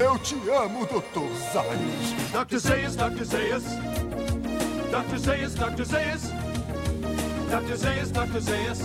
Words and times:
Eu 0.00 0.18
te 0.18 0.34
amo, 0.48 0.86
Dr. 0.86 1.28
Zayas. 1.52 2.46
Dr. 2.46 2.56
Zayas, 2.58 2.96
Dr. 2.96 3.24
Zayas. 3.24 3.64
Dr. 4.90 5.16
Zayas, 5.18 5.54
Dr. 5.54 5.84
Zayas. 5.84 6.22
Dr. 7.50 7.74
Zayas, 7.76 8.10
Dr. 8.10 8.40
Zayas. 8.40 8.80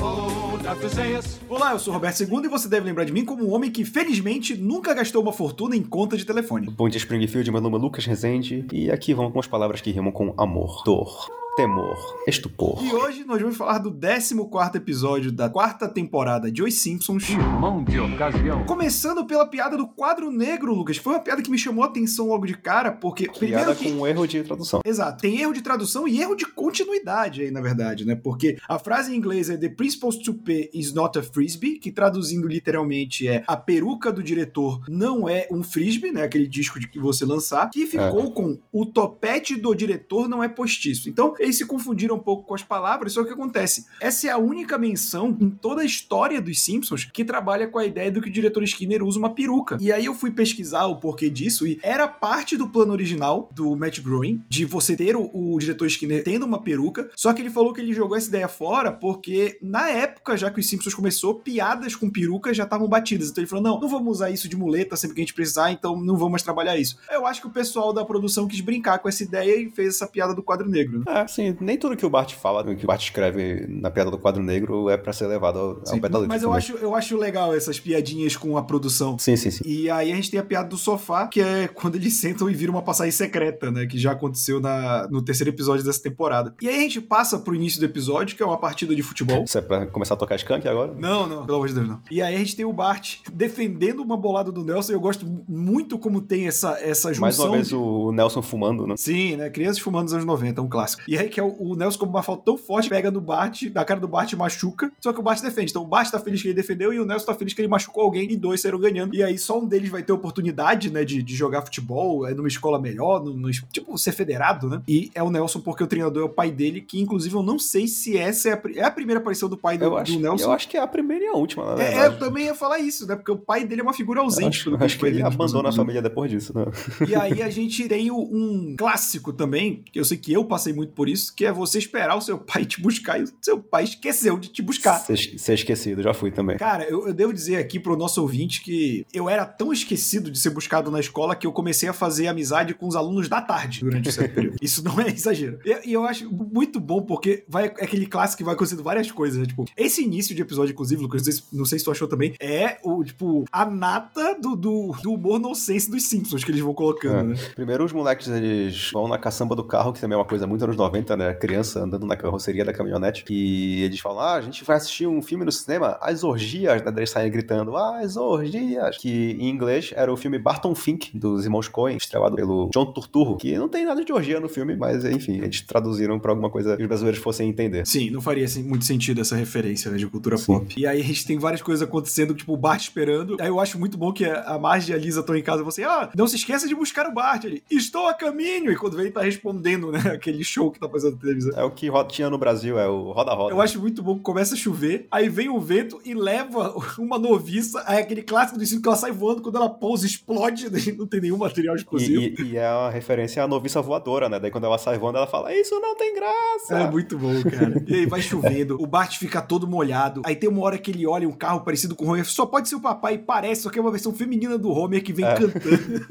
Oh, 0.00 0.56
Dr. 0.58 0.88
Zayas. 0.88 1.40
Olá, 1.48 1.72
eu 1.72 1.78
sou 1.78 1.92
Roberto 1.92 2.22
II 2.22 2.44
e 2.44 2.48
você 2.48 2.68
deve 2.68 2.86
lembrar 2.86 3.04
de 3.04 3.12
mim 3.12 3.24
como 3.24 3.44
um 3.44 3.52
homem 3.52 3.70
que, 3.70 3.84
felizmente, 3.84 4.56
nunca 4.56 4.94
gastou 4.94 5.22
uma 5.22 5.32
fortuna 5.32 5.76
em 5.76 5.82
conta 5.82 6.16
de 6.16 6.24
telefone. 6.24 6.70
Bom 6.70 6.88
dia, 6.88 6.98
Springfield. 6.98 7.50
Meu 7.50 7.60
nome 7.60 7.76
é 7.76 7.80
Lucas 7.80 8.04
Rezende. 8.04 8.66
E 8.72 8.90
aqui 8.90 9.14
vão 9.14 9.24
algumas 9.24 9.46
palavras 9.46 9.80
que 9.80 9.90
rimam 9.90 10.12
com 10.12 10.32
amor, 10.36 10.82
dor, 10.84 11.28
temor, 11.56 11.96
estupor. 12.28 12.84
E 12.84 12.92
hoje 12.92 13.24
nós 13.24 13.40
vamos 13.40 13.56
falar 13.56 13.78
do 13.78 13.90
14 13.90 14.76
episódio 14.76 15.32
da 15.32 15.48
quarta 15.48 15.88
temporada 15.88 16.52
de 16.52 16.62
Os 16.62 16.74
Simpsons. 16.74 17.30
Irmão 17.30 17.82
de 17.82 17.98
ocasião. 17.98 18.66
Começando 18.66 19.24
pela 19.24 19.46
piada 19.46 19.74
do 19.74 19.88
quadro 19.88 20.30
negro, 20.30 20.74
Lucas. 20.74 20.98
Foi 20.98 21.14
uma 21.14 21.20
piada 21.20 21.40
que 21.40 21.50
me 21.50 21.56
chamou 21.56 21.82
a 21.82 21.86
atenção 21.86 22.28
logo 22.28 22.44
de 22.44 22.54
cara, 22.54 22.92
porque 22.92 23.24
Piada 23.24 23.38
primeiro 23.38 23.74
que... 23.74 23.90
com 23.90 24.02
um 24.02 24.06
erro 24.06 24.26
de 24.26 24.42
tradução. 24.42 24.82
Exato, 24.84 25.22
tem 25.22 25.40
erro 25.40 25.54
de 25.54 25.62
tradução 25.62 26.06
e 26.06 26.20
erro 26.20 26.36
de 26.36 26.44
continuidade 26.44 27.40
aí, 27.40 27.50
na 27.50 27.62
verdade, 27.62 28.04
né? 28.04 28.14
Porque 28.14 28.58
a 28.68 28.78
frase 28.78 29.14
em 29.14 29.16
inglês 29.16 29.48
é 29.48 29.56
The 29.56 29.70
principal's 29.70 30.18
toupee 30.18 30.68
is 30.74 30.92
not 30.92 31.18
a 31.18 31.22
frisbee, 31.22 31.78
que 31.78 31.90
traduzindo 31.90 32.46
literalmente 32.46 33.26
é 33.26 33.42
a 33.46 33.56
peruca 33.56 34.12
do 34.12 34.22
diretor 34.22 34.82
não 34.90 35.26
é 35.26 35.48
um 35.50 35.62
frisbee, 35.62 36.12
né? 36.12 36.24
Aquele 36.24 36.46
disco 36.46 36.78
de 36.78 36.86
que 36.86 36.98
você 36.98 37.24
lançar, 37.24 37.70
que 37.70 37.86
ficou 37.86 38.30
com 38.32 38.58
o 38.70 38.84
topete 38.84 39.56
do 39.56 39.74
diretor 39.74 40.28
não 40.28 40.44
é 40.44 40.48
postiço. 40.48 41.08
Então, 41.08 41.34
eles 41.46 41.56
se 41.56 41.64
confundiram 41.64 42.16
um 42.16 42.20
pouco 42.20 42.46
com 42.46 42.54
as 42.54 42.62
palavras, 42.62 43.12
só 43.12 43.20
que 43.20 43.26
o 43.26 43.28
que 43.28 43.40
acontece? 43.40 43.86
Essa 44.00 44.28
é 44.28 44.30
a 44.30 44.38
única 44.38 44.76
menção 44.76 45.36
em 45.40 45.48
toda 45.48 45.82
a 45.82 45.84
história 45.84 46.40
dos 46.40 46.60
Simpsons 46.60 47.04
que 47.04 47.24
trabalha 47.24 47.68
com 47.68 47.78
a 47.78 47.86
ideia 47.86 48.10
do 48.10 48.20
que 48.20 48.28
o 48.28 48.32
diretor 48.32 48.62
Skinner 48.64 49.02
usa 49.02 49.18
uma 49.18 49.30
peruca. 49.30 49.78
E 49.80 49.92
aí 49.92 50.04
eu 50.04 50.14
fui 50.14 50.30
pesquisar 50.30 50.86
o 50.86 50.96
porquê 50.96 51.30
disso 51.30 51.66
e 51.66 51.78
era 51.82 52.08
parte 52.08 52.56
do 52.56 52.68
plano 52.68 52.92
original 52.92 53.48
do 53.54 53.76
Matt 53.76 54.00
Groening 54.00 54.42
de 54.48 54.64
você 54.64 54.96
ter 54.96 55.16
o, 55.16 55.30
o 55.32 55.58
diretor 55.58 55.86
Skinner 55.86 56.24
tendo 56.24 56.44
uma 56.44 56.60
peruca, 56.60 57.10
só 57.14 57.32
que 57.32 57.40
ele 57.40 57.50
falou 57.50 57.72
que 57.72 57.80
ele 57.80 57.92
jogou 57.92 58.16
essa 58.16 58.28
ideia 58.28 58.48
fora 58.48 58.90
porque 58.90 59.58
na 59.62 59.88
época, 59.88 60.36
já 60.36 60.50
que 60.50 60.60
os 60.60 60.68
Simpsons 60.68 60.94
começou, 60.94 61.36
piadas 61.36 61.94
com 61.94 62.10
peruca 62.10 62.52
já 62.52 62.64
estavam 62.64 62.88
batidas. 62.88 63.30
Então 63.30 63.42
ele 63.42 63.48
falou: 63.48 63.62
"Não, 63.62 63.80
não 63.80 63.88
vamos 63.88 64.16
usar 64.16 64.30
isso 64.30 64.48
de 64.48 64.56
muleta 64.56 64.96
sempre 64.96 65.14
que 65.14 65.20
a 65.20 65.24
gente 65.24 65.34
precisar, 65.34 65.70
então 65.70 66.00
não 66.00 66.16
vamos 66.16 66.32
mais 66.32 66.42
trabalhar 66.42 66.76
isso". 66.76 66.98
Eu 67.10 67.26
acho 67.26 67.40
que 67.40 67.46
o 67.46 67.50
pessoal 67.50 67.92
da 67.92 68.04
produção 68.04 68.48
quis 68.48 68.60
brincar 68.60 68.98
com 68.98 69.08
essa 69.08 69.22
ideia 69.22 69.56
e 69.56 69.70
fez 69.70 69.94
essa 69.94 70.06
piada 70.06 70.34
do 70.34 70.42
quadro 70.42 70.68
negro. 70.68 70.98
Né? 70.98 71.04
É, 71.08 71.28
sim, 71.36 71.56
nem 71.60 71.76
tudo 71.78 71.96
que 71.96 72.04
o 72.04 72.10
Bart 72.10 72.34
fala, 72.34 72.64
que 72.74 72.84
o 72.84 72.86
Bart 72.86 73.02
escreve 73.02 73.66
na 73.68 73.90
piada 73.90 74.10
do 74.10 74.18
quadro 74.18 74.42
negro 74.42 74.88
é 74.90 74.96
pra 74.96 75.12
ser 75.12 75.26
levado 75.26 75.58
ao, 75.58 75.68
ao 75.78 75.86
Sim, 75.86 76.00
pé 76.00 76.08
da 76.08 76.18
letra. 76.18 76.34
Mas 76.34 76.42
eu 76.42 76.48
também. 76.48 76.58
acho, 76.58 76.72
eu 76.84 76.94
acho 76.94 77.16
legal 77.16 77.54
essas 77.54 77.78
piadinhas 77.78 78.36
com 78.36 78.56
a 78.56 78.62
produção. 78.62 79.18
Sim, 79.18 79.36
sim, 79.36 79.50
sim. 79.50 79.62
E 79.66 79.88
aí 79.90 80.12
a 80.12 80.14
gente 80.16 80.30
tem 80.30 80.40
a 80.40 80.44
piada 80.44 80.68
do 80.68 80.76
sofá, 80.76 81.26
que 81.26 81.40
é 81.40 81.68
quando 81.74 81.96
eles 81.96 82.14
sentam 82.14 82.48
e 82.50 82.54
viram 82.54 82.74
uma 82.74 82.82
passagem 82.82 83.12
secreta, 83.12 83.70
né? 83.70 83.86
Que 83.86 83.98
já 83.98 84.12
aconteceu 84.12 84.60
na, 84.60 85.06
no 85.08 85.22
terceiro 85.22 85.50
episódio 85.50 85.84
dessa 85.84 86.02
temporada. 86.02 86.54
E 86.60 86.68
aí 86.68 86.76
a 86.76 86.80
gente 86.80 87.00
passa 87.00 87.38
pro 87.38 87.54
início 87.54 87.78
do 87.80 87.86
episódio, 87.86 88.36
que 88.36 88.42
é 88.42 88.46
uma 88.46 88.58
partida 88.58 88.94
de 88.94 89.02
futebol. 89.02 89.44
Isso 89.44 89.58
é 89.58 89.60
pra 89.60 89.86
começar 89.86 90.14
a 90.14 90.16
tocar 90.16 90.36
skunk 90.36 90.66
agora? 90.66 90.94
Não, 90.98 91.26
não, 91.26 91.44
pelo 91.44 91.56
amor 91.58 91.68
de 91.68 91.74
Deus, 91.74 91.88
não. 91.88 92.00
E 92.10 92.22
aí 92.22 92.34
a 92.34 92.38
gente 92.38 92.56
tem 92.56 92.64
o 92.64 92.72
Bart 92.72 93.16
defendendo 93.32 94.00
uma 94.00 94.16
bolada 94.16 94.50
do 94.50 94.64
Nelson. 94.64 94.92
Eu 94.92 95.00
gosto 95.00 95.26
muito 95.48 95.98
como 95.98 96.20
tem 96.20 96.46
essa, 96.46 96.78
essa 96.80 97.08
junção. 97.12 97.20
Mais 97.20 97.38
uma 97.38 97.50
vez 97.50 97.68
de- 97.68 97.74
o 97.76 98.12
Nelson 98.12 98.42
fumando, 98.42 98.86
né? 98.86 98.94
Sim, 98.96 99.36
né? 99.36 99.50
Crianças 99.50 99.78
fumando 99.78 100.04
nos 100.04 100.12
anos 100.14 100.24
90, 100.24 100.60
é 100.60 100.64
um 100.64 100.68
clássico. 100.68 101.02
E 101.06 101.16
aí 101.18 101.25
que 101.28 101.40
é 101.40 101.42
o, 101.42 101.54
o 101.58 101.76
Nelson, 101.76 101.98
como 101.98 102.10
uma 102.12 102.22
falta 102.22 102.42
tão 102.44 102.56
forte, 102.56 102.88
pega 102.88 103.10
no 103.10 103.20
Bart, 103.20 103.64
da 103.70 103.84
cara 103.84 104.00
do 104.00 104.08
Bart 104.08 104.32
e 104.32 104.36
machuca. 104.36 104.90
Só 105.00 105.12
que 105.12 105.20
o 105.20 105.22
Bart 105.22 105.40
defende. 105.40 105.70
Então 105.70 105.82
o 105.82 105.86
Bart 105.86 106.10
tá 106.10 106.18
feliz 106.18 106.40
que 106.42 106.48
ele 106.48 106.54
defendeu 106.54 106.92
e 106.92 107.00
o 107.00 107.04
Nelson 107.04 107.26
tá 107.26 107.34
feliz 107.34 107.52
que 107.54 107.60
ele 107.60 107.68
machucou 107.68 108.02
alguém 108.04 108.30
e 108.30 108.36
dois 108.36 108.60
saíram 108.60 108.78
ganhando. 108.78 109.14
E 109.14 109.22
aí 109.22 109.38
só 109.38 109.58
um 109.58 109.66
deles 109.66 109.88
vai 109.90 110.02
ter 110.02 110.12
oportunidade, 110.12 110.90
né, 110.90 111.04
de, 111.04 111.22
de 111.22 111.34
jogar 111.34 111.62
futebol, 111.62 112.26
é 112.26 112.34
numa 112.34 112.48
escola 112.48 112.78
melhor, 112.80 113.22
no, 113.24 113.34
no- 113.34 113.50
tipo, 113.50 113.96
ser 113.98 114.12
federado, 114.12 114.68
né? 114.68 114.82
E 114.88 115.10
é 115.14 115.22
o 115.22 115.30
Nelson 115.30 115.60
porque 115.60 115.82
o 115.82 115.86
treinador 115.86 116.22
é 116.22 116.26
o 116.26 116.28
pai 116.28 116.50
dele, 116.50 116.80
que 116.80 117.00
inclusive 117.00 117.34
eu 117.34 117.42
não 117.42 117.58
sei 117.58 117.86
se 117.88 118.16
essa 118.16 118.48
é 118.50 118.52
a, 118.52 118.60
é 118.76 118.82
a 118.84 118.90
primeira 118.90 119.20
aparição 119.20 119.48
do 119.48 119.56
pai 119.56 119.78
do, 119.78 119.84
Eu 119.84 119.90
do 119.90 119.96
acho, 119.96 120.18
Nelson. 120.20 120.44
eu 120.44 120.52
acho 120.52 120.68
que 120.68 120.76
é 120.76 120.80
a 120.80 120.86
primeira 120.86 121.24
e 121.24 121.28
a 121.28 121.32
última, 121.34 121.64
na 121.64 121.72
É, 121.82 121.88
verdade. 121.90 122.14
eu 122.14 122.18
também 122.18 122.44
ia 122.46 122.54
falar 122.54 122.78
isso, 122.78 123.06
né? 123.06 123.16
Porque 123.16 123.30
o 123.32 123.36
pai 123.36 123.64
dele 123.64 123.80
é 123.80 123.84
uma 123.84 123.92
figura 123.94 124.20
ausente. 124.20 124.60
acho, 124.60 124.70
eu 124.70 124.76
acho 124.76 124.94
que 124.94 125.00
foi 125.00 125.08
ele 125.10 125.22
nos 125.22 125.34
abandona 125.34 125.68
a 125.68 125.72
família 125.72 126.02
depois 126.02 126.30
disso, 126.30 126.52
né? 126.56 126.64
E 127.08 127.14
aí 127.14 127.42
a 127.42 127.50
gente 127.50 127.88
tem 127.88 128.10
um 128.10 128.74
clássico 128.76 129.32
também, 129.32 129.82
que 129.92 129.98
eu 129.98 130.04
sei 130.04 130.16
que 130.16 130.32
eu 130.32 130.44
passei 130.44 130.72
muito 130.72 130.92
por 130.92 131.05
isso, 131.08 131.34
que 131.34 131.44
é 131.44 131.52
você 131.52 131.78
esperar 131.78 132.16
o 132.16 132.20
seu 132.20 132.38
pai 132.38 132.64
te 132.64 132.80
buscar 132.80 133.18
e 133.20 133.24
o 133.24 133.28
seu 133.40 133.58
pai 133.58 133.84
esqueceu 133.84 134.38
de 134.38 134.48
te 134.48 134.62
buscar. 134.62 134.98
Ser, 134.98 135.16
ser 135.38 135.54
esquecido, 135.54 136.02
já 136.02 136.12
fui 136.14 136.30
também. 136.30 136.56
Cara, 136.56 136.84
eu, 136.84 137.06
eu 137.08 137.14
devo 137.14 137.32
dizer 137.32 137.56
aqui 137.56 137.78
pro 137.78 137.96
nosso 137.96 138.20
ouvinte 138.20 138.62
que 138.62 139.06
eu 139.12 139.28
era 139.28 139.44
tão 139.44 139.72
esquecido 139.72 140.30
de 140.30 140.38
ser 140.38 140.50
buscado 140.50 140.90
na 140.90 141.00
escola 141.00 141.34
que 141.36 141.46
eu 141.46 141.52
comecei 141.52 141.88
a 141.88 141.92
fazer 141.92 142.26
amizade 142.28 142.74
com 142.74 142.86
os 142.86 142.96
alunos 142.96 143.28
da 143.28 143.40
tarde 143.40 143.80
durante 143.80 144.10
certo 144.12 144.34
período. 144.34 144.56
Isso 144.62 144.82
não 144.84 145.00
é 145.00 145.08
exagero. 145.08 145.58
E, 145.64 145.90
e 145.90 145.92
eu 145.92 146.04
acho 146.04 146.30
muito 146.30 146.78
bom 146.80 147.02
porque 147.02 147.44
vai 147.48 147.66
é 147.66 147.84
aquele 147.84 148.06
clássico 148.06 148.38
que 148.38 148.44
vai 148.44 148.54
acontecendo 148.54 148.82
várias 148.82 149.10
coisas, 149.10 149.38
né? 149.38 149.46
Tipo, 149.46 149.64
esse 149.76 150.02
início 150.02 150.34
de 150.34 150.42
episódio, 150.42 150.72
inclusive, 150.72 151.02
Lucas, 151.02 151.22
não 151.22 151.24
sei, 151.24 151.32
se- 151.32 151.42
não 151.56 151.64
sei 151.64 151.78
se 151.78 151.84
tu 151.84 151.90
achou 151.90 152.08
também, 152.08 152.34
é 152.40 152.78
o, 152.84 153.02
tipo, 153.04 153.44
a 153.52 153.64
nata 153.64 154.34
do, 154.40 154.54
do, 154.56 154.94
do 155.02 155.12
humor 155.12 155.38
nonsense 155.38 155.90
dos 155.90 156.04
Simpsons 156.04 156.44
que 156.44 156.50
eles 156.50 156.60
vão 156.60 156.74
colocando, 156.74 157.32
É. 157.32 157.34
né? 157.34 157.50
Primeiro 157.54 157.84
os 157.84 157.92
moleques, 157.92 158.28
eles 158.28 158.90
vão 158.92 159.08
na 159.08 159.18
caçamba 159.18 159.54
do 159.54 159.64
carro, 159.64 159.92
que 159.92 160.00
também 160.00 160.14
é 160.14 160.18
uma 160.18 160.24
coisa 160.24 160.46
muito 160.46 160.62
anos 160.64 160.76
90, 160.76 160.95
né? 161.16 161.34
Criança 161.34 161.80
andando 161.80 162.06
na 162.06 162.16
carroceria 162.16 162.64
da 162.64 162.72
caminhonete. 162.72 163.24
E 163.30 163.82
eles 163.82 164.00
falam, 164.00 164.20
ah, 164.20 164.34
a 164.34 164.40
gente 164.40 164.64
vai 164.64 164.76
assistir 164.76 165.06
um 165.06 165.22
filme 165.22 165.44
no 165.44 165.52
cinema, 165.52 165.98
As 166.00 166.24
Orgias, 166.24 166.82
né? 166.82 166.92
Eles 166.96 167.10
saem 167.10 167.30
gritando, 167.30 167.76
ah, 167.76 168.00
As 168.00 168.16
Orgias. 168.16 168.98
Que 168.98 169.36
em 169.38 169.48
inglês 169.48 169.92
era 169.94 170.12
o 170.12 170.16
filme 170.16 170.38
Barton 170.38 170.74
Fink, 170.74 171.16
dos 171.16 171.44
irmãos 171.44 171.68
Coen, 171.68 171.96
estrelado 171.96 172.36
pelo 172.36 172.68
John 172.72 172.86
Turturro, 172.86 173.36
que 173.36 173.56
não 173.56 173.68
tem 173.68 173.84
nada 173.84 174.04
de 174.04 174.12
orgia 174.12 174.40
no 174.40 174.48
filme, 174.48 174.76
mas 174.76 175.04
enfim, 175.04 175.36
eles 175.42 175.60
traduziram 175.60 176.18
pra 176.18 176.32
alguma 176.32 176.50
coisa 176.50 176.76
que 176.76 176.82
os 176.82 176.88
brasileiros 176.88 177.20
fossem 177.20 177.48
entender. 177.48 177.86
Sim, 177.86 178.10
não 178.10 178.20
faria 178.20 178.44
assim, 178.44 178.62
muito 178.62 178.84
sentido 178.84 179.20
essa 179.20 179.36
referência 179.36 179.90
né, 179.90 179.96
de 179.96 180.06
cultura 180.06 180.36
Sim. 180.36 180.46
pop. 180.46 180.74
E 180.76 180.86
aí 180.86 181.00
a 181.00 181.04
gente 181.04 181.26
tem 181.26 181.38
várias 181.38 181.62
coisas 181.62 181.86
acontecendo, 181.86 182.34
tipo 182.34 182.52
o 182.52 182.56
Bart 182.56 182.80
esperando. 182.82 183.36
Aí 183.40 183.48
eu 183.48 183.60
acho 183.60 183.78
muito 183.78 183.96
bom 183.96 184.12
que 184.12 184.24
a 184.24 184.56
a 184.56 184.58
Marge 184.58 184.90
e 184.90 184.94
a 184.94 184.98
Lisa 184.98 185.20
estão 185.20 185.36
em 185.36 185.42
casa 185.42 185.62
e 185.62 185.64
você, 185.64 185.84
ah, 185.84 186.10
não 186.16 186.26
se 186.26 186.36
esqueça 186.36 186.66
de 186.66 186.74
buscar 186.74 187.06
o 187.06 187.12
Bart. 187.12 187.44
Ele, 187.44 187.62
estou 187.70 188.08
a 188.08 188.14
caminho. 188.14 188.72
E 188.72 188.76
quando 188.76 188.96
vem, 188.96 189.06
ele 189.06 189.14
tá 189.14 189.22
respondendo, 189.22 189.92
né, 189.92 190.00
aquele 190.14 190.42
show 190.42 190.70
que 190.70 190.80
tá 190.80 190.85
fazendo 190.88 191.14
na 191.14 191.20
televisão. 191.20 191.52
É 191.58 191.64
o 191.64 191.70
que 191.70 191.88
tinha 192.08 192.28
no 192.30 192.38
Brasil, 192.38 192.78
é 192.78 192.88
o 192.88 193.12
roda-roda. 193.12 193.52
Eu 193.54 193.60
acho 193.60 193.80
muito 193.80 194.02
bom 194.02 194.14
que 194.16 194.20
começa 194.22 194.54
a 194.54 194.56
chover, 194.56 195.06
aí 195.10 195.28
vem 195.28 195.48
o 195.48 195.58
vento 195.60 196.00
e 196.04 196.14
leva 196.14 196.74
uma 196.98 197.18
noviça, 197.18 197.82
aí 197.86 197.98
aquele 197.98 198.22
clássico 198.22 198.58
do 198.58 198.62
ensino 198.64 198.80
que 198.82 198.88
ela 198.88 198.96
sai 198.96 199.10
voando, 199.12 199.42
quando 199.42 199.56
ela 199.56 199.68
pousa, 199.68 200.06
explode, 200.06 200.68
não 200.96 201.06
tem 201.06 201.20
nenhum 201.20 201.36
material 201.38 201.74
explosivo. 201.76 202.20
E, 202.22 202.34
e- 202.38 202.46
e 202.52 202.56
é 202.56 202.70
uma 202.70 202.90
referência 202.90 203.42
à 203.42 203.48
noviça 203.48 203.80
voadora, 203.82 204.28
né? 204.28 204.38
Daí 204.38 204.50
quando 204.50 204.64
ela 204.64 204.78
sai 204.78 204.98
voando, 204.98 205.18
ela 205.18 205.26
fala, 205.26 205.52
isso 205.54 205.78
não 205.80 205.96
tem 205.96 206.14
graça. 206.14 206.78
É 206.78 206.90
muito 206.90 207.18
bom, 207.18 207.32
cara. 207.42 207.82
E 207.86 207.94
aí 207.94 208.06
vai 208.06 208.20
chovendo, 208.20 208.80
o 208.80 208.86
Bart 208.86 209.18
fica 209.18 209.40
todo 209.42 209.66
molhado. 209.66 210.22
Aí 210.24 210.36
tem 210.36 210.48
uma 210.48 210.62
hora 210.62 210.78
que 210.78 210.90
ele 210.90 211.06
olha 211.06 211.28
um 211.28 211.32
carro 211.32 211.60
parecido 211.60 211.94
com 211.94 212.04
o 212.04 212.08
Homer. 212.10 212.24
Só 212.24 212.46
pode 212.46 212.68
ser 212.68 212.76
o 212.76 212.80
papai, 212.80 213.18
parece, 213.18 213.62
só 213.62 213.70
que 213.70 213.78
é 213.78 213.82
uma 213.82 213.90
versão 213.90 214.12
feminina 214.14 214.56
do 214.58 214.70
Homer 214.70 215.02
que 215.02 215.12
vem 215.12 215.24
É. 215.24 215.34
cantando. 215.34 216.06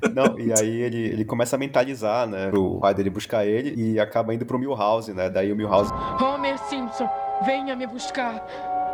Não, 0.14 0.38
e 0.38 0.52
aí 0.52 0.80
ele, 0.82 0.98
ele 0.98 1.24
começa 1.24 1.56
a 1.56 1.58
mentalizar, 1.58 2.26
né? 2.28 2.48
Pro 2.50 2.78
pai 2.80 2.94
dele 2.94 3.10
buscar 3.10 3.46
ele 3.46 3.74
e 3.80 3.98
acaba 3.98 4.19
indo 4.32 4.46
pro 4.46 4.58
Milhouse, 4.58 5.12
né? 5.12 5.28
Daí 5.28 5.52
o 5.52 5.56
Milhouse. 5.56 5.92
Homer 6.20 6.58
Simpson, 6.58 7.08
venha 7.44 7.74
me 7.74 7.86
buscar! 7.86 8.44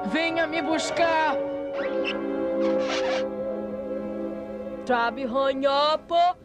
Venha 0.07 0.47
me 0.47 0.63
buscar! 0.63 1.37
Trabe 4.85 5.25
ranhapa! 5.25 6.37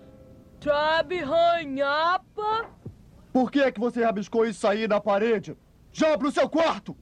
Trabe 0.60 1.20
ranhapa! 1.20 2.66
Por 3.32 3.52
que 3.52 3.62
é 3.62 3.72
que 3.72 3.80
você 3.80 4.04
rabiscou 4.04 4.46
isso 4.46 4.68
aí 4.68 4.88
na 4.88 5.00
parede? 5.00 5.56
Já 5.92 6.18
pro 6.18 6.32
seu 6.32 6.50
quarto! 6.50 6.96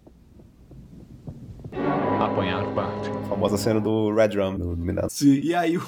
Apanhar 2.19 2.65
Bart. 2.73 3.07
A 3.07 3.29
famosa 3.29 3.55
cena 3.55 3.79
do 3.79 4.13
Red 4.13 4.27
Drum, 4.29 4.57
do 4.57 4.75
Dominado. 4.75 5.09
Sim. 5.09 5.39
E 5.41 5.55
aí 5.55 5.77
o, 5.77 5.83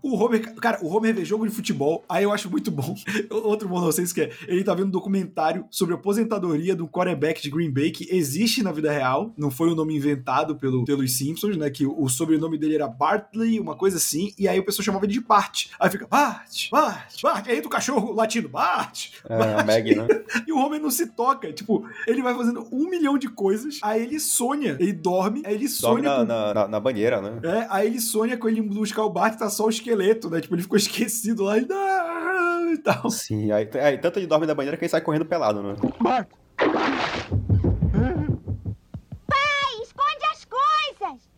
o 0.00 0.14
Homer. 0.14 0.54
Cara, 0.54 0.78
o 0.80 0.86
Homer 0.86 1.12
vê 1.12 1.24
jogo 1.24 1.44
de 1.44 1.52
futebol. 1.52 2.04
Aí 2.08 2.22
eu 2.22 2.30
acho 2.30 2.48
muito 2.48 2.70
bom. 2.70 2.94
Outro 3.28 3.68
bom 3.68 3.80
nonsense 3.80 4.14
que 4.14 4.20
é: 4.20 4.30
ele 4.46 4.62
tá 4.62 4.74
vendo 4.74 4.86
um 4.86 4.90
documentário 4.90 5.66
sobre 5.70 5.92
a 5.92 5.98
aposentadoria 5.98 6.76
do 6.76 6.86
quarterback 6.86 7.42
de 7.42 7.50
Green 7.50 7.68
Bay 7.68 7.90
que 7.90 8.06
existe 8.14 8.62
na 8.62 8.70
vida 8.70 8.92
real. 8.92 9.34
Não 9.36 9.50
foi 9.50 9.72
um 9.72 9.74
nome 9.74 9.96
inventado 9.96 10.54
pelo, 10.54 10.84
pelos 10.84 11.16
Simpsons, 11.16 11.56
né? 11.56 11.68
Que 11.68 11.84
o, 11.84 12.00
o 12.00 12.08
sobrenome 12.08 12.56
dele 12.56 12.76
era 12.76 12.86
Bartley, 12.86 13.58
uma 13.58 13.74
coisa 13.74 13.96
assim. 13.96 14.32
E 14.38 14.46
aí 14.46 14.60
o 14.60 14.64
pessoal 14.64 14.84
chamava 14.84 15.04
ele 15.04 15.14
de 15.14 15.20
Bart. 15.20 15.66
Aí 15.80 15.90
fica 15.90 16.06
Bart, 16.06 16.70
Bart, 16.70 17.20
Bart. 17.20 17.48
Aí 17.48 17.56
entra 17.56 17.66
o 17.66 17.70
cachorro 17.70 18.12
latindo 18.12 18.48
Bart. 18.48 19.08
É, 19.28 19.60
a 19.60 19.64
Maggie, 19.64 19.96
né? 19.96 20.06
E 20.46 20.52
o 20.52 20.58
Homer 20.58 20.80
não 20.80 20.90
se 20.90 21.08
toca. 21.08 21.52
Tipo, 21.52 21.84
ele 22.06 22.22
vai 22.22 22.34
fazendo 22.34 22.66
um 22.72 22.88
milhão 22.88 23.18
de 23.18 23.28
coisas. 23.28 23.80
Aí 23.82 24.02
ele 24.02 24.20
sonha. 24.20 24.76
Ele 24.78 24.92
dorme. 24.92 25.42
Aí 25.44 25.54
ele 25.54 25.71
sonha. 25.80 26.02
na, 26.02 26.16
com- 26.18 26.24
na, 26.24 26.54
na- 26.54 26.68
na 26.68 26.80
banheira, 26.80 27.20
né? 27.20 27.40
É, 27.42 27.66
aí 27.70 27.86
ele 27.86 28.00
sonha 28.00 28.36
com 28.36 28.48
ele 28.48 28.60
indo 28.60 28.74
buscar 28.74 29.04
o 29.04 29.10
Bart, 29.10 29.38
tá 29.38 29.48
só 29.50 29.66
o 29.66 29.70
esqueleto, 29.70 30.28
né? 30.30 30.40
Tipo, 30.40 30.54
ele 30.54 30.62
ficou 30.62 30.76
esquecido 30.76 31.44
lá 31.44 31.58
e, 31.58 31.66
"Ah", 31.70 32.70
e 32.72 32.78
tal. 32.78 33.10
Sim, 33.10 33.50
aí, 33.52 33.68
aí 33.74 33.98
tanto 33.98 34.18
ele 34.18 34.26
dorme 34.26 34.46
na 34.46 34.54
banheira 34.54 34.76
que 34.76 34.84
ele 34.84 34.90
sai 34.90 35.00
correndo 35.00 35.24
pelado, 35.26 35.62
né? 35.62 35.74
Bart! 36.00 36.28
esconde 39.82 40.24
as 40.30 40.44
coisas! 40.44 41.28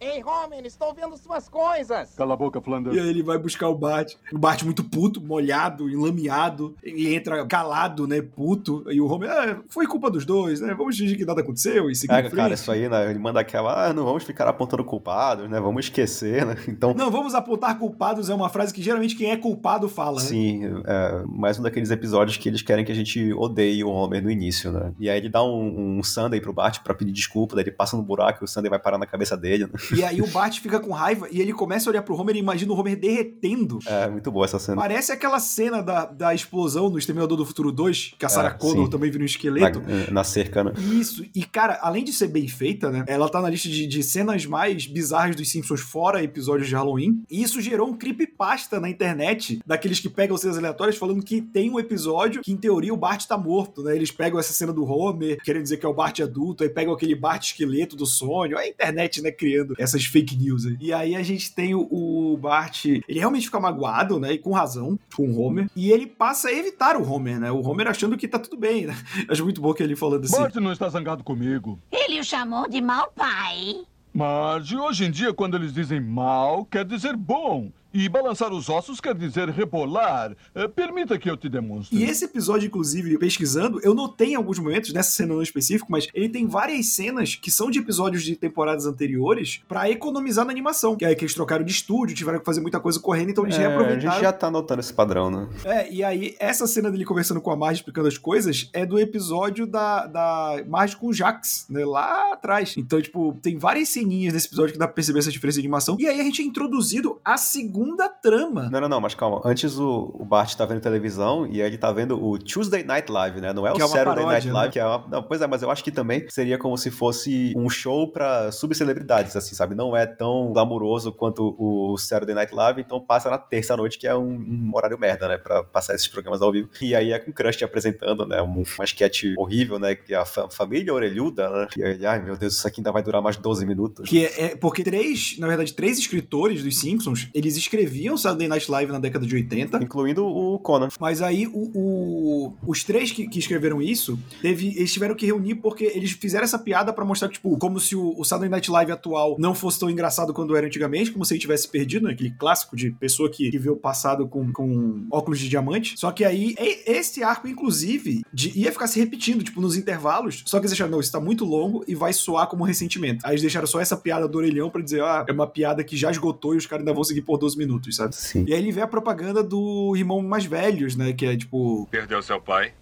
Ei, 0.00 0.22
Homer, 0.22 0.64
estou 0.64 0.94
vendo 0.94 1.16
suas 1.16 1.48
coisas. 1.48 2.14
Cala 2.16 2.34
a 2.34 2.36
boca, 2.36 2.60
Flanders. 2.60 2.96
E 2.96 3.00
aí 3.00 3.08
ele 3.08 3.20
vai 3.20 3.36
buscar 3.36 3.68
o 3.68 3.74
Bart. 3.74 4.14
O 4.32 4.38
Bart 4.38 4.62
muito 4.62 4.84
puto, 4.84 5.20
molhado, 5.20 5.90
enlameado. 5.90 6.76
E 6.84 7.12
entra 7.12 7.44
calado, 7.46 8.06
né? 8.06 8.22
Puto. 8.22 8.84
E 8.92 9.00
o 9.00 9.10
Homer, 9.10 9.28
ah, 9.28 9.58
foi 9.68 9.88
culpa 9.88 10.08
dos 10.08 10.24
dois, 10.24 10.60
né? 10.60 10.72
Vamos 10.72 10.96
fingir 10.96 11.16
que 11.18 11.24
nada 11.24 11.40
aconteceu 11.40 11.90
e 11.90 11.96
seguir 11.96 12.14
É, 12.14 12.30
cara, 12.30 12.54
isso 12.54 12.70
aí, 12.70 12.88
né? 12.88 13.10
Ele 13.10 13.18
manda 13.18 13.40
aquela, 13.40 13.88
ah, 13.88 13.92
não 13.92 14.04
vamos 14.04 14.22
ficar 14.22 14.46
apontando 14.46 14.84
culpados, 14.84 15.50
né? 15.50 15.58
Vamos 15.60 15.86
esquecer, 15.86 16.46
né? 16.46 16.56
Então, 16.68 16.94
Não, 16.94 17.10
vamos 17.10 17.34
apontar 17.34 17.76
culpados 17.76 18.30
é 18.30 18.34
uma 18.34 18.48
frase 18.48 18.72
que 18.72 18.80
geralmente 18.80 19.16
quem 19.16 19.30
é 19.32 19.36
culpado 19.36 19.88
fala. 19.88 20.20
né? 20.20 20.26
Sim, 20.26 20.62
é 20.86 21.22
mais 21.26 21.58
um 21.58 21.62
daqueles 21.62 21.90
episódios 21.90 22.36
que 22.36 22.48
eles 22.48 22.62
querem 22.62 22.84
que 22.84 22.92
a 22.92 22.94
gente 22.94 23.32
odeie 23.32 23.82
o 23.82 23.88
Homer 23.88 24.22
no 24.22 24.30
início, 24.30 24.70
né? 24.70 24.92
E 25.00 25.10
aí 25.10 25.18
ele 25.18 25.28
dá 25.28 25.42
um, 25.42 25.98
um 25.98 26.02
Sunday 26.04 26.40
pro 26.40 26.52
Bart 26.52 26.80
pra 26.84 26.94
pedir 26.94 27.10
desculpa, 27.10 27.56
daí 27.56 27.64
ele 27.64 27.72
passa 27.72 27.96
no 27.96 28.02
buraco 28.04 28.42
e 28.42 28.44
o 28.44 28.48
Sunday 28.48 28.70
vai 28.70 28.78
parar 28.78 28.96
na 28.98 29.06
cabeça 29.06 29.36
dele, 29.36 29.64
né? 29.64 29.70
E 29.94 30.04
aí 30.04 30.20
o 30.20 30.26
Bart 30.28 30.60
fica 30.60 30.78
com 30.80 30.92
raiva 30.92 31.28
e 31.30 31.40
ele 31.40 31.52
começa 31.52 31.88
a 31.88 31.90
olhar 31.90 32.02
pro 32.02 32.14
Homer 32.16 32.36
e 32.36 32.38
imagina 32.38 32.72
o 32.72 32.78
Homer 32.78 32.96
derretendo. 32.98 33.78
É 33.86 34.08
muito 34.08 34.30
boa 34.30 34.44
essa 34.44 34.58
cena. 34.58 34.76
Parece 34.80 35.12
aquela 35.12 35.40
cena 35.40 35.82
da, 35.82 36.04
da 36.04 36.34
explosão 36.34 36.90
no 36.90 36.98
Exterminador 36.98 37.36
do 37.36 37.44
Futuro 37.44 37.72
2, 37.72 38.14
que 38.18 38.26
a 38.26 38.28
Sarah 38.28 38.48
É, 38.48 38.52
Connor 38.52 38.88
também 38.88 39.10
vira 39.10 39.22
um 39.22 39.26
esqueleto. 39.26 39.80
Na, 39.80 40.10
na 40.10 40.24
cerca, 40.24 40.64
né? 40.64 40.72
Isso, 40.92 41.24
e 41.34 41.44
cara, 41.44 41.78
além 41.82 42.04
de 42.04 42.12
ser 42.12 42.28
bem 42.28 42.48
feita, 42.48 42.90
né? 42.90 43.04
Ela 43.06 43.28
tá 43.28 43.40
na 43.40 43.48
lista 43.48 43.68
de, 43.68 43.86
de 43.86 44.02
cenas 44.02 44.44
mais 44.46 44.86
bizarras 44.86 45.36
dos 45.36 45.50
Simpsons 45.50 45.80
fora 45.80 46.22
episódios 46.22 46.68
de 46.68 46.74
Halloween. 46.74 47.22
E 47.30 47.42
isso 47.42 47.60
gerou 47.60 47.88
um 47.88 47.94
creepypasta 47.96 48.80
na 48.80 48.88
internet 48.88 49.60
daqueles 49.66 50.00
que 50.00 50.08
pegam 50.08 50.36
cenas 50.36 50.58
aleatórias 50.58 50.96
falando 50.96 51.22
que 51.22 51.40
tem 51.40 51.70
um 51.70 51.78
episódio 51.78 52.42
que, 52.42 52.52
em 52.52 52.56
teoria, 52.56 52.92
o 52.92 52.96
Bart 52.96 53.24
tá 53.26 53.36
morto, 53.38 53.82
né? 53.82 53.94
Eles 53.94 54.10
pegam 54.10 54.38
essa 54.38 54.52
cena 54.52 54.72
do 54.72 54.84
Homer, 54.84 55.38
querendo 55.42 55.62
dizer 55.62 55.76
que 55.78 55.86
é 55.86 55.88
o 55.88 55.94
Bart 55.94 56.18
adulto, 56.20 56.62
aí 56.62 56.68
pegam 56.68 56.92
aquele 56.92 57.14
Bart 57.14 57.44
esqueleto 57.44 57.96
do 57.96 58.06
sonho. 58.06 58.58
A 58.58 58.66
internet, 58.66 59.22
né, 59.22 59.30
criando 59.30 59.74
essas 59.78 60.04
fake 60.04 60.36
news 60.36 60.66
aí. 60.66 60.76
E 60.80 60.92
aí 60.92 61.16
a 61.16 61.22
gente 61.22 61.54
tem 61.54 61.74
o, 61.74 61.88
o 61.90 62.36
Bart, 62.36 62.84
ele 62.84 63.18
realmente 63.18 63.46
fica 63.46 63.60
magoado, 63.60 64.18
né? 64.18 64.32
E 64.32 64.38
com 64.38 64.52
razão, 64.52 64.98
com 65.14 65.30
o 65.30 65.40
Homer. 65.40 65.70
E 65.74 65.90
ele 65.90 66.06
passa 66.06 66.48
a 66.48 66.52
evitar 66.52 66.96
o 66.96 67.10
Homer, 67.10 67.38
né? 67.38 67.50
O 67.50 67.60
Homer 67.60 67.86
achando 67.86 68.16
que 68.16 68.28
tá 68.28 68.38
tudo 68.38 68.56
bem, 68.56 68.86
né? 68.86 68.96
Acho 69.28 69.44
muito 69.44 69.60
bom 69.60 69.72
que 69.72 69.82
ele 69.82 69.96
falando 69.96 70.24
assim. 70.24 70.36
Bart 70.36 70.54
não 70.56 70.72
está 70.72 70.88
zangado 70.88 71.22
comigo. 71.22 71.78
Ele 71.90 72.20
o 72.20 72.24
chamou 72.24 72.68
de 72.68 72.80
mau 72.80 73.10
pai. 73.14 73.82
Mas 74.12 74.72
hoje 74.72 75.04
em 75.04 75.10
dia, 75.10 75.32
quando 75.32 75.56
eles 75.56 75.72
dizem 75.72 76.00
mal, 76.00 76.64
quer 76.64 76.84
dizer 76.84 77.16
bom. 77.16 77.70
E 77.92 78.08
balançar 78.08 78.52
os 78.52 78.68
ossos 78.68 79.00
quer 79.00 79.14
dizer 79.14 79.48
rebolar. 79.48 80.36
Eh, 80.54 80.68
permita 80.68 81.18
que 81.18 81.30
eu 81.30 81.36
te 81.36 81.48
demonstre. 81.48 81.96
E 81.96 82.04
esse 82.04 82.24
episódio, 82.26 82.66
inclusive, 82.66 83.16
pesquisando, 83.18 83.80
eu 83.82 83.94
notei 83.94 84.32
em 84.32 84.34
alguns 84.34 84.58
momentos, 84.58 84.92
nessa 84.92 85.10
cena 85.10 85.34
no 85.34 85.42
específico, 85.42 85.90
mas 85.90 86.06
ele 86.12 86.28
tem 86.28 86.46
várias 86.46 86.86
cenas 86.88 87.34
que 87.34 87.50
são 87.50 87.70
de 87.70 87.78
episódios 87.78 88.22
de 88.22 88.36
temporadas 88.36 88.84
anteriores 88.84 89.60
pra 89.66 89.88
economizar 89.90 90.44
na 90.44 90.50
animação. 90.50 90.96
Que 90.96 91.04
é 91.06 91.14
que 91.14 91.24
eles 91.24 91.34
trocaram 91.34 91.64
de 91.64 91.72
estúdio, 91.72 92.14
tiveram 92.14 92.38
que 92.38 92.44
fazer 92.44 92.60
muita 92.60 92.78
coisa 92.78 93.00
correndo, 93.00 93.30
então 93.30 93.44
eles 93.44 93.56
É, 93.56 93.64
a 93.64 93.68
reaproveitaram. 93.68 94.12
gente 94.12 94.20
já 94.22 94.32
tá 94.32 94.50
notando 94.50 94.80
esse 94.80 94.92
padrão, 94.92 95.30
né? 95.30 95.48
É, 95.64 95.90
e 95.92 96.04
aí, 96.04 96.36
essa 96.38 96.66
cena 96.66 96.90
dele 96.90 97.06
conversando 97.06 97.40
com 97.40 97.50
a 97.50 97.56
Marge, 97.56 97.80
explicando 97.80 98.06
as 98.08 98.18
coisas, 98.18 98.68
é 98.74 98.84
do 98.84 98.98
episódio 98.98 99.66
da, 99.66 100.06
da 100.06 100.62
Marge 100.68 100.94
com 100.96 101.06
o 101.08 101.12
Jax, 101.12 101.66
né? 101.70 101.84
Lá 101.86 102.34
atrás. 102.34 102.74
Então, 102.76 103.00
tipo, 103.00 103.36
tem 103.42 103.56
várias 103.56 103.88
ceninhas 103.88 104.34
nesse 104.34 104.46
episódio 104.48 104.72
que 104.74 104.78
dá 104.78 104.86
pra 104.86 104.94
perceber 104.94 105.20
essa 105.20 105.30
diferença 105.32 105.56
de 105.56 105.60
animação. 105.66 105.96
E 105.98 106.06
aí 106.06 106.20
a 106.20 106.24
gente 106.24 106.42
é 106.42 106.44
introduzido 106.44 107.18
a 107.24 107.36
segunda 107.38 107.77
trama. 108.22 108.68
Não, 108.70 108.80
não, 108.80 108.88
não, 108.88 109.00
mas 109.00 109.14
calma. 109.14 109.40
Antes 109.44 109.78
o, 109.78 110.10
o 110.18 110.24
Bart 110.24 110.54
tá 110.54 110.64
vendo 110.66 110.80
televisão 110.80 111.46
e 111.46 111.60
ele 111.60 111.78
tá 111.78 111.90
vendo 111.92 112.22
o 112.22 112.38
Tuesday 112.38 112.82
Night 112.82 113.10
Live, 113.10 113.40
né? 113.40 113.52
Não 113.52 113.66
é 113.66 113.70
o 113.72 113.74
Que 113.74 113.82
é 113.82 113.84
uma 113.84 113.90
Saturday 113.96 114.24
Night 114.24 114.46
paródia, 114.48 114.52
Live, 114.52 114.66
né? 114.68 114.72
que 114.72 114.78
é 114.78 114.84
uma. 114.86 115.06
Não, 115.08 115.22
pois 115.22 115.40
é, 115.40 115.46
mas 115.46 115.62
eu 115.62 115.70
acho 115.70 115.82
que 115.84 115.90
também 115.90 116.26
seria 116.28 116.58
como 116.58 116.76
se 116.76 116.90
fosse 116.90 117.52
um 117.56 117.68
show 117.68 118.10
pra 118.10 118.50
subcelebridades, 118.52 119.36
assim, 119.36 119.54
sabe? 119.54 119.74
Não 119.74 119.96
é 119.96 120.06
tão 120.06 120.52
glamuroso 120.52 121.12
quanto 121.12 121.54
o 121.58 121.96
Saturday 121.96 122.34
Night 122.34 122.54
Live, 122.54 122.80
então 122.80 123.00
passa 123.00 123.30
na 123.30 123.38
terça-noite, 123.38 123.98
que 123.98 124.06
é 124.06 124.14
um, 124.16 124.28
um 124.30 124.70
horário 124.74 124.98
merda, 124.98 125.28
né? 125.28 125.38
Pra 125.38 125.62
passar 125.62 125.94
esses 125.94 126.08
programas 126.08 126.42
ao 126.42 126.52
vivo. 126.52 126.68
E 126.80 126.94
aí 126.94 127.12
é 127.12 127.18
com 127.18 127.30
o 127.30 127.34
Crush 127.34 127.62
apresentando, 127.62 128.26
né? 128.26 128.42
Um, 128.42 128.62
uma 128.76 128.84
sketch 128.84 129.24
horrível, 129.36 129.78
né? 129.78 129.94
Que 129.94 130.14
é 130.14 130.16
a 130.16 130.24
fa- 130.24 130.48
família 130.50 130.92
orelhuda, 130.92 131.48
né? 131.48 131.68
E 131.76 131.82
aí, 131.84 132.06
ai 132.06 132.22
meu 132.22 132.36
Deus, 132.36 132.54
isso 132.54 132.66
aqui 132.66 132.80
ainda 132.80 132.92
vai 132.92 133.02
durar 133.02 133.22
mais 133.22 133.36
12 133.36 133.64
minutos. 133.66 134.08
Que 134.08 134.24
é, 134.26 134.44
é- 134.46 134.56
porque 134.56 134.82
três, 134.82 135.36
na 135.38 135.46
verdade, 135.46 135.72
três 135.74 135.98
escritores 135.98 136.62
dos 136.62 136.78
Simpsons, 136.78 137.28
eles 137.34 137.56
escreviam 137.72 138.16
Saturday 138.16 138.48
Night 138.48 138.70
Live 138.70 138.90
na 138.90 138.98
década 138.98 139.26
de 139.26 139.34
80. 139.34 139.82
Incluindo 139.82 140.24
o 140.26 140.58
Conan. 140.58 140.88
Mas 140.98 141.20
aí 141.22 141.46
o, 141.46 141.70
o- 141.74 142.54
os 142.66 142.82
três 142.82 143.12
que, 143.12 143.28
que 143.28 143.38
escreveram 143.38 143.80
isso, 143.82 144.18
teve, 144.40 144.68
eles 144.76 144.92
tiveram 144.92 145.14
que 145.14 145.26
reunir 145.26 145.56
porque 145.56 145.84
eles 145.84 146.12
fizeram 146.12 146.44
essa 146.44 146.58
piada 146.58 146.92
pra 146.92 147.04
mostrar, 147.04 147.28
tipo, 147.28 147.56
como 147.58 147.78
se 147.78 147.94
o, 147.94 148.14
o 148.18 148.24
Saturday 148.24 148.48
Night 148.50 148.70
Live 148.70 148.92
atual 148.92 149.36
não 149.38 149.54
fosse 149.54 149.78
tão 149.78 149.90
engraçado 149.90 150.32
quando 150.32 150.56
era 150.56 150.66
antigamente, 150.66 151.10
como 151.12 151.24
se 151.24 151.34
ele 151.34 151.40
tivesse 151.40 151.68
perdido, 151.68 152.06
né? 152.06 152.12
Aquele 152.14 152.30
clássico 152.30 152.74
de 152.76 152.90
pessoa 152.90 153.30
que, 153.30 153.50
que 153.50 153.58
vê 153.58 153.68
o 153.70 153.76
passado 153.76 154.26
com, 154.26 154.50
com 154.52 155.06
óculos 155.10 155.38
de 155.38 155.48
diamante. 155.48 155.98
Só 155.98 156.10
que 156.10 156.24
aí, 156.24 156.54
esse 156.86 157.22
arco, 157.22 157.46
inclusive, 157.46 158.22
de- 158.32 158.58
ia 158.58 158.72
ficar 158.72 158.86
se 158.86 158.98
repetindo, 158.98 159.44
tipo, 159.44 159.60
nos 159.60 159.76
intervalos. 159.76 160.42
Só 160.46 160.58
que 160.58 160.62
eles 160.66 160.72
acharam, 160.72 160.90
não, 160.92 161.00
isso 161.00 161.12
tá 161.12 161.20
muito 161.20 161.44
longo 161.44 161.84
e 161.86 161.94
vai 161.94 162.12
soar 162.12 162.46
como 162.48 162.64
ressentimento. 162.64 163.24
Aí 163.24 163.32
eles 163.32 163.42
deixaram 163.42 163.66
só 163.66 163.80
essa 163.80 163.96
piada 163.96 164.26
do 164.26 164.38
orelhão 164.38 164.70
pra 164.70 164.80
dizer, 164.82 165.02
ah, 165.02 165.24
é 165.28 165.32
uma 165.32 165.46
piada 165.46 165.82
que 165.84 165.96
já 165.96 166.10
esgotou 166.10 166.54
e 166.54 166.58
os 166.58 166.66
caras 166.66 166.82
ainda 166.82 166.94
vão 166.94 167.04
seguir 167.04 167.22
por 167.22 167.36
12 167.38 167.57
minutos, 167.58 167.96
sabe? 167.96 168.14
Sim. 168.14 168.44
E 168.48 168.54
aí 168.54 168.58
ele 168.58 168.72
vê 168.72 168.80
a 168.80 168.86
propaganda 168.86 169.42
do 169.42 169.94
irmão 169.96 170.22
mais 170.22 170.46
velhos, 170.46 170.96
né? 170.96 171.12
Que 171.12 171.26
é 171.26 171.36
tipo. 171.36 171.86
Perdeu 171.90 172.22
seu 172.22 172.40
pai? 172.40 172.72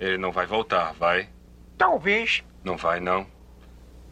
Ele 0.00 0.18
não 0.18 0.32
vai 0.32 0.46
voltar, 0.46 0.94
vai? 0.94 1.28
Talvez. 1.76 2.42
Não 2.62 2.76
vai, 2.76 3.00
não. 3.00 3.26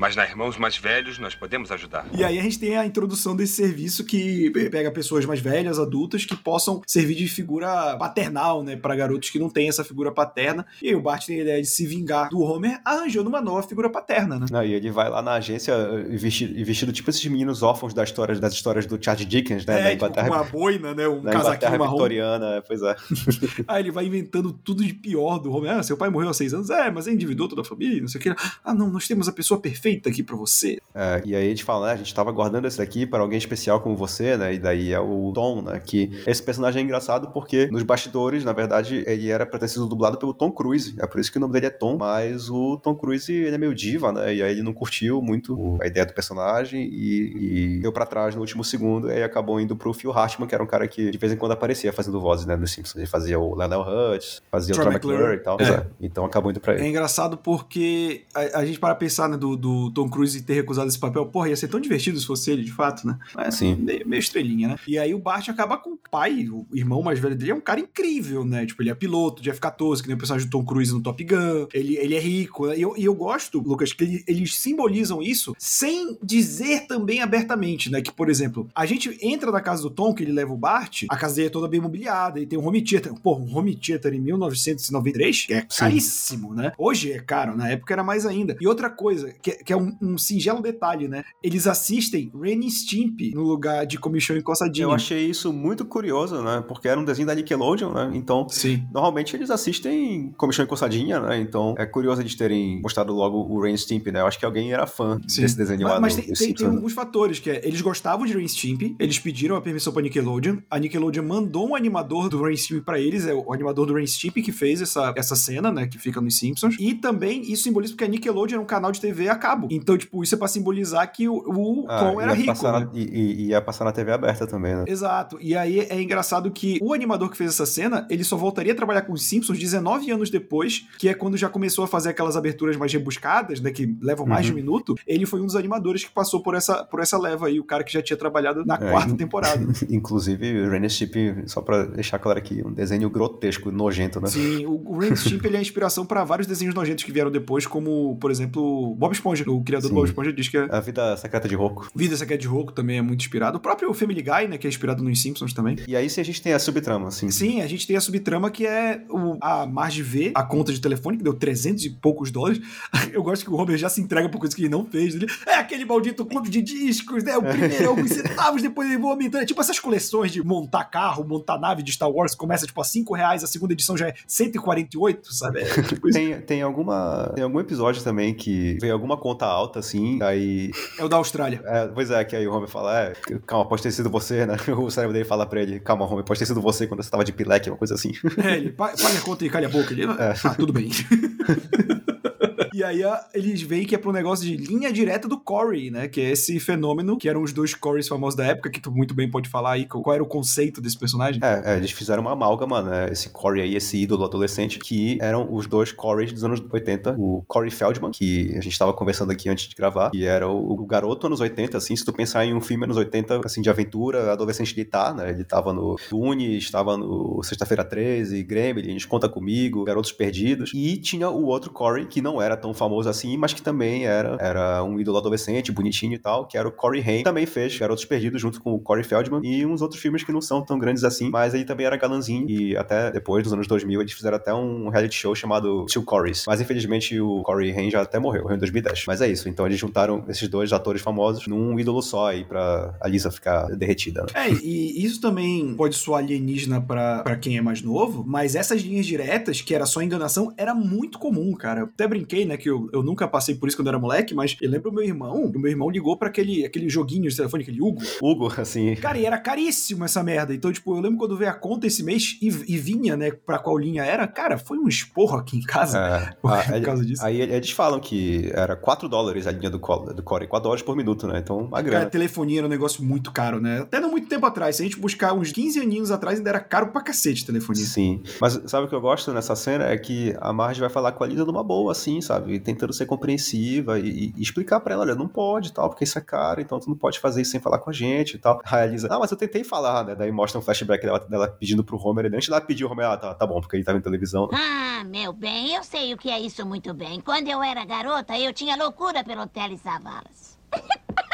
Mas 0.03 0.17
na 0.17 0.25
Irmãos 0.25 0.59
Mais 0.59 0.77
Velhos 0.77 1.17
nós 1.21 1.37
podemos 1.37 1.71
ajudar. 1.71 2.05
E 2.13 2.25
aí 2.25 2.37
a 2.37 2.43
gente 2.43 2.59
tem 2.59 2.77
a 2.77 2.85
introdução 2.85 3.37
desse 3.37 3.53
serviço 3.53 4.05
que 4.05 4.51
pega 4.51 4.91
pessoas 4.91 5.25
mais 5.25 5.39
velhas, 5.39 5.79
adultas, 5.79 6.25
que 6.25 6.35
possam 6.35 6.83
servir 6.85 7.15
de 7.15 7.29
figura 7.29 7.97
paternal, 7.97 8.65
né? 8.65 8.75
Pra 8.75 8.97
garotos 8.97 9.31
que 9.31 9.39
não 9.39 9.49
têm 9.49 9.69
essa 9.69 9.85
figura 9.85 10.11
paterna. 10.11 10.67
E 10.83 10.89
aí 10.89 10.95
o 10.97 11.01
Bart 11.01 11.25
tem 11.25 11.39
a 11.39 11.43
ideia 11.43 11.63
de 11.63 11.69
se 11.69 11.87
vingar 11.87 12.31
do 12.31 12.41
Homer 12.41 12.81
arranjando 12.85 13.29
uma 13.29 13.41
nova 13.41 13.63
figura 13.63 13.89
paterna, 13.89 14.41
né? 14.41 14.47
Não, 14.51 14.65
e 14.65 14.75
ele 14.75 14.91
vai 14.91 15.09
lá 15.09 15.23
na 15.23 15.35
agência 15.35 15.71
eh, 15.71 16.17
vestido, 16.17 16.65
vestido 16.65 16.93
tipo 16.93 17.09
esses 17.09 17.25
meninos 17.27 17.63
órfãos 17.63 17.95
das 17.95 18.09
histórias, 18.09 18.41
das 18.41 18.55
histórias 18.55 18.87
do 18.87 18.99
Charles 19.01 19.25
Dickens, 19.25 19.65
né? 19.65 19.93
É, 19.93 19.95
na 19.95 20.09
tipo, 20.09 20.21
uma 20.21 20.43
boina, 20.43 20.93
né? 20.97 21.07
Um 21.07 21.23
casaquinho 21.23 21.79
marrom. 21.79 21.93
vitoriana, 21.93 22.57
é, 22.57 22.61
pois 22.61 22.83
é. 22.83 22.97
Aí 23.69 23.81
ele 23.81 23.93
vai 23.93 24.05
inventando 24.07 24.53
tudo 24.53 24.85
de 24.85 24.95
pior 24.95 25.39
do 25.39 25.53
Homer. 25.53 25.71
Ah, 25.71 25.83
seu 25.85 25.97
pai 25.97 26.11
morreu 26.11 26.31
há 26.31 26.35
seis 26.35 26.53
anos. 26.53 26.71
É, 26.71 26.91
mas 26.91 27.07
é 27.07 27.13
endividou 27.13 27.47
toda 27.47 27.63
a 27.63 27.65
família, 27.65 28.01
não 28.01 28.09
sei 28.09 28.21
o 28.21 28.25
que. 28.25 28.35
Ah, 28.65 28.75
não, 28.75 28.91
nós 28.91 29.07
temos 29.07 29.29
a 29.29 29.33
pessoa 29.33 29.61
perfeita 29.61 29.92
aqui 30.09 30.23
pra 30.23 30.37
você. 30.37 30.79
É, 30.95 31.23
e 31.25 31.35
aí 31.35 31.47
a 31.47 31.49
gente 31.49 31.65
fala, 31.65 31.89
né? 31.89 31.93
A 31.95 31.97
gente 31.97 32.15
tava 32.15 32.31
guardando 32.33 32.67
esse 32.67 32.79
daqui 32.79 33.07
para 33.07 33.21
alguém 33.21 33.39
especial 33.39 33.81
como 33.81 33.97
você, 33.97 34.37
né? 34.37 34.55
E 34.55 34.59
daí 34.59 34.93
é 34.93 35.01
o 35.01 35.33
Tom, 35.35 35.63
né? 35.63 35.81
Que 35.85 36.23
esse 36.27 36.43
personagem 36.43 36.83
é 36.83 36.85
engraçado 36.85 37.31
porque 37.33 37.69
nos 37.71 37.83
bastidores, 37.83 38.45
na 38.45 38.53
verdade, 38.53 39.05
ele 39.07 39.31
era 39.31 39.47
pra 39.47 39.59
ter 39.59 39.69
sido 39.69 39.87
dublado 39.87 40.19
pelo 40.19 40.35
Tom 40.35 40.51
Cruise. 40.51 40.95
É 40.99 41.07
por 41.07 41.21
isso 41.21 41.31
que 41.31 41.39
o 41.39 41.41
nome 41.41 41.53
dele 41.53 41.67
é 41.67 41.71
Tom, 41.71 41.97
mas 41.97 42.51
o 42.51 42.77
Tom 42.77 42.95
Cruise, 42.95 43.33
ele 43.33 43.55
é 43.55 43.59
meio 43.59 43.75
diva, 43.75 44.13
né? 44.13 44.35
E 44.35 44.43
aí 44.43 44.53
ele 44.53 44.63
não 44.63 44.73
curtiu 44.73 45.23
muito 45.23 45.79
a 45.81 45.87
ideia 45.87 46.07
do 46.07 46.13
personagem 46.13 46.89
e, 46.93 47.77
e 47.77 47.81
deu 47.81 47.93
pra 47.93 48.07
trás 48.07 48.35
no 48.35 48.41
último 48.41 48.65
segundo 48.65 49.09
e 49.09 49.13
aí 49.13 49.23
acabou 49.23 49.61
indo 49.61 49.77
pro 49.77 49.93
Phil 49.93 50.13
Hartman, 50.13 50.49
que 50.49 50.55
era 50.55 50.63
um 50.63 50.67
cara 50.67 50.87
que 50.87 51.11
de 51.11 51.19
vez 51.19 51.33
em 51.33 51.37
quando 51.37 51.53
aparecia 51.53 51.93
fazendo 51.93 52.21
vozes, 52.21 52.47
né? 52.47 52.57
Nos 52.57 52.73
Simpsons. 52.73 52.97
Ele 52.97 53.07
fazia 53.07 53.39
o 53.39 53.55
Lionel 53.55 53.83
Hutz, 53.83 54.43
fazia 54.51 54.75
Troy 54.75 54.95
o 54.95 55.01
Troy 55.01 55.15
McClure 55.15 55.37
e 55.37 55.41
tal. 55.41 55.61
É. 55.61 55.87
Então 56.01 56.25
acabou 56.25 56.51
indo 56.51 56.61
pra 56.61 56.75
ele. 56.75 56.85
É 56.85 56.89
engraçado 56.89 57.37
porque 57.37 58.23
a, 58.35 58.61
a 58.61 58.65
gente 58.65 58.79
para 58.79 58.95
pensar 58.95 59.29
né, 59.29 59.37
do, 59.37 59.57
do 59.57 59.82
Tom 59.91 60.09
Cruise 60.09 60.41
ter 60.43 60.55
recusado 60.55 60.89
esse 60.89 60.99
papel. 60.99 61.27
Porra, 61.27 61.49
ia 61.49 61.57
ser 61.57 61.69
tão 61.69 61.81
divertido 61.81 62.19
se 62.21 62.27
fosse 62.27 62.51
ele, 62.51 62.63
de 62.65 62.73
fato, 62.73 63.07
né? 63.07 63.19
Mas 63.35 63.55
Sim. 63.57 63.77
meio, 63.77 64.07
meio 64.09 64.21
estrelinha, 64.21 64.69
né? 64.69 64.77
E 64.87 64.99
aí 64.99 65.15
o 65.15 65.19
Bart 65.19 65.49
acaba 65.49 65.77
com 65.77 65.91
o 65.91 65.99
pai, 66.11 66.49
o 66.49 66.67
irmão 66.73 67.03
mais 67.03 67.19
velho 67.19 67.35
dele, 67.37 67.51
é 67.53 67.55
um 67.55 67.61
cara 67.61 67.81
incrível, 67.81 68.45
né? 68.45 68.67
Tipo, 68.67 68.83
ele 68.83 68.91
é 68.91 68.95
piloto 68.95 69.43
de 69.43 69.51
F-14, 69.51 70.01
que 70.03 70.09
nem 70.09 70.15
o 70.15 70.19
personagem 70.19 70.47
do 70.49 70.51
Tom 70.51 70.65
Cruise 70.65 70.93
no 70.93 71.01
Top 71.03 71.23
Gun. 71.25 71.67
Ele, 71.73 71.97
ele 71.97 72.15
é 72.15 72.21
rico. 72.21 72.67
né? 72.67 72.77
E 72.79 72.83
eu, 72.83 72.95
e 72.97 73.05
eu 73.05 73.15
gosto, 73.15 73.59
Lucas, 73.61 73.93
que 73.93 74.05
ele- 74.05 74.25
eles 74.27 74.57
simbolizam 74.57 75.23
isso 75.23 75.55
sem 75.59 76.17
dizer 76.23 76.87
também 76.87 77.21
abertamente, 77.21 77.91
né? 77.91 78.01
Que, 78.01 78.13
por 78.13 78.29
exemplo, 78.29 78.69
a 78.75 78.85
gente 78.87 79.17
entra 79.23 79.51
na 79.51 79.61
casa 79.61 79.83
do 79.83 79.91
Tom, 79.91 80.15
que 80.15 80.23
ele 80.23 80.33
leva 80.33 80.53
o 80.53 80.57
Bart, 80.57 81.05
a 81.09 81.17
casa 81.17 81.37
dele 81.37 81.47
é 81.49 81.51
toda 81.51 81.69
bem 81.69 81.81
mobiliada, 81.81 82.41
e 82.41 82.47
tem 82.47 82.59
um 82.59 82.67
home 82.67 82.83
theater. 82.83 83.13
Pô, 83.23 83.37
um 83.37 83.57
home 83.57 83.75
theater 83.77 84.13
em 84.15 84.21
1993, 84.21 85.47
que 85.47 85.55
é 85.55 85.63
caríssimo, 85.63 86.55
né? 86.55 86.73
Hoje 86.79 87.13
é 87.13 87.19
caro, 87.21 87.57
na 87.57 87.69
época 87.71 87.93
era 87.95 88.03
mais 88.03 88.27
ainda. 88.27 88.57
E 88.61 88.67
outra 88.67 88.91
coisa, 88.91 89.33
que, 89.43 89.51
é- 89.53 89.62
que 89.65 89.73
é 89.73 89.77
um, 89.77 89.97
um 90.01 90.19
singelo 90.19 90.61
detalhe, 90.63 91.09
né? 91.09 91.25
Eles 91.43 91.67
assistem 91.67 92.31
Ren 92.41 92.69
Stimpy 92.69 93.33
no 93.35 93.43
lugar 93.43 93.87
de 93.87 93.99
Comichão 93.99 94.37
Encostadinho. 94.37 94.87
Eu 94.87 94.93
achei 94.93 95.29
isso 95.29 95.53
muito 95.53 95.85
curioso, 95.85 96.43
né? 96.43 96.63
Porque 96.67 96.89
era 96.89 96.99
um 96.99 97.05
desenho 97.05 97.27
da 97.27 97.35
Nickelodeon, 97.35 97.93
né? 97.93 98.11
Então, 98.15 98.49
Sim. 98.49 98.85
normalmente 98.93 99.35
eles 99.37 99.51
assistem 99.51 100.33
Comichão 100.37 100.65
Encostadinha, 100.65 101.21
né? 101.21 101.41
Então, 101.41 101.75
é 101.79 101.87
curioso 101.87 102.21
eles 102.21 102.35
terem 102.35 102.81
mostrado 102.81 103.13
logo 103.13 103.39
o 103.39 103.61
Rain 103.61 103.77
Stimp, 103.77 104.07
né? 104.09 104.21
Eu 104.21 104.27
acho 104.27 104.39
que 104.39 104.45
alguém 104.45 104.73
era 104.73 104.87
fã 104.87 105.21
Sim. 105.27 105.43
desse 105.43 105.57
desenho 105.57 105.83
Mas, 105.89 106.01
mas 106.01 106.17
tem, 106.17 106.25
tem- 106.33 106.55
tem 106.55 106.67
alguns 106.67 106.93
fatores, 106.93 107.39
que 107.39 107.51
é, 107.51 107.67
eles 107.67 107.81
gostavam 107.81 108.27
de 108.27 108.33
Ren 108.37 108.47
Stimpy, 108.49 108.97
eles 108.99 109.19
pediram 109.19 109.57
a 109.57 109.61
permissão 109.61 109.93
pra 109.93 110.03
Nickelodeon, 110.03 110.59
a 110.71 110.79
Nickelodeon 110.79 111.23
mandou 111.25 111.69
um 111.69 111.75
animador 111.75 112.29
do 112.29 112.43
Ren 112.43 112.57
Stimpy 112.57 112.81
pra 112.83 112.99
eles, 112.99 113.27
é 113.27 113.35
o 113.35 113.53
animador 113.53 113.87
do 113.87 113.95
Ren 113.95 114.07
Stimpy 114.07 114.43
que 114.43 114.53
fez 114.53 114.81
essa, 114.81 115.13
essa 115.17 115.37
cena, 115.37 115.71
né, 115.71 115.87
que 115.87 115.99
fica 115.99 116.21
nos 116.21 116.39
Simpsons, 116.39 116.77
e 116.79 116.95
também 116.95 117.43
isso 117.53 117.65
simboliza 117.65 117.93
porque 117.93 118.05
a 118.05 118.09
Nickelodeon 118.09 118.55
era 118.57 118.63
um 118.63 118.67
canal 118.67 118.91
de 118.93 119.01
TV 119.01 119.29
a 119.29 119.37
cabo, 119.37 119.52
cabo. 119.53 119.69
Então, 119.71 119.97
tipo, 119.99 120.23
isso 120.23 120.35
é 120.35 120.39
pra 120.39 120.49
simbolizar 120.49 121.11
que 121.13 121.29
o, 121.29 121.35
o 121.35 121.85
Ah, 121.89 121.99
Tom 121.99 122.21
era 122.21 122.33
rico. 122.33 122.53
né? 122.63 122.71
na- 122.73 122.91
e, 122.95 123.03
e- 123.03 123.47
ia 123.49 123.61
passar 123.61 123.85
na 123.85 123.93
TV 123.93 124.13
aberta 124.13 124.47
também, 124.47 124.75
né? 124.75 124.85
Exato. 124.87 125.39
E 125.41 125.57
aí 125.57 125.81
é 125.81 126.01
engraçado 126.01 126.51
que 126.51 126.79
o 126.83 126.93
animador 126.95 127.31
que 127.31 127.37
fez 127.37 127.51
essa 127.51 127.67
cena, 127.67 128.07
ele 128.11 128.25
só 128.25 128.37
voltaria 128.37 128.73
a 128.73 128.77
trabalhar 128.77 129.03
com 129.03 129.13
os 129.13 129.23
Simpsons 129.25 129.59
19 129.59 130.11
anos 130.11 130.31
depois, 130.31 130.87
que 130.99 131.09
é 131.09 131.15
quando 131.15 131.37
já 131.37 131.49
começou 131.49 131.85
a 131.85 131.89
fazer 131.89 132.11
aquelas 132.11 132.37
aberturas 132.37 132.77
mais 132.77 132.93
rebuscadas, 132.93 133.61
né, 133.61 133.71
que 133.71 133.97
levam 134.01 134.27
mais 134.27 134.47
de 134.47 134.53
um 134.53 134.55
Uhum. 134.55 134.61
minuto. 134.61 134.95
Ele 135.07 135.27
foi 135.27 135.41
um 135.41 135.47
dos 135.47 135.57
animadores 135.57 136.05
que 136.05 136.11
passou 136.11 136.43
por 136.43 136.55
essa, 136.55 136.85
por 136.85 137.01
essa 137.01 137.19
leva 137.19 137.47
aí, 137.47 137.59
o 137.61 137.65
cara 137.65 137.85
que 137.85 137.93
já 137.93 138.03
tinha 138.03 138.17
trabalhado 138.17 138.65
na 138.65 138.75
É, 138.77 138.91
quarta 138.91 139.13
in- 139.13 139.17
temporada. 139.17 139.63
Inclusive, 139.91 140.61
o 140.69 140.75
e 140.75 140.91
Stimpy, 140.91 141.43
só 141.47 141.61
pra 141.61 141.85
deixar 141.85 142.19
claro 142.19 142.39
aqui, 142.39 142.63
um 142.65 142.73
desenho 142.73 143.09
grotesco, 143.11 143.71
nojento, 143.71 144.21
né? 144.21 144.29
Sim, 144.29 144.67
o, 144.67 144.99
Ren 144.99 145.15
Stimp 145.17 145.45
ele 145.45 145.57
é 145.57 145.59
a 145.59 145.63
inspiração 145.63 146.05
para 146.05 146.25
vários 146.25 146.47
desenhos 146.47 146.75
nojentos 146.75 147.05
que 147.05 147.13
vieram 147.13 147.31
depois, 147.31 147.67
como, 147.67 148.17
por 148.21 148.31
exemplo, 148.31 148.95
Bob 148.97 149.13
Esponja. 149.13 149.42
O 149.47 149.63
criador 149.63 149.89
Sim. 149.89 149.95
do 149.95 150.01
Bob 150.01 150.09
Esponja 150.09 150.33
diz 150.33 150.49
que 150.49 150.57
a 150.57 150.67
A 150.71 150.81
vida 150.81 151.17
secreta 151.17 151.49
de 151.49 151.55
Roku. 151.55 151.89
Vida 151.95 152.17
Secreta 152.17 152.41
de 152.41 152.49
Roku 152.49 152.73
também 152.73 152.99
é 152.99 153.03
muito 153.03 153.21
inspirado. 153.21 153.59
O 153.59 153.61
próprio 153.61 153.93
Family 153.95 154.23
Guy, 154.23 154.49
né, 154.49 154.59
que 154.59 154.67
é 154.67 154.71
inspirado 154.71 155.03
nos 155.03 155.21
Simpsons 155.21 155.53
também. 155.53 155.77
E 155.87 155.97
aí, 155.97 156.09
se 156.09 156.21
a 156.21 156.25
gente 156.25 156.41
tem 156.43 156.53
a 156.53 156.59
subtrama, 156.59 157.09
assim. 157.09 157.31
Sim, 157.31 157.61
a 157.61 157.67
gente 157.67 157.87
tem 157.87 157.97
a 157.97 158.01
subtrama 158.01 158.51
que 158.51 158.67
é 158.67 159.03
o, 159.09 159.37
a 159.41 159.67
Marge 159.67 160.03
V, 160.03 160.33
a 160.35 160.43
conta 160.43 160.73
de 160.73 160.81
telefone, 160.81 161.19
que 161.19 161.25
deu 161.25 161.35
300 161.35 161.85
e 161.85 161.91
poucos 161.91 162.31
dólares. 162.31 162.61
Eu 163.13 163.23
gosto 163.23 163.45
que 163.45 163.51
o 163.51 163.55
Homer 163.55 163.77
já 163.77 163.89
se 163.89 164.01
entrega 164.01 164.29
por 164.29 164.39
coisa 164.39 164.55
que 164.55 164.63
ele 164.63 164.69
não 164.69 164.85
fez. 164.85 165.15
Ele, 165.15 165.27
é 165.47 165.55
aquele 165.55 165.85
maldito 165.85 166.25
clube 166.25 166.49
de 166.49 166.63
discos, 166.63 167.23
né? 167.25 167.37
O 167.37 167.43
primeiro 167.43 167.89
alguns 167.89 168.11
centavos, 168.13 168.63
depois 168.63 168.89
ele 168.89 168.99
vai 168.99 169.11
aumentando. 169.11 169.43
É 169.43 169.47
tipo 169.47 169.61
essas 169.61 169.79
coleções 169.79 170.33
de 170.33 170.43
montar 170.43 170.85
carro, 170.85 171.25
montar 171.25 171.59
nave 171.59 171.83
de 171.83 171.93
Star 171.93 172.11
Wars, 172.11 172.35
começa 172.35 172.67
tipo 172.67 172.81
a 172.81 172.85
5 172.85 173.15
reais, 173.15 173.45
a 173.45 173.47
segunda 173.47 173.73
edição 173.73 173.97
já 173.97 174.09
é 174.09 174.15
148, 174.27 175.33
sabe? 175.33 175.61
É, 175.61 175.83
tipo. 175.83 176.03
Tem, 176.13 176.41
tem, 176.43 176.63
alguma, 176.63 177.33
tem 177.35 177.43
algum 177.43 177.59
episódio 177.59 178.03
também 178.03 178.35
que 178.35 178.77
veio 178.81 178.93
alguma 178.93 179.17
conta 179.17 179.32
alta, 179.47 179.79
assim, 179.79 180.23
aí... 180.23 180.71
É 180.99 181.05
o 181.05 181.09
da 181.09 181.17
Austrália. 181.17 181.63
É, 181.65 181.87
pois 181.89 182.11
é, 182.11 182.25
que 182.25 182.35
aí 182.37 182.47
o 182.47 182.53
Homer 182.55 182.69
fala, 182.69 182.99
é, 182.99 183.13
calma, 183.47 183.67
pode 183.67 183.83
ter 183.83 183.91
sido 183.91 184.11
você, 184.11 184.47
né? 184.47 184.57
O 184.77 184.91
cérebro 184.91 185.13
dele 185.13 185.25
fala 185.25 185.47
pra 185.47 185.61
ele, 185.61 185.79
calma, 185.81 186.05
Homer, 186.07 186.25
pode 186.25 186.39
ter 186.39 186.47
sido 186.47 186.61
você 186.61 186.87
quando 186.87 187.03
você 187.03 187.11
tava 187.11 187.25
de 187.25 187.33
pileque, 187.33 187.71
uma 187.71 187.77
coisa 187.77 187.95
assim. 187.95 188.13
É, 188.45 188.57
ele 188.57 188.71
pa- 188.73 188.93
paga 189.01 189.19
a 189.19 189.21
conta 189.23 189.45
e 189.45 189.51
calha 189.51 189.67
a 189.69 189.71
boca. 189.71 189.93
Ele, 189.93 190.05
ah, 190.05 190.55
tudo 190.57 190.73
bem. 190.73 190.91
E 192.75 192.83
aí 192.83 193.03
a- 193.05 193.27
eles 193.35 193.61
veem 193.63 193.85
que 193.87 193.95
é 193.95 193.99
pro 193.99 194.13
negócio 194.13 194.45
de 194.47 194.57
linha 194.57 194.93
direta 194.93 195.29
do 195.29 195.39
Corey, 195.39 195.91
né? 195.91 196.09
Que 196.09 196.21
é 196.21 196.31
esse 196.31 196.59
fenômeno, 196.61 197.17
que 197.19 197.29
eram 197.29 197.43
os 197.43 197.53
dois 197.53 197.75
Coreys 197.75 198.09
famosos 198.09 198.37
da 198.37 198.45
época, 198.47 198.71
que 198.71 198.81
tu 198.81 198.91
muito 198.91 199.15
bem 199.15 199.31
pode 199.31 199.49
falar 199.49 199.73
aí 199.73 199.87
qual 199.87 200.15
era 200.15 200.23
o 200.23 200.27
conceito 200.27 200.81
desse 200.81 200.99
personagem. 200.99 201.41
É, 201.43 201.75
é, 201.75 201.77
eles 201.77 201.91
fizeram 201.91 202.23
uma 202.23 202.33
amálgama, 202.33 202.83
né? 202.83 203.09
Esse 203.13 203.29
Corey 203.31 203.63
aí, 203.63 203.77
esse 203.77 203.97
ídolo 204.01 204.25
adolescente, 204.25 204.79
que 204.79 205.19
eram 205.21 205.53
os 205.53 205.67
dois 205.67 205.93
Coreys 205.93 206.33
dos 206.33 206.45
anos 206.45 206.63
80. 206.71 207.15
O 207.19 207.43
Corey 207.47 207.71
Feldman, 207.71 208.11
que 208.11 208.55
a 208.57 208.61
gente 208.61 208.79
tava 208.79 208.93
conversando 208.93 209.31
aqui 209.33 209.49
antes 209.49 209.69
de 209.69 209.75
gravar, 209.75 210.11
que 210.11 210.25
era 210.25 210.49
o, 210.49 210.73
o 210.73 210.87
garoto 210.87 211.27
anos 211.27 211.41
80, 211.41 211.77
assim, 211.79 211.95
se 211.97 212.05
tu 212.05 212.13
pensar 212.13 212.45
em 212.45 212.55
um 212.55 212.61
filme 212.61 212.85
anos 212.85 212.97
80, 212.97 213.41
assim, 213.45 213.61
de 213.61 213.71
aventura, 213.71 214.33
adolescente 214.33 214.73
ele 214.75 214.85
tá, 214.85 215.13
né? 215.15 215.31
Ele 215.31 215.45
tava 215.45 215.73
no 215.73 215.97
Goonies, 216.11 216.65
estava 216.65 216.97
no 216.97 217.43
Sexta-feira 217.43 217.85
13, 217.85 218.43
Gremlins, 218.43 219.05
Conta 219.05 219.29
Comigo, 219.29 219.85
Garotos 219.85 220.13
Perdidos. 220.13 220.71
E 220.75 220.97
tinha 220.97 221.29
o 221.29 221.45
outro 221.47 221.71
Corey, 221.71 222.07
que 222.07 222.21
não 222.23 222.41
era 222.41 222.57
tão 222.63 222.73
famoso 222.73 223.09
assim, 223.09 223.37
mas 223.37 223.53
que 223.53 223.61
também 223.61 224.07
era, 224.07 224.37
era 224.41 224.85
um 224.85 224.99
ídolo 224.99 225.19
adolescente, 225.19 225.73
bonitinho 225.73 226.15
e 226.15 226.19
tal, 226.19 226.47
que 226.47 226.57
era 226.57 226.67
o 226.67 226.73
Corey 226.73 227.03
Haim. 227.07 227.23
Também 227.25 227.45
fez 227.45 227.77
Garotos 227.77 228.05
Perdidos 228.05 228.41
junto 228.41 228.61
com 228.61 228.73
o 228.73 228.81
Corey 228.81 229.05
Feldman 229.05 229.41
e 229.45 229.67
uns 229.67 229.83
outros 229.83 230.01
filmes 230.01 230.23
que 230.23 230.33
não 230.33 230.41
são 230.41 230.65
tão 230.65 230.79
grandes 230.79 231.05
assim, 231.05 231.31
mas 231.31 231.55
ele 231.55 231.65
também 231.65 231.87
era 231.87 231.97
galanzinho 231.97 232.49
e 232.49 232.77
até 232.77 233.11
depois 233.11 233.43
dos 233.43 233.53
anos 233.53 233.67
2000 233.67 234.01
eles 234.01 234.13
fizeram 234.13 234.37
até 234.37 234.55
um 234.55 234.89
reality 234.89 235.15
show 235.15 235.35
chamado 235.35 235.87
Two 235.93 236.05
Corys. 236.05 236.45
Mas 236.47 236.61
infelizmente 236.61 237.21
o 237.21 237.43
Corey 237.43 237.77
Haim 237.77 237.91
já 237.91 238.03
até 238.03 238.19
morreu, 238.19 238.43
morreu 238.43 238.57
em 238.57 238.61
2010. 238.61 239.05
Mas 239.07 239.21
é 239.21 239.29
isso, 239.29 239.49
então 239.49 239.67
eles 239.67 239.79
juntaram 239.79 240.25
esses 240.29 240.49
dois 240.49 240.73
atores 240.73 241.03
famosos 241.03 241.47
num 241.47 241.79
ídolo 241.79 242.01
só 242.01 242.29
aí 242.29 242.45
pra 242.45 242.95
a 243.01 243.09
Lisa 243.09 243.31
ficar 243.31 243.67
derretida, 243.77 244.23
né? 244.23 244.29
É, 244.35 244.51
e 244.51 245.05
isso 245.05 245.21
também 245.21 245.75
pode 245.75 245.95
soar 245.95 246.23
alienígena 246.23 246.81
pra 246.81 247.37
quem 247.37 247.57
é 247.57 247.61
mais 247.61 247.83
novo, 247.83 248.25
mas 248.27 248.55
essas 248.55 248.83
linhas 248.83 249.07
diretas, 249.07 249.61
que 249.61 249.75
era 249.75 249.87
só 249.87 250.03
enganação, 250.03 250.53
era 250.57 250.75
muito 250.75 251.19
comum, 251.19 251.53
cara. 251.55 251.81
Eu 251.81 251.85
até 251.85 252.07
brinquei, 252.07 252.45
né, 252.45 252.52
que 252.57 252.69
eu, 252.71 252.89
eu 252.93 253.03
nunca 253.03 253.27
passei 253.29 253.55
por 253.55 253.69
isso 253.69 253.77
quando 253.77 253.87
eu 253.89 253.93
era 253.93 253.99
moleque, 253.99 254.35
mas 254.35 254.57
eu 254.61 254.71
lembro 254.71 254.91
o 254.91 254.95
meu 254.95 255.05
irmão, 255.05 255.45
o 255.45 255.59
meu 255.59 255.71
irmão 255.71 255.91
ligou 255.91 256.17
pra 256.17 256.29
aquele, 256.29 256.65
aquele 256.65 256.89
joguinho 256.89 257.29
de 257.29 257.37
telefone, 257.37 257.63
aquele 257.63 257.81
Hugo. 257.81 258.01
Hugo, 258.23 258.53
assim, 258.57 258.95
Cara, 258.97 259.19
e 259.19 259.25
era 259.27 259.39
caríssimo 259.39 260.05
essa 260.05 260.23
merda. 260.23 260.55
Então, 260.55 260.73
tipo, 260.73 260.95
eu 260.97 261.01
lembro 261.01 261.19
quando 261.19 261.37
veio 261.37 261.51
a 261.51 261.55
conta 261.55 261.87
esse 261.87 262.03
mês 262.03 262.39
e, 262.41 262.47
e 262.49 262.77
vinha, 262.79 263.17
né, 263.17 263.31
pra 263.31 263.59
qual 263.59 263.79
linha 263.79 264.05
era. 264.05 264.27
Cara, 264.27 264.59
foi 264.59 264.79
um 264.79 264.89
esporro 264.89 265.37
aqui 265.37 265.57
em 265.57 265.63
casa 265.63 265.99
É, 265.99 266.33
por, 266.41 266.53
a- 266.53 266.81
causa 266.81 267.05
disso. 267.05 267.25
Aí 267.25 267.41
eles 267.41 267.71
falam 267.71 268.01
que 268.01 268.51
era 268.55 268.75
4 268.77 269.09
dólares 269.09 269.47
a 269.47 269.53
linha 269.53 269.71
do, 269.71 269.79
do 269.79 270.23
Corey, 270.23 270.49
4 270.49 270.63
dólares 270.63 270.83
por 270.85 270.97
minuto, 270.97 271.27
né? 271.27 271.39
Então, 271.39 271.59
uma 271.59 271.71
Cara, 271.79 271.83
grana. 271.83 272.07
telefonia 272.07 272.59
era 272.61 272.67
um 272.67 272.71
negócio 272.71 273.03
muito 273.05 273.31
caro, 273.33 273.61
né? 273.61 273.81
Até 273.81 274.01
não 274.01 274.11
muito 274.11 274.29
tempo 274.29 274.45
atrás. 274.47 274.77
Se 274.77 274.83
a 274.83 274.85
gente 274.85 274.99
buscar 274.99 275.33
uns 275.33 275.53
15 275.53 275.81
aninhos 275.81 276.11
atrás, 276.11 276.39
ainda 276.39 276.51
era 276.51 276.61
caro 276.61 276.89
pra 276.89 277.01
cacete 277.03 277.45
telefonia. 277.47 277.85
Sim. 277.85 278.23
Mas 278.41 278.61
sabe 278.67 278.87
o 278.87 278.89
que 278.89 278.95
eu 278.95 279.01
gosto 279.01 279.33
nessa 279.33 279.55
cena? 279.57 279.85
É 279.87 279.97
que 279.97 280.35
a 280.41 280.53
Marge 280.53 280.81
vai 280.81 280.91
falar 280.91 281.13
com 281.13 281.23
a 281.25 281.27
Lisa 281.27 281.45
numa 281.45 281.63
boa, 281.63 281.93
assim, 281.93 282.21
sabe? 282.21 282.42
Tentando 282.61 282.93
ser 282.93 283.07
compreensiva 283.07 283.99
e, 283.99 284.33
e 284.37 284.43
explicar 284.43 284.81
pra 284.81 284.95
ela, 284.95 285.03
olha, 285.03 285.15
não 285.15 285.29
pode 285.29 285.69
e 285.69 285.73
tal, 285.73 285.89
porque 285.89 286.05
isso 286.05 286.19
é 286.19 286.21
caro, 286.21 286.61
então 286.61 286.79
tu 286.79 286.89
não 286.89 286.97
pode 286.97 287.19
fazer 287.19 287.43
isso 287.43 287.51
sem 287.53 287.61
falar 287.61 287.79
com 287.79 287.91
a 287.91 287.93
gente 287.93 288.35
e 288.35 288.39
tal. 288.39 288.61
Aí 288.65 288.83
a 288.83 288.87
Lisa, 288.87 289.09
ah, 289.11 289.19
mas 289.19 289.31
eu 289.31 289.37
tentei 289.37 289.65
falar, 289.65 290.05
né? 290.05 290.15
Daí 290.15 290.31
mostra 290.31 290.59
um 290.59 290.63
flashback 290.63 291.05
dela, 291.05 291.19
dela 291.21 291.49
pedindo 291.49 291.85
pro 291.85 291.97
Homer, 291.97 292.27
e 292.27 292.35
antes 292.35 292.49
dela 292.49 292.61
pedir 292.61 292.85
o 292.85 292.91
Homer, 292.91 293.07
ah, 293.07 293.17
tá, 293.17 293.35
tá 293.35 293.47
bom, 293.47 293.61
porque 293.61 293.77
ele 293.77 293.85
tava 293.85 293.99
em 293.99 294.03
televisão. 294.03 294.49
Ah, 294.53 295.05
meu 295.05 295.33
bem, 295.33 295.75
eu 295.75 295.83
sei 295.83 296.15
o 296.15 296.19
que 296.19 296.31
é 296.31 296.41
isso 296.41 296.65
muito 296.67 296.93
bem. 296.95 297.21
Quando 297.21 297.49
eu 297.49 297.63
era 297.63 297.85
garota, 297.85 298.39
eu 298.39 298.53
tinha 298.53 298.77
loucura 298.77 299.25
pelo 299.25 299.47
Telly 299.47 299.79
Savalas. 299.79 300.59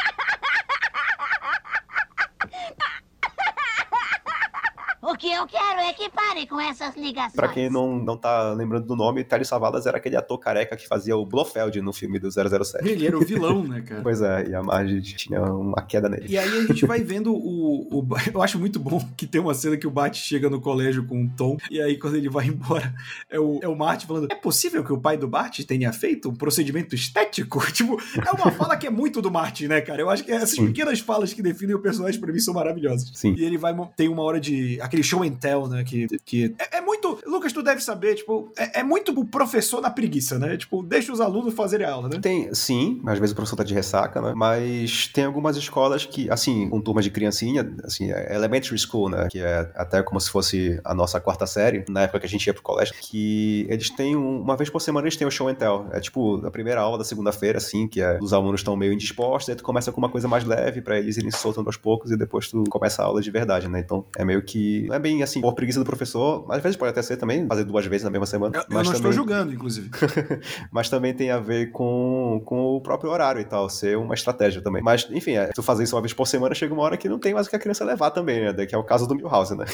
O 5.01 5.15
que 5.15 5.31
eu 5.31 5.47
quero 5.47 5.79
é 5.79 5.93
que 5.93 6.09
pare 6.09 6.45
com 6.45 6.59
essas 6.59 6.95
ligações. 6.97 7.33
Pra 7.33 7.47
quem 7.47 7.69
não, 7.69 7.97
não 7.97 8.17
tá 8.17 8.51
lembrando 8.51 8.85
do 8.85 8.95
nome, 8.95 9.23
Telly 9.23 9.45
Savalas 9.45 9.85
era 9.85 9.97
aquele 9.97 10.17
ator 10.17 10.37
careca 10.37 10.75
que 10.75 10.87
fazia 10.87 11.15
o 11.15 11.25
Blofeld 11.25 11.81
no 11.81 11.93
filme 11.93 12.19
do 12.19 12.29
007. 12.29 12.85
Ele 12.87 13.07
era 13.07 13.17
o 13.17 13.21
vilão, 13.21 13.63
né, 13.63 13.81
cara? 13.81 14.01
Pois 14.09 14.21
é, 14.21 14.49
e 14.49 14.55
a 14.55 14.63
Marge 14.63 15.01
tinha 15.01 15.41
uma 15.41 15.81
queda 15.81 16.09
nele. 16.09 16.25
E 16.27 16.37
aí 16.37 16.59
a 16.59 16.65
gente 16.65 16.85
vai 16.85 16.99
vendo 16.99 17.33
o, 17.33 17.99
o. 17.99 18.07
Eu 18.33 18.41
acho 18.41 18.59
muito 18.59 18.79
bom 18.79 18.99
que 19.15 19.25
tem 19.25 19.39
uma 19.39 19.53
cena 19.53 19.77
que 19.77 19.87
o 19.87 19.91
Bart 19.91 20.15
chega 20.15 20.49
no 20.49 20.59
colégio 20.59 21.05
com 21.05 21.23
o 21.23 21.29
Tom, 21.29 21.57
e 21.69 21.81
aí 21.81 21.97
quando 21.97 22.15
ele 22.15 22.29
vai 22.29 22.47
embora, 22.47 22.93
é 23.29 23.39
o, 23.39 23.59
é 23.61 23.67
o 23.67 23.75
Marty 23.75 24.05
falando: 24.05 24.27
É 24.31 24.35
possível 24.35 24.83
que 24.83 24.91
o 24.91 24.99
pai 24.99 25.17
do 25.17 25.27
Bart 25.27 25.59
tenha 25.63 25.93
feito 25.93 26.29
um 26.29 26.35
procedimento 26.35 26.95
estético? 26.95 27.59
Tipo, 27.71 27.97
é 28.25 28.31
uma 28.31 28.51
fala 28.51 28.75
que 28.75 28.87
é 28.87 28.89
muito 28.89 29.21
do 29.21 29.31
Marty, 29.31 29.67
né, 29.67 29.79
cara? 29.79 30.01
Eu 30.01 30.09
acho 30.09 30.23
que 30.23 30.31
essas 30.31 30.51
Sim. 30.51 30.67
pequenas 30.67 30.99
falas 30.99 31.33
que 31.33 31.41
definem 31.41 31.75
o 31.75 31.79
personagem 31.79 32.19
pra 32.19 32.33
mim 32.33 32.39
são 32.39 32.53
maravilhosas. 32.53 33.09
Sim. 33.13 33.35
E 33.37 33.43
ele 33.43 33.57
vai. 33.57 33.73
Tem 33.95 34.09
uma 34.09 34.23
hora 34.23 34.39
de. 34.39 34.81
Aquele 34.89 35.03
show 35.03 35.23
and 35.23 35.31
tell, 35.31 35.67
né? 35.67 35.83
Que, 35.83 36.07
que 36.25 36.55
é, 36.59 36.77
é 36.77 36.81
muito. 36.81 37.19
Lucas, 37.25 37.53
tu 37.53 37.61
deve 37.63 37.81
saber, 37.81 38.15
tipo, 38.15 38.51
é, 38.57 38.79
é 38.79 38.83
muito 38.83 39.17
o 39.17 39.25
professor 39.25 39.81
na 39.81 39.89
preguiça, 39.89 40.37
né? 40.37 40.57
Tipo, 40.57 40.83
deixa 40.83 41.11
os 41.13 41.21
alunos 41.21 41.53
fazerem 41.53 41.85
a 41.85 41.91
aula, 41.93 42.09
né? 42.09 42.19
Tem, 42.19 42.53
sim, 42.53 43.01
às 43.05 43.19
vezes 43.19 43.31
o 43.31 43.35
professor 43.35 43.55
tá 43.55 43.63
de 43.63 43.73
ressaca, 43.73 44.21
né? 44.21 44.33
Mas 44.35 45.07
tem 45.07 45.23
algumas 45.25 45.55
escolas 45.55 46.05
que, 46.05 46.29
assim, 46.29 46.69
com 46.69 46.81
turmas 46.81 47.03
de 47.05 47.11
criancinha, 47.11 47.71
assim, 47.83 48.11
é 48.11 48.35
elementary 48.35 48.77
school, 48.77 49.09
né? 49.09 49.27
Que 49.29 49.39
é 49.39 49.71
até 49.75 50.01
como 50.03 50.19
se 50.19 50.29
fosse 50.29 50.79
a 50.83 50.93
nossa 50.93 51.19
quarta 51.19 51.45
série, 51.45 51.85
na 51.89 52.01
época 52.01 52.19
que 52.21 52.25
a 52.25 52.29
gente 52.29 52.45
ia 52.47 52.53
pro 52.53 52.63
colégio, 52.63 52.93
que 52.99 53.65
eles 53.69 53.89
têm, 53.89 54.15
um- 54.15 54.41
uma 54.41 54.57
vez 54.57 54.69
por 54.69 54.79
semana 54.81 55.05
eles 55.07 55.15
têm 55.17 55.27
o 55.27 55.31
show 55.31 55.47
and 55.47 55.55
tell. 55.55 55.87
É 55.91 55.99
tipo, 55.99 56.45
a 56.45 56.51
primeira 56.51 56.81
aula 56.81 56.97
da 56.97 57.03
segunda-feira, 57.03 57.57
assim, 57.57 57.87
que 57.87 58.01
é, 58.01 58.17
os 58.21 58.33
alunos 58.33 58.61
estão 58.61 58.75
meio 58.75 58.91
indispostos, 58.93 59.49
aí 59.49 59.55
tu 59.55 59.63
começa 59.63 59.91
com 59.91 59.99
uma 59.99 60.09
coisa 60.09 60.27
mais 60.27 60.43
leve 60.43 60.81
pra 60.81 60.97
eles 60.97 61.17
irem 61.17 61.31
soltando 61.31 61.67
aos 61.67 61.77
poucos 61.77 62.11
e 62.11 62.17
depois 62.17 62.47
tu 62.49 62.63
começa 62.69 63.01
a 63.01 63.05
aula 63.05 63.21
de 63.21 63.29
verdade, 63.31 63.67
né? 63.67 63.79
Então 63.79 64.05
é 64.17 64.23
meio 64.25 64.41
que, 64.41 64.78
não 64.87 64.95
é 64.95 64.99
bem 64.99 65.21
assim, 65.23 65.41
por 65.41 65.53
preguiça 65.53 65.79
do 65.79 65.85
professor, 65.85 66.45
às 66.49 66.61
vezes 66.61 66.75
pode 66.77 66.91
até 66.91 67.01
ser 67.01 67.17
também, 67.17 67.45
fazer 67.47 67.63
duas 67.63 67.85
vezes 67.85 68.03
na 68.03 68.09
mesma 68.09 68.25
semana. 68.25 68.55
Eu, 68.57 68.61
eu 68.61 68.65
mas 68.69 68.87
não 68.87 68.93
estou 68.93 69.01
também- 69.01 69.11
julgando, 69.13 69.53
inclusive. 69.53 69.89
mas 70.71 70.89
também 70.89 71.13
tem 71.13 71.31
a 71.31 71.39
ver 71.39 71.71
com, 71.71 72.41
com 72.45 72.75
o 72.75 72.81
próprio 72.81 73.11
horário 73.11 73.41
e 73.41 73.45
tal, 73.45 73.69
ser 73.69 73.97
uma 73.97 74.13
estratégia 74.13 74.61
também. 74.61 74.81
Mas, 74.81 75.07
enfim, 75.11 75.33
é, 75.33 75.47
se 75.47 75.53
tu 75.53 75.63
fazer 75.63 75.83
isso 75.83 75.95
uma 75.95 76.01
vez 76.01 76.13
por 76.13 76.25
semana, 76.27 76.53
chega 76.55 76.73
uma 76.73 76.83
hora 76.83 76.97
que 76.97 77.09
não 77.09 77.19
tem 77.19 77.33
mais 77.33 77.47
o 77.47 77.49
que 77.49 77.55
a 77.55 77.59
criança 77.59 77.83
levar 77.83 78.11
também, 78.11 78.41
né? 78.53 78.65
Que 78.65 78.75
é 78.75 78.77
o 78.77 78.83
caso 78.83 79.07
do 79.07 79.15
Milhouse, 79.15 79.55
né? 79.55 79.65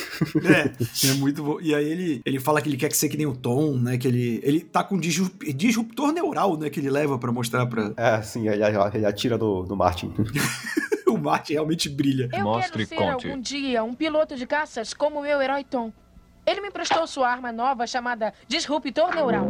É, 0.43 0.71
é 1.09 1.13
muito 1.15 1.43
bom. 1.43 1.57
E 1.61 1.73
aí 1.73 1.89
ele, 1.89 2.21
ele 2.25 2.39
fala 2.39 2.61
que 2.61 2.69
ele 2.69 2.77
quer 2.77 2.89
que 2.89 2.97
ser 2.97 3.09
que 3.09 3.17
nem 3.17 3.25
o 3.25 3.35
Tom, 3.35 3.77
né? 3.77 3.97
Que 3.97 4.07
ele, 4.07 4.39
ele 4.43 4.59
tá 4.61 4.83
com 4.83 4.97
disrup- 4.97 5.43
disruptor 5.53 6.11
neural, 6.11 6.57
né? 6.57 6.69
Que 6.69 6.79
ele 6.79 6.89
leva 6.89 7.17
pra 7.17 7.31
mostrar 7.31 7.65
pra. 7.65 7.91
É, 7.97 8.21
sim, 8.21 8.47
ele, 8.47 8.61
ele 8.93 9.05
atira 9.05 9.37
do, 9.37 9.63
do 9.63 9.75
Martin. 9.75 10.13
o 11.15 11.19
Martin 11.19 11.53
realmente 11.53 11.89
brilha. 11.89 12.29
Eu 12.31 12.43
Mostre 12.43 12.85
quero 12.85 12.89
ser 12.89 12.95
e 12.95 12.97
conte. 12.97 13.27
algum 13.27 13.41
dia 13.41 13.83
um 13.83 13.93
piloto 13.93 14.35
de 14.35 14.45
caças 14.45 14.93
como 14.93 15.19
o 15.19 15.21
meu 15.23 15.41
herói 15.41 15.63
Tom. 15.63 15.91
Ele 16.45 16.61
me 16.61 16.67
emprestou 16.67 17.07
sua 17.07 17.29
arma 17.29 17.51
nova 17.51 17.87
chamada 17.87 18.33
Disruptor 18.47 19.15
Neural. 19.15 19.47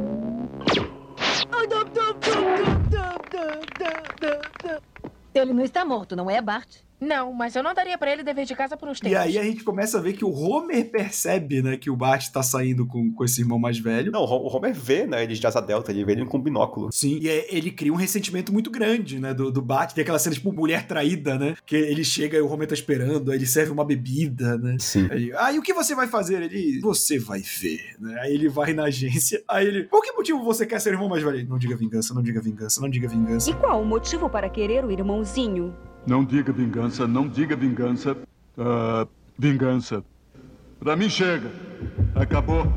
Ele 5.34 5.54
não 5.54 5.64
está 5.64 5.84
morto, 5.84 6.16
não 6.16 6.30
é, 6.30 6.42
Bart? 6.42 6.78
Não, 7.06 7.32
mas 7.32 7.56
eu 7.56 7.62
não 7.62 7.74
daria 7.74 7.98
pra 7.98 8.12
ele 8.12 8.24
dever 8.24 8.46
de 8.46 8.56
casa 8.56 8.76
por 8.76 8.90
uns 8.90 9.00
tempos. 9.00 9.14
E 9.14 9.16
aí 9.16 9.38
a 9.38 9.44
gente 9.44 9.64
começa 9.64 9.98
a 9.98 10.02
ver 10.02 10.14
que 10.14 10.26
o 10.26 10.32
Homer 10.32 10.90
percebe, 10.90 11.62
né, 11.62 11.78
que 11.78 11.90
o 11.90 11.96
Bart 11.96 12.30
tá 12.32 12.42
saindo 12.42 12.86
com, 12.88 13.12
com 13.14 13.24
esse 13.24 13.42
irmão 13.42 13.60
mais 13.60 13.78
velho. 13.78 14.12
Não, 14.12 14.22
o 14.22 14.48
Homer 14.56 14.74
vê, 14.74 15.06
né, 15.06 15.24
ele 15.24 15.36
de 15.36 15.46
asa 15.46 15.62
delta, 15.62 15.92
ele 15.92 16.04
vê 16.04 16.14
ele 16.14 16.26
com 16.26 16.42
binóculo. 16.42 16.92
Sim, 16.92 17.20
e 17.22 17.30
é- 17.30 17.46
ele 17.56 17.70
cria 17.70 17.94
um 17.94 17.96
ressentimento 17.96 18.52
muito 18.52 18.72
grande, 18.72 19.20
né, 19.20 19.34
do, 19.34 19.52
do 19.52 19.62
Bart. 19.62 19.94
Tem 19.94 20.02
aquela 20.02 20.18
cena, 20.20 20.36
tipo, 20.36 20.52
mulher 20.52 20.88
traída, 20.88 21.38
né, 21.38 21.56
que 21.66 21.76
ele 21.76 22.04
chega 22.04 22.38
e 22.38 22.42
o 22.42 22.50
Homer 22.52 22.68
tá 22.68 22.74
esperando, 22.74 23.32
aí 23.32 23.38
ele 23.38 23.46
serve 23.46 23.72
uma 23.72 23.86
bebida, 23.86 24.58
né. 24.58 24.78
Sim. 24.80 25.08
Aí, 25.12 25.32
ah, 25.38 25.52
e 25.52 25.60
o 25.60 25.62
que 25.62 25.74
você 25.74 25.94
vai 25.94 26.08
fazer? 26.08 26.42
Ele, 26.42 26.80
você 26.82 27.20
vai 27.20 27.42
ver, 27.42 27.96
né? 28.00 28.20
Aí 28.22 28.34
ele 28.34 28.50
vai 28.50 28.74
na 28.74 28.86
agência, 28.86 29.44
aí 29.48 29.68
ele, 29.68 29.84
por 29.84 30.02
que 30.02 30.12
motivo 30.14 30.44
você 30.44 30.66
quer 30.66 30.80
ser 30.82 30.94
irmão 30.94 31.08
mais 31.08 31.22
velho? 31.24 31.38
Ele, 31.38 31.48
Não 31.48 31.58
diga 31.60 31.76
vingança, 31.76 32.14
não 32.14 32.24
diga 32.24 32.42
vingança, 32.42 32.82
não 32.82 32.90
diga 32.90 33.08
vingança. 33.08 33.50
E 33.50 33.54
qual 33.54 33.82
o 33.82 33.86
motivo 33.86 34.30
para 34.30 34.50
querer 34.50 34.84
o 34.84 34.92
irmãozinho? 34.92 35.74
Não 36.08 36.24
diga 36.24 36.54
vingança, 36.54 37.08
não 37.08 37.28
diga 37.28 37.56
vingança. 37.56 38.16
Ah, 38.58 39.08
vingança. 39.38 40.04
Pra 40.80 40.96
mim 40.96 41.10
chega. 41.10 41.52
Acabou. 42.14 42.72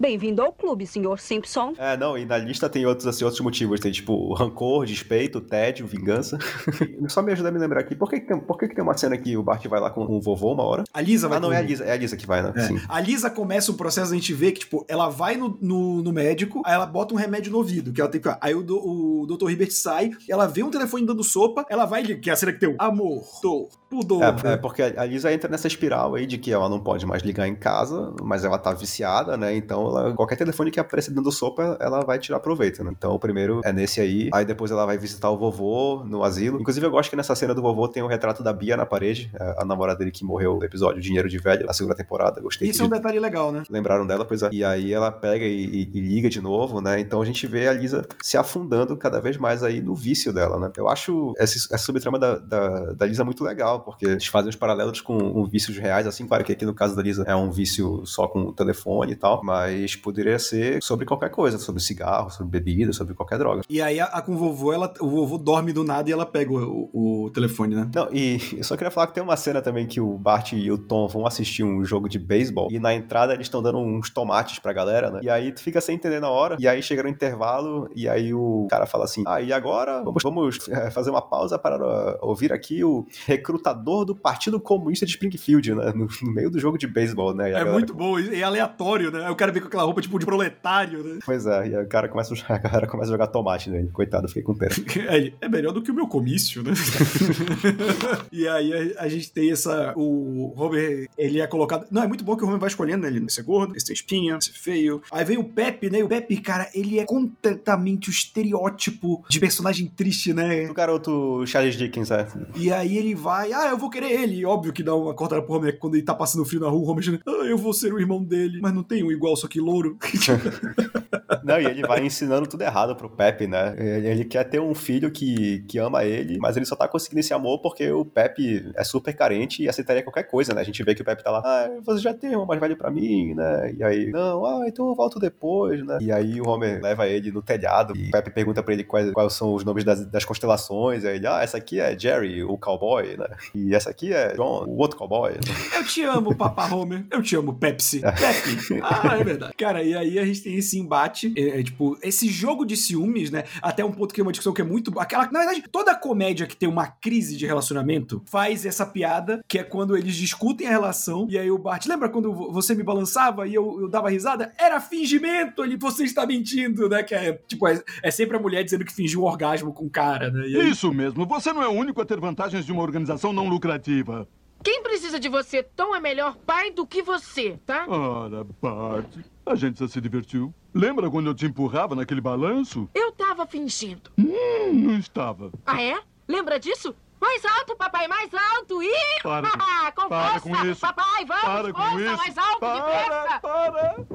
Bem-vindo 0.00 0.40
ao 0.40 0.52
clube, 0.52 0.86
Sr. 0.86 1.18
Simpson. 1.18 1.74
É, 1.76 1.96
não, 1.96 2.16
e 2.16 2.24
na 2.24 2.38
lista 2.38 2.68
tem 2.68 2.86
outros, 2.86 3.04
assim, 3.04 3.24
outros 3.24 3.42
motivos. 3.42 3.80
Tem, 3.80 3.90
tipo, 3.90 4.32
rancor, 4.32 4.86
despeito, 4.86 5.40
tédio, 5.40 5.88
vingança. 5.88 6.38
Só 7.08 7.20
me 7.20 7.32
ajuda 7.32 7.48
a 7.48 7.52
me 7.52 7.58
lembrar 7.58 7.80
aqui, 7.80 7.96
por 7.96 8.08
que, 8.08 8.20
que, 8.20 8.28
tem, 8.28 8.38
por 8.38 8.56
que, 8.56 8.68
que 8.68 8.76
tem 8.76 8.84
uma 8.84 8.96
cena 8.96 9.18
que 9.18 9.36
o 9.36 9.42
Bart 9.42 9.66
vai 9.66 9.80
lá 9.80 9.90
com 9.90 10.02
o 10.04 10.20
vovô 10.20 10.52
uma 10.52 10.62
hora? 10.62 10.84
A 10.94 11.00
Lisa 11.00 11.26
vai 11.26 11.38
Ah, 11.38 11.40
não, 11.40 11.48
com 11.48 11.54
é 11.54 11.58
a. 11.58 11.62
Lisa, 11.62 11.84
é 11.84 11.90
a 11.90 11.96
Lisa 11.96 12.16
que 12.16 12.28
vai, 12.28 12.42
né? 12.42 12.52
É. 12.54 12.60
Sim. 12.60 12.80
A 12.88 13.00
Lisa 13.00 13.28
começa 13.28 13.72
o 13.72 13.74
processo, 13.74 14.12
a 14.12 14.14
gente 14.14 14.32
vê 14.32 14.52
que, 14.52 14.60
tipo, 14.60 14.84
ela 14.86 15.08
vai 15.08 15.36
no, 15.36 15.58
no, 15.60 16.00
no 16.00 16.12
médico, 16.12 16.62
aí 16.64 16.74
ela 16.74 16.86
bota 16.86 17.12
um 17.12 17.16
remédio 17.16 17.50
no 17.50 17.58
ouvido, 17.58 17.92
que 17.92 18.00
ela 18.00 18.08
tem 18.08 18.20
que. 18.20 18.28
Aí 18.40 18.54
o, 18.54 18.62
do, 18.62 18.78
o 18.78 19.26
Dr. 19.26 19.50
Hibbert 19.50 19.72
sai, 19.72 20.12
ela 20.28 20.46
vê 20.46 20.62
um 20.62 20.70
telefone 20.70 21.04
dando 21.04 21.24
sopa, 21.24 21.66
ela 21.68 21.86
vai, 21.86 22.04
que 22.04 22.30
é 22.30 22.32
a 22.32 22.36
cena 22.36 22.52
que 22.52 22.60
tem 22.60 22.68
o 22.68 22.76
amor, 22.78 23.24
dor, 23.42 23.68
pudor. 23.90 24.22
É, 24.22 24.30
né? 24.30 24.52
é, 24.52 24.56
porque 24.56 24.80
a 24.80 25.04
Lisa 25.04 25.32
entra 25.32 25.50
nessa 25.50 25.66
espiral 25.66 26.14
aí 26.14 26.24
de 26.24 26.38
que 26.38 26.52
ela 26.52 26.68
não 26.68 26.78
pode 26.78 27.04
mais 27.04 27.24
ligar 27.24 27.48
em 27.48 27.56
casa, 27.56 28.14
mas 28.22 28.44
ela 28.44 28.58
tá 28.58 28.72
viciada, 28.72 29.36
né? 29.36 29.56
Então, 29.56 29.87
ela- 29.90 30.12
qualquer 30.14 30.36
telefone 30.36 30.70
que 30.70 30.80
apareça 30.80 31.10
dando 31.12 31.30
sopa, 31.32 31.76
ela 31.80 32.00
vai 32.04 32.18
tirar 32.18 32.40
proveito, 32.40 32.82
né? 32.84 32.90
Então, 32.96 33.12
o 33.14 33.18
primeiro 33.18 33.60
é 33.64 33.72
nesse 33.72 34.00
aí. 34.00 34.28
Aí 34.32 34.44
depois 34.44 34.70
ela 34.70 34.84
vai 34.86 34.98
visitar 34.98 35.30
o 35.30 35.36
vovô 35.38 36.02
no 36.04 36.22
asilo. 36.24 36.60
Inclusive, 36.60 36.84
eu 36.86 36.90
gosto 36.90 37.10
que 37.10 37.16
nessa 37.16 37.34
cena 37.34 37.54
do 37.54 37.62
vovô 37.62 37.88
tem 37.88 38.02
o 38.02 38.06
retrato 38.06 38.42
da 38.42 38.52
Bia 38.52 38.76
na 38.76 38.86
parede, 38.86 39.30
a 39.38 39.58
a 39.62 39.64
namorada 39.64 39.98
dele 39.98 40.10
que 40.12 40.24
morreu 40.24 40.54
no 40.56 40.64
episódio 40.64 41.00
Dinheiro 41.02 41.28
de 41.28 41.36
Velho, 41.38 41.66
na 41.66 41.72
segunda 41.72 41.94
temporada. 41.94 42.40
Gostei 42.40 42.68
Isso 42.70 42.82
é 42.82 42.84
um 42.84 42.88
de- 42.88 42.94
detalhe 42.94 43.18
legal, 43.18 43.50
né? 43.50 43.64
Lembraram 43.68 44.06
dela, 44.06 44.24
pois 44.24 44.42
é. 44.42 44.48
E 44.52 44.62
aí 44.64 44.92
ela 44.92 45.10
pega 45.10 45.44
e, 45.44 45.64
e- 45.64 45.90
e 45.94 46.00
liga 46.00 46.28
de 46.30 46.40
novo, 46.40 46.80
né? 46.80 47.00
Então 47.00 47.20
a 47.20 47.24
gente 47.24 47.44
vê 47.46 47.66
a 47.66 47.72
Lisa 47.72 48.06
se 48.22 48.36
afundando 48.36 48.96
cada 48.96 49.20
vez 49.20 49.36
mais 49.36 49.62
aí 49.64 49.80
no 49.80 49.94
vício 49.94 50.32
dela, 50.32 50.58
né? 50.60 50.70
Eu 50.76 50.88
acho 50.88 51.32
essa, 51.38 51.56
essa 51.74 51.78
subtrama 51.78 52.18
da, 52.18 52.36
da, 52.38 52.92
da 52.92 53.06
Lisa 53.06 53.24
muito 53.24 53.42
legal, 53.42 53.80
porque 53.80 54.06
eles 54.06 54.26
fazem 54.26 54.48
os 54.50 54.56
paralelos 54.56 55.00
com, 55.00 55.18
com 55.18 55.44
vícios 55.46 55.76
reais, 55.76 56.06
assim, 56.06 56.26
claro 56.26 56.44
que 56.44 56.52
aqui 56.52 56.64
no 56.64 56.74
caso 56.74 56.94
da 56.94 57.02
Lisa 57.02 57.24
é 57.26 57.34
um 57.34 57.50
vício 57.50 58.04
só 58.06 58.28
com 58.28 58.40
o 58.42 58.52
telefone 58.52 59.12
e 59.12 59.16
tal, 59.16 59.42
mas 59.42 59.77
poderia 59.86 60.38
ser 60.38 60.82
sobre 60.82 61.04
qualquer 61.06 61.30
coisa, 61.30 61.58
sobre 61.58 61.82
cigarro, 61.82 62.30
sobre 62.30 62.50
bebida, 62.60 62.92
sobre 62.92 63.14
qualquer 63.14 63.38
droga. 63.38 63.62
E 63.68 63.80
aí 63.80 64.00
a, 64.00 64.04
a 64.06 64.22
com 64.22 64.32
o 64.32 64.36
vovô, 64.36 64.72
ela, 64.72 64.92
o 65.00 65.08
vovô 65.08 65.38
dorme 65.38 65.72
do 65.72 65.84
nada 65.84 66.08
e 66.08 66.12
ela 66.12 66.26
pega 66.26 66.52
o, 66.52 66.88
o- 66.92 67.24
o 67.24 67.30
telefone, 67.30 67.74
né? 67.74 67.88
Não, 67.94 68.08
e 68.12 68.38
eu 68.56 68.64
só 68.64 68.76
queria 68.76 68.90
falar 68.90 69.06
que 69.08 69.14
tem 69.14 69.22
uma 69.22 69.36
cena 69.36 69.60
também 69.62 69.86
que 69.86 70.00
o 70.00 70.16
Bart 70.18 70.52
e 70.52 70.70
o 70.70 70.78
Tom 70.78 71.06
vão 71.08 71.26
assistir 71.26 71.62
um 71.62 71.84
jogo 71.84 72.08
de 72.08 72.18
beisebol 72.18 72.68
e 72.70 72.78
na 72.78 72.94
entrada 72.94 73.34
eles 73.34 73.46
estão 73.46 73.62
dando 73.62 73.78
uns 73.78 74.10
tomates 74.10 74.58
pra 74.58 74.72
galera, 74.72 75.10
né? 75.10 75.20
E 75.22 75.30
aí 75.30 75.52
tu 75.52 75.60
fica 75.60 75.80
sem 75.80 75.94
entender 75.96 76.20
na 76.20 76.30
hora, 76.30 76.56
e 76.58 76.66
aí 76.68 76.82
chega 76.82 77.02
no 77.02 77.08
intervalo 77.08 77.88
e 77.94 78.08
aí 78.08 78.32
o 78.34 78.66
cara 78.70 78.86
fala 78.86 79.04
assim: 79.04 79.22
Ah, 79.26 79.40
e 79.40 79.52
agora 79.52 80.02
vamos, 80.02 80.22
vamos 80.22 80.68
é, 80.68 80.90
fazer 80.90 81.10
uma 81.10 81.22
pausa 81.22 81.58
para 81.58 81.76
uh, 81.76 82.18
ouvir 82.22 82.52
aqui 82.52 82.82
o 82.84 83.06
recrutador 83.26 84.04
do 84.04 84.14
Partido 84.16 84.58
Comunista 84.60 85.06
de 85.06 85.12
Springfield, 85.12 85.74
né? 85.74 85.92
No, 85.94 86.08
no 86.22 86.32
meio 86.32 86.50
do 86.50 86.58
jogo 86.58 86.76
de 86.78 86.86
beisebol, 86.86 87.34
né? 87.34 87.48
É 87.48 87.52
galera- 87.52 87.72
muito 87.72 87.94
bom, 87.94 88.18
é 88.18 88.42
aleatório, 88.42 89.10
né? 89.10 89.24
Aí 89.26 89.30
o 89.32 89.36
cara 89.36 89.52
vem 89.52 89.62
com 89.68 89.76
aquela 89.76 89.84
roupa 89.84 90.00
tipo 90.00 90.18
de 90.18 90.26
proletário, 90.26 91.04
né? 91.04 91.18
Pois 91.24 91.46
é, 91.46 91.68
e 91.68 91.76
o 91.76 91.86
cara 91.86 92.08
começa, 92.08 92.34
a- 92.34 92.54
a 92.54 92.58
galera 92.58 92.86
começa 92.86 93.10
a 93.10 93.12
jogar 93.12 93.26
tomate 93.28 93.70
nele. 93.70 93.88
Coitado, 93.88 94.26
fiquei 94.28 94.42
com 94.42 94.54
pena. 94.54 94.72
Ele, 95.14 95.34
é 95.40 95.48
melhor 95.48 95.72
do 95.72 95.82
que 95.82 95.90
o 95.90 95.94
meu 95.94 96.06
comício, 96.06 96.62
né? 96.62 96.72
e 98.32 98.46
aí 98.48 98.94
a, 98.96 99.02
a 99.04 99.08
gente 99.08 99.30
tem 99.30 99.50
essa. 99.50 99.92
O 99.96 100.52
Homer, 100.56 101.08
ele 101.16 101.40
é 101.40 101.46
colocado. 101.46 101.86
Não, 101.90 102.02
é 102.02 102.06
muito 102.06 102.24
bom 102.24 102.36
que 102.36 102.44
o 102.44 102.46
Homer 102.46 102.58
vai 102.58 102.68
escolhendo, 102.68 103.02
né? 103.02 103.08
Ele 103.08 103.28
ser 103.30 103.42
gordo, 103.42 103.76
esse 103.76 103.86
tem 103.86 103.94
espinha, 103.94 104.40
ser 104.40 104.52
feio. 104.52 105.02
Aí 105.10 105.24
vem 105.24 105.38
o 105.38 105.44
Pepe, 105.44 105.90
né? 105.90 105.98
E 106.00 106.02
o 106.02 106.08
Pepe, 106.08 106.40
cara, 106.40 106.68
ele 106.74 106.98
é 106.98 107.04
completamente 107.04 108.08
o 108.08 108.12
estereótipo 108.12 109.24
de 109.28 109.40
personagem 109.40 109.86
triste, 109.86 110.32
né? 110.32 110.68
O 110.70 110.74
garoto 110.74 111.44
Charles 111.46 111.76
Dickens, 111.76 112.10
é. 112.10 112.26
E 112.56 112.72
aí 112.72 112.96
ele 112.96 113.14
vai, 113.14 113.52
ah, 113.52 113.70
eu 113.70 113.78
vou 113.78 113.90
querer 113.90 114.10
ele. 114.10 114.36
E 114.36 114.44
óbvio 114.44 114.72
que 114.72 114.82
dá 114.82 114.94
uma 114.94 115.14
cortada 115.14 115.42
pro 115.42 115.54
Homer 115.54 115.78
quando 115.78 115.94
ele 115.94 116.04
tá 116.04 116.14
passando 116.14 116.44
frio 116.44 116.60
na 116.60 116.68
rua, 116.68 116.80
o 116.86 116.90
Homer 116.90 117.20
ah, 117.26 117.46
eu 117.46 117.56
vou 117.56 117.72
ser 117.72 117.92
o 117.92 118.00
irmão 118.00 118.22
dele. 118.22 118.58
Mas 118.60 118.74
não 118.74 118.82
tem 118.82 119.02
um 119.02 119.12
igual, 119.12 119.36
só 119.36 119.46
que 119.46 119.57
louro. 119.60 119.96
Não, 121.44 121.60
e 121.60 121.64
ele 121.66 121.82
vai 121.82 122.04
ensinando 122.04 122.46
tudo 122.46 122.62
errado 122.62 122.94
pro 122.94 123.08
Pepe, 123.08 123.46
né? 123.46 123.74
Ele, 123.78 124.06
ele 124.08 124.24
quer 124.24 124.44
ter 124.44 124.60
um 124.60 124.74
filho 124.74 125.10
que, 125.10 125.60
que 125.68 125.78
ama 125.78 126.04
ele, 126.04 126.38
mas 126.38 126.56
ele 126.56 126.66
só 126.66 126.76
tá 126.76 126.86
conseguindo 126.86 127.20
esse 127.20 127.32
amor 127.32 127.60
porque 127.60 127.90
o 127.90 128.04
Pepe 128.04 128.70
é 128.74 128.84
super 128.84 129.14
carente 129.14 129.62
e 129.62 129.68
aceitaria 129.68 130.02
qualquer 130.02 130.24
coisa, 130.24 130.52
né? 130.54 130.60
A 130.60 130.64
gente 130.64 130.82
vê 130.82 130.94
que 130.94 131.02
o 131.02 131.04
Pepe 131.04 131.22
tá 131.24 131.30
lá, 131.30 131.42
ah, 131.44 131.70
você 131.84 132.02
já 132.02 132.12
tem 132.14 132.36
um 132.36 132.44
mais 132.44 132.60
velho 132.60 132.76
pra 132.76 132.90
mim, 132.90 133.34
né? 133.34 133.72
E 133.76 133.82
aí, 133.82 134.10
não, 134.10 134.44
ah, 134.44 134.64
então 134.66 134.88
eu 134.88 134.94
volto 134.94 135.18
depois, 135.18 135.84
né? 135.86 135.98
E 136.00 136.12
aí 136.12 136.40
o 136.40 136.48
Homer 136.48 136.82
leva 136.82 137.06
ele 137.06 137.30
no 137.30 137.42
telhado 137.42 137.96
e 137.96 138.08
o 138.08 138.10
Pepe 138.10 138.30
pergunta 138.30 138.62
pra 138.62 138.74
ele 138.74 138.84
quais, 138.84 139.10
quais 139.12 139.32
são 139.32 139.54
os 139.54 139.64
nomes 139.64 139.84
das, 139.84 140.04
das 140.06 140.24
constelações. 140.24 141.04
Aí 141.04 141.16
ele, 141.16 141.26
ah, 141.26 141.40
essa 141.42 141.56
aqui 141.56 141.80
é 141.80 141.98
Jerry, 141.98 142.42
o 142.42 142.56
cowboy, 142.58 143.16
né? 143.16 143.26
E 143.54 143.74
essa 143.74 143.90
aqui 143.90 144.12
é 144.12 144.34
John, 144.34 144.64
o 144.66 144.76
outro 144.78 144.98
cowboy. 144.98 145.32
né? 145.32 145.38
Eu 145.76 145.84
te 145.84 146.02
amo, 146.02 146.34
Papa 146.34 146.74
Homer. 146.74 147.04
Eu 147.10 147.22
te 147.22 147.36
amo, 147.36 147.54
Pepsi. 147.54 148.00
Pepe. 148.00 148.80
Ah, 148.82 149.16
é 149.18 149.24
verdade. 149.24 149.47
Cara, 149.56 149.82
e 149.82 149.94
aí 149.94 150.18
a 150.18 150.24
gente 150.24 150.42
tem 150.42 150.54
esse 150.56 150.78
embate, 150.78 151.32
é, 151.36 151.60
é, 151.60 151.62
tipo, 151.62 151.98
esse 152.02 152.28
jogo 152.28 152.64
de 152.64 152.76
ciúmes, 152.76 153.30
né? 153.30 153.44
Até 153.62 153.84
um 153.84 153.92
ponto 153.92 154.12
que 154.14 154.20
é 154.20 154.22
uma 154.22 154.32
discussão 154.32 154.52
que 154.52 154.60
é 154.60 154.64
muito. 154.64 154.98
Aquela, 154.98 155.30
na 155.30 155.40
verdade, 155.40 155.64
toda 155.70 155.94
comédia 155.94 156.46
que 156.46 156.56
tem 156.56 156.68
uma 156.68 156.86
crise 156.86 157.36
de 157.36 157.46
relacionamento 157.46 158.22
faz 158.26 158.64
essa 158.66 158.84
piada, 158.86 159.42
que 159.48 159.58
é 159.58 159.62
quando 159.64 159.96
eles 159.96 160.14
discutem 160.16 160.66
a 160.66 160.70
relação, 160.70 161.26
e 161.30 161.38
aí 161.38 161.50
o 161.50 161.58
Bart, 161.58 161.86
lembra 161.86 162.08
quando 162.08 162.32
vo- 162.32 162.52
você 162.52 162.74
me 162.74 162.82
balançava 162.82 163.46
e 163.46 163.54
eu, 163.54 163.80
eu 163.82 163.88
dava 163.88 164.10
risada? 164.10 164.52
Era 164.58 164.80
fingimento, 164.80 165.64
ele, 165.64 165.76
você 165.76 166.04
está 166.04 166.26
mentindo, 166.26 166.88
né? 166.88 167.02
Que 167.02 167.14
é, 167.14 167.32
tipo, 167.46 167.66
é, 167.66 167.82
é 168.02 168.10
sempre 168.10 168.36
a 168.36 168.40
mulher 168.40 168.62
dizendo 168.64 168.84
que 168.84 168.92
fingiu 168.94 169.22
um 169.22 169.24
orgasmo 169.24 169.72
com 169.72 169.84
o 169.86 169.90
cara, 169.90 170.30
né? 170.30 170.42
Aí- 170.42 170.70
Isso 170.70 170.92
mesmo. 170.92 171.26
Você 171.26 171.52
não 171.52 171.62
é 171.62 171.68
o 171.68 171.72
único 171.72 172.00
a 172.00 172.04
ter 172.04 172.18
vantagens 172.20 172.64
de 172.64 172.72
uma 172.72 172.82
organização 172.82 173.32
não 173.32 173.48
lucrativa. 173.48 174.28
Quem 174.62 174.82
precisa 174.82 175.18
de 175.20 175.28
você, 175.28 175.62
Tom, 175.62 175.94
é 175.94 176.00
melhor 176.00 176.36
pai 176.36 176.70
do 176.70 176.86
que 176.86 177.02
você, 177.02 177.58
tá? 177.64 177.86
Ora, 177.88 178.44
Bart, 178.60 179.06
a 179.46 179.54
gente 179.54 179.78
já 179.80 179.88
se 179.88 180.00
divertiu. 180.00 180.52
Lembra 180.74 181.10
quando 181.10 181.26
eu 181.28 181.34
te 181.34 181.46
empurrava 181.46 181.94
naquele 181.94 182.20
balanço? 182.20 182.88
Eu 182.94 183.12
tava 183.12 183.46
fingindo. 183.46 184.10
Hum, 184.18 184.72
não 184.72 184.98
estava. 184.98 185.50
Ah, 185.64 185.80
é? 185.82 185.98
Lembra 186.26 186.58
disso? 186.58 186.94
Mais 187.20 187.44
alto, 187.44 187.76
papai, 187.76 188.06
mais 188.06 188.30
alto! 188.32 188.80
Ih! 188.82 188.92
Para 189.22 189.50
com 189.50 189.58
para 190.08 190.38
força! 190.38 190.40
com 190.40 190.66
isso. 190.66 190.80
Papai, 190.80 191.24
vamos! 191.24 191.42
Para 191.44 191.72
com 191.72 191.82
força, 191.82 192.00
isso. 192.04 192.16
mais 192.16 192.38
alto, 192.38 192.60
Para, 192.60 192.74
depressa! 192.74 193.40
para, 193.40 193.72
para. 193.72 194.06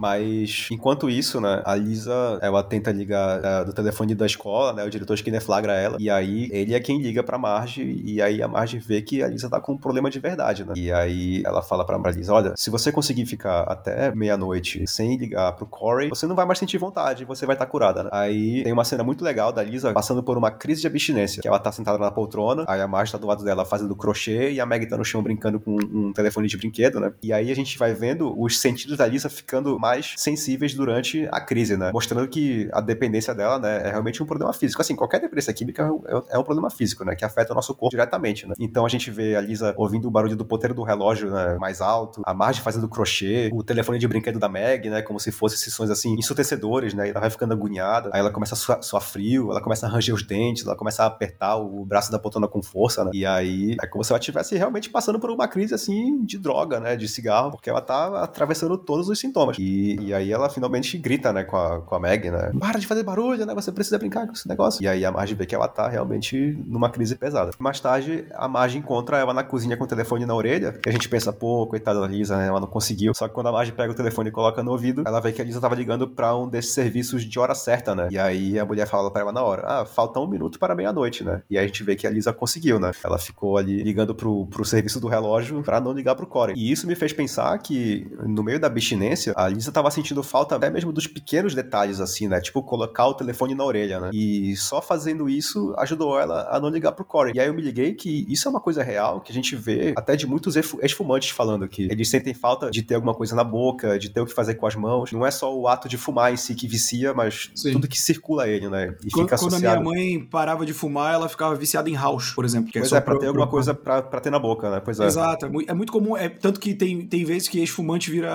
Mas, 0.00 0.68
enquanto 0.70 1.10
isso, 1.10 1.40
né, 1.40 1.62
a 1.64 1.74
Lisa, 1.74 2.38
ela 2.40 2.62
tenta 2.62 2.90
ligar 2.90 3.40
eh, 3.44 3.64
do 3.64 3.72
telefone 3.72 4.14
da 4.14 4.24
escola, 4.24 4.72
né, 4.72 4.84
o 4.84 4.90
diretor 4.90 5.14
Skinner 5.14 5.42
flagra 5.42 5.74
ela, 5.74 5.96
e 5.98 6.08
aí 6.08 6.48
ele 6.52 6.74
é 6.74 6.80
quem 6.80 7.00
liga 7.00 7.22
pra 7.22 7.36
Marge, 7.36 8.00
e 8.04 8.22
aí 8.22 8.42
a 8.42 8.48
Marge 8.48 8.78
vê 8.78 9.02
que 9.02 9.22
a 9.22 9.28
Lisa 9.28 9.50
tá 9.50 9.60
com 9.60 9.72
um 9.72 9.76
problema 9.78 10.08
de 10.08 10.18
verdade, 10.18 10.64
né, 10.64 10.72
e 10.76 10.90
aí 10.90 11.42
ela 11.44 11.62
fala 11.62 11.84
pra 11.84 11.98
Lisa, 12.10 12.32
olha, 12.32 12.54
se 12.56 12.70
você 12.70 12.90
conseguir 12.90 13.26
ficar 13.26 13.62
até 13.62 14.14
meia-noite 14.14 14.86
sem 14.86 15.16
ligar 15.16 15.52
pro 15.52 15.66
Corey, 15.66 16.08
você 16.08 16.26
não 16.26 16.34
vai 16.34 16.46
mais 16.46 16.58
sentir 16.58 16.78
vontade, 16.78 17.24
você 17.24 17.44
vai 17.44 17.54
estar 17.54 17.66
curada, 17.66 18.04
né. 18.04 18.10
Aí 18.12 18.62
tem 18.62 18.72
uma 18.72 18.84
cena 18.84 19.04
muito 19.04 19.22
legal 19.22 19.52
da 19.52 19.62
Lisa 19.62 19.92
passando 19.92 20.22
por 20.22 20.38
uma 20.38 20.50
crise 20.50 20.80
de 20.80 20.86
abstinência, 20.86 21.42
que 21.42 21.48
ela 21.48 21.58
tá 21.58 21.70
sentada 21.70 21.98
na 21.98 22.10
poltrona, 22.10 22.64
aí 22.66 22.80
a 22.80 22.88
Marge 22.88 23.12
tá 23.12 23.18
do 23.18 23.26
lado 23.26 23.44
dela 23.44 23.64
fazendo 23.64 23.94
crochê, 23.94 24.52
e 24.52 24.60
a 24.60 24.66
Meg 24.66 24.86
tá 24.86 24.96
no 24.96 25.04
chão 25.04 25.22
brincando 25.22 25.60
com 25.60 25.76
um 25.76 26.12
telefone 26.12 26.48
de 26.48 26.56
brinquedo, 26.56 26.98
né, 27.00 27.12
e 27.22 27.32
aí 27.32 27.50
a 27.50 27.54
gente 27.54 27.78
vai 27.78 27.92
vendo 27.92 28.34
os 28.40 28.58
sentidos 28.58 28.89
da 28.96 29.06
Lisa 29.06 29.28
ficando 29.28 29.78
mais 29.78 30.14
sensíveis 30.16 30.74
durante 30.74 31.28
a 31.30 31.40
crise, 31.40 31.76
né? 31.76 31.90
Mostrando 31.92 32.28
que 32.28 32.68
a 32.72 32.80
dependência 32.80 33.34
dela, 33.34 33.58
né, 33.58 33.82
é 33.86 33.90
realmente 33.90 34.22
um 34.22 34.26
problema 34.26 34.52
físico. 34.52 34.80
Assim, 34.82 34.94
qualquer 34.96 35.20
dependência 35.20 35.52
química 35.52 35.82
é 35.82 35.90
um- 36.16 36.22
é 36.30 36.38
um 36.38 36.42
problema 36.42 36.70
físico, 36.70 37.04
né? 37.04 37.14
Que 37.14 37.24
afeta 37.24 37.52
o 37.52 37.56
nosso 37.56 37.74
corpo 37.74 37.90
diretamente, 37.90 38.46
né? 38.46 38.54
Então 38.58 38.84
a 38.84 38.88
gente 38.88 39.10
vê 39.10 39.36
a 39.36 39.40
Lisa 39.40 39.74
ouvindo 39.76 40.06
o 40.08 40.10
barulho 40.10 40.36
do 40.36 40.44
ponteiro 40.44 40.74
do 40.74 40.82
relógio, 40.82 41.30
né, 41.30 41.56
mais 41.58 41.80
alto, 41.80 42.22
a 42.24 42.32
Marge 42.34 42.60
fazendo 42.60 42.88
crochê, 42.88 43.50
o 43.52 43.62
telefone 43.62 43.98
de 43.98 44.06
brinquedo 44.08 44.38
da 44.38 44.48
Meg, 44.48 44.88
né? 44.90 45.02
Como 45.02 45.18
se 45.20 45.30
fossem 45.32 45.58
sons, 45.70 45.90
assim, 45.90 46.14
ensutecedores, 46.14 46.94
né? 46.94 47.06
E 47.06 47.10
ela 47.10 47.20
vai 47.20 47.30
ficando 47.30 47.52
agoniada, 47.52 48.10
aí 48.12 48.20
ela 48.20 48.30
começa 48.30 48.54
a 48.54 48.56
suar, 48.58 48.82
suar 48.82 49.02
frio, 49.02 49.50
ela 49.50 49.60
começa 49.62 49.86
a 49.86 49.88
ranger 49.90 50.14
os 50.14 50.22
dentes, 50.26 50.66
ela 50.66 50.76
começa 50.76 51.02
a 51.02 51.06
apertar 51.06 51.56
o 51.56 51.84
braço 51.84 52.10
da 52.10 52.18
poltrona 52.18 52.48
com 52.48 52.62
força, 52.62 53.04
né? 53.04 53.10
E 53.14 53.26
aí 53.26 53.76
é 53.82 53.86
como 53.86 54.02
se 54.04 54.12
ela 54.12 54.18
estivesse 54.18 54.56
realmente 54.56 54.88
passando 54.90 55.18
por 55.18 55.30
uma 55.30 55.46
crise, 55.48 55.74
assim, 55.74 56.24
de 56.24 56.38
droga, 56.38 56.80
né? 56.80 56.96
De 56.96 57.08
cigarro, 57.08 57.50
porque 57.50 57.68
ela 57.70 57.80
tá 57.80 58.22
atravessando 58.22 58.69
todos 58.76 59.08
os 59.08 59.18
sintomas. 59.18 59.56
E 59.58 59.90
E, 60.00 60.14
aí 60.14 60.32
ela 60.32 60.48
finalmente 60.48 60.96
grita, 60.98 61.32
né, 61.32 61.44
com 61.44 61.56
a, 61.56 61.80
com 61.80 61.94
a 61.94 62.00
Meg, 62.00 62.30
né? 62.30 62.52
Para 62.58 62.78
de 62.78 62.86
fazer 62.86 63.02
barulho, 63.02 63.44
né? 63.44 63.54
Você 63.54 63.72
precisa 63.72 63.98
brincar 63.98 64.26
com 64.26 64.32
esse 64.32 64.48
negócio. 64.48 64.82
E 64.82 64.88
aí 64.88 65.04
a 65.04 65.10
Marge 65.10 65.34
vê 65.34 65.46
que 65.46 65.54
ela 65.54 65.68
tá 65.68 65.88
realmente 65.88 66.58
numa 66.66 66.90
crise 66.90 67.16
pesada. 67.16 67.52
Mais 67.58 67.80
tarde, 67.80 68.24
a 68.34 68.48
Marge 68.48 68.78
encontra 68.78 69.18
ela 69.18 69.32
na 69.32 69.42
cozinha 69.42 69.76
com 69.76 69.84
o 69.84 69.86
telefone 69.86 70.26
na 70.26 70.34
orelha. 70.34 70.78
E 70.84 70.88
a 70.88 70.92
gente 70.92 71.08
pensa, 71.08 71.32
pô, 71.32 71.66
coitada 71.66 72.00
da 72.00 72.06
Lisa, 72.06 72.36
né? 72.36 72.46
Ela 72.46 72.60
não 72.60 72.68
conseguiu. 72.68 73.14
Só 73.14 73.28
que 73.28 73.34
quando 73.34 73.48
a 73.48 73.52
Marge 73.52 73.72
pega 73.72 73.92
o 73.92 73.94
telefone 73.94 74.28
e 74.28 74.32
coloca 74.32 74.62
no 74.62 74.72
ouvido, 74.72 75.02
ela 75.06 75.20
vê 75.20 75.32
que 75.32 75.40
a 75.40 75.44
Lisa 75.44 75.60
tava 75.60 75.74
ligando 75.74 76.08
pra 76.08 76.36
um 76.36 76.48
desses 76.48 76.72
serviços 76.72 77.24
de 77.24 77.38
hora 77.38 77.54
certa, 77.54 77.94
né? 77.94 78.08
E 78.10 78.18
aí 78.18 78.58
a 78.58 78.64
mulher 78.64 78.86
fala 78.86 79.10
pra 79.10 79.22
ela 79.22 79.32
na 79.32 79.42
hora, 79.42 79.62
ah, 79.66 79.84
falta 79.84 80.20
um 80.20 80.26
minuto 80.26 80.58
para 80.58 80.74
meia-noite, 80.74 81.24
né? 81.24 81.42
E 81.50 81.58
aí 81.58 81.64
a 81.64 81.66
gente 81.66 81.82
vê 81.82 81.96
que 81.96 82.06
a 82.06 82.10
Lisa 82.10 82.32
conseguiu, 82.32 82.78
né? 82.78 82.92
Ela 83.02 83.18
ficou 83.18 83.56
ali 83.56 83.82
ligando 83.82 84.14
pro, 84.14 84.46
pro 84.46 84.64
serviço 84.64 85.00
do 85.00 85.08
relógio 85.08 85.62
pra 85.62 85.80
não 85.80 85.92
ligar 85.92 86.14
pro 86.14 86.26
Corey. 86.26 86.54
E 86.56 86.70
isso 86.70 86.86
me 86.86 86.94
fez 86.94 87.12
pensar 87.12 87.56
que, 87.58 88.06
no 88.24 88.42
meio 88.42 88.59
da 88.60 88.66
abstinência, 88.66 89.32
a 89.36 89.48
Lisa 89.48 89.72
tava 89.72 89.90
sentindo 89.90 90.22
falta 90.22 90.56
até 90.56 90.70
mesmo 90.70 90.92
dos 90.92 91.06
pequenos 91.06 91.54
detalhes, 91.54 92.00
assim, 92.00 92.28
né? 92.28 92.40
Tipo, 92.40 92.62
colocar 92.62 93.06
o 93.06 93.14
telefone 93.14 93.54
na 93.54 93.64
orelha, 93.64 94.00
né? 94.00 94.10
E 94.12 94.56
só 94.56 94.80
fazendo 94.80 95.28
isso 95.28 95.74
ajudou 95.78 96.18
ela 96.18 96.48
a 96.50 96.60
não 96.60 96.68
ligar 96.68 96.92
pro 96.92 97.04
Corey. 97.04 97.34
E 97.34 97.40
aí 97.40 97.48
eu 97.48 97.54
me 97.54 97.62
liguei 97.62 97.94
que 97.94 98.26
isso 98.28 98.46
é 98.46 98.50
uma 98.50 98.60
coisa 98.60 98.82
real 98.82 99.20
que 99.20 99.32
a 99.32 99.34
gente 99.34 99.56
vê 99.56 99.94
até 99.96 100.16
de 100.16 100.26
muitos 100.26 100.56
ex-fumantes 100.56 101.30
falando 101.30 101.68
que 101.68 101.82
eles 101.90 102.08
sentem 102.08 102.34
falta 102.34 102.70
de 102.70 102.82
ter 102.82 102.94
alguma 102.94 103.14
coisa 103.14 103.34
na 103.34 103.44
boca, 103.44 103.98
de 103.98 104.10
ter 104.10 104.20
o 104.20 104.26
que 104.26 104.32
fazer 104.32 104.54
com 104.54 104.66
as 104.66 104.74
mãos. 104.74 105.12
Não 105.12 105.26
é 105.26 105.30
só 105.30 105.54
o 105.54 105.66
ato 105.66 105.88
de 105.88 105.96
fumar 105.96 106.32
em 106.32 106.36
si 106.36 106.54
que 106.54 106.68
vicia, 106.68 107.14
mas 107.14 107.50
Sim. 107.54 107.72
tudo 107.72 107.88
que 107.88 108.00
circula 108.00 108.48
ele, 108.48 108.68
né? 108.68 108.94
E 109.04 109.10
quando, 109.10 109.24
fica 109.24 109.34
associado. 109.36 109.82
Quando 109.82 109.88
a 109.88 109.94
minha 109.94 110.16
mãe 110.16 110.24
parava 110.24 110.66
de 110.66 110.72
fumar, 110.72 111.14
ela 111.14 111.28
ficava 111.28 111.54
viciada 111.54 111.88
em 111.88 111.94
house, 111.94 112.32
por 112.32 112.44
exemplo. 112.44 112.70
Que 112.70 112.78
é 112.78 112.80
pois 112.82 112.92
é, 112.92 112.96
é 112.96 113.00
pra 113.00 113.18
ter 113.18 113.26
alguma 113.26 113.46
coisa 113.46 113.74
pra, 113.74 114.02
pra 114.02 114.20
ter 114.20 114.30
na 114.30 114.38
boca, 114.38 114.70
né? 114.70 114.80
Pois 114.84 114.98
é. 115.00 115.06
Exato. 115.06 115.46
É 115.66 115.74
muito 115.74 115.92
comum, 115.92 116.16
é, 116.16 116.28
tanto 116.28 116.60
que 116.60 116.74
tem, 116.74 117.06
tem 117.06 117.24
vezes 117.24 117.48
que 117.48 117.58
ex-fumante 117.58 118.10
vira, 118.10 118.30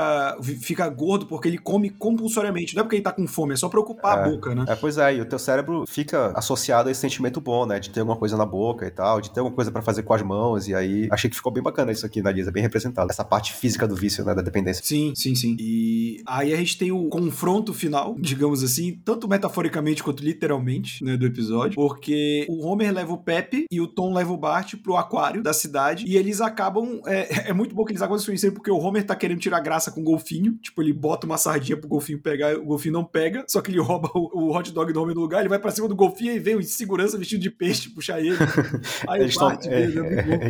fica 0.62 0.88
gordo 0.90 1.26
porque 1.26 1.48
ele 1.48 1.58
come 1.58 1.90
compulsoriamente. 1.90 2.76
Não 2.76 2.82
é 2.82 2.84
porque 2.84 2.98
ele 2.98 3.04
tá 3.04 3.12
com 3.12 3.28
fome, 3.28 3.54
é 3.54 3.58
só 3.58 3.70
pra 3.70 3.80
ocupar 3.80 4.18
é, 4.18 4.22
a 4.22 4.30
boca, 4.30 4.56
né? 4.56 4.66
É, 4.68 4.76
pois 4.76 4.98
é. 4.98 5.16
E 5.16 5.22
o 5.22 5.26
teu 5.26 5.40
cérebro 5.40 5.86
fica 5.88 6.32
associado 6.36 6.90
a 6.90 6.92
esse 6.92 7.02
sentimento 7.02 7.42
bom, 7.42 7.66
né? 7.66 7.80
De 7.80 7.90
ter 7.90 8.00
alguma 8.02 8.18
coisa 8.18 8.38
na 8.38 8.46
boca 8.46 8.86
e 8.86 8.92
tal, 8.92 9.22
de 9.22 9.32
ter 9.32 9.40
alguma 9.40 9.56
coisa 9.56 9.72
para 9.72 9.82
fazer 9.82 10.04
com 10.04 10.14
as 10.14 10.22
mãos. 10.22 10.68
E 10.68 10.76
aí, 10.76 11.08
achei 11.12 11.30
que 11.30 11.36
ficou 11.36 11.52
bem 11.52 11.64
bacana 11.64 11.92
isso 11.92 12.06
aqui 12.06 12.22
na 12.22 12.32
Lisa, 12.32 12.52
bem 12.52 12.64
representado. 12.64 13.10
Essa 13.10 13.24
parte 13.24 13.54
física 13.54 13.88
do 13.88 13.96
vício, 13.96 14.24
né? 14.24 14.34
Da 14.34 14.42
dependência. 14.42 14.84
Sim, 14.84 15.14
sim, 15.16 15.36
sim. 15.36 15.56
E 15.60 16.24
aí 16.26 16.54
a 16.54 16.58
gente 16.58 16.78
tem 16.78 16.92
o 16.92 17.08
confronto 17.10 17.74
final, 17.74 18.16
digamos 18.20 18.64
assim, 18.64 19.00
tanto 19.04 19.28
metaforicamente 19.28 20.04
quanto 20.04 20.24
literalmente, 20.24 21.04
né? 21.04 21.18
Do 21.18 21.26
episódio. 21.26 21.76
Porque 21.76 22.46
o 22.50 22.66
Homer 22.66 22.94
leva 22.94 23.14
o 23.14 23.18
Pepe 23.18 23.66
e 23.72 23.82
o 23.82 23.88
Tom 23.88 24.14
leva 24.14 24.32
o 24.32 24.38
Bart 24.38 24.76
pro 24.82 24.96
aquário 24.96 25.42
da 25.42 25.54
cidade. 25.54 26.06
E 26.08 26.18
eles 26.18 26.42
acabam. 26.42 27.02
É, 27.06 27.50
é 27.50 27.54
muito 27.54 27.76
bom 27.76 27.84
que 27.84 27.92
eles 27.92 28.02
acabam 28.02 28.20
se 28.20 28.26
conhecendo 28.26 28.54
porque 28.54 28.72
o 28.72 28.78
Homer 28.78 29.06
tá 29.06 29.16
querendo 29.16 29.40
tirar 29.40 29.60
graça 29.60 29.92
com 29.92 30.04
golfinho. 30.06 30.58
Tipo, 30.62 30.82
ele 30.82 30.94
bota 30.94 31.26
uma 31.26 31.38
sardinha 31.38 31.78
pro 31.78 31.90
golfinho 31.90 32.22
pegar, 32.22 32.56
o 32.58 32.64
golfinho 32.64 32.94
não 32.94 33.04
pega, 33.04 33.44
só 33.48 33.62
que 33.62 33.72
ele 33.72 33.80
rouba 33.80 34.10
o, 34.14 34.46
o 34.46 34.56
hot 34.56 34.72
dog 34.72 34.94
do 34.94 35.02
Homer 35.02 35.16
no 35.16 35.22
lugar, 35.22 35.40
ele 35.40 35.50
vai 35.50 35.60
pra 35.60 35.72
cima 35.72 35.88
do 35.88 35.96
golfinho 35.96 36.34
e 36.34 36.40
vem 36.40 36.56
o 36.56 36.64
segurança 36.64 37.18
vestido 37.18 37.42
de 37.42 37.50
peixe 37.50 37.90
puxar 37.90 38.20
ele. 38.20 38.38
Aí 39.08 39.22
eles 39.22 39.36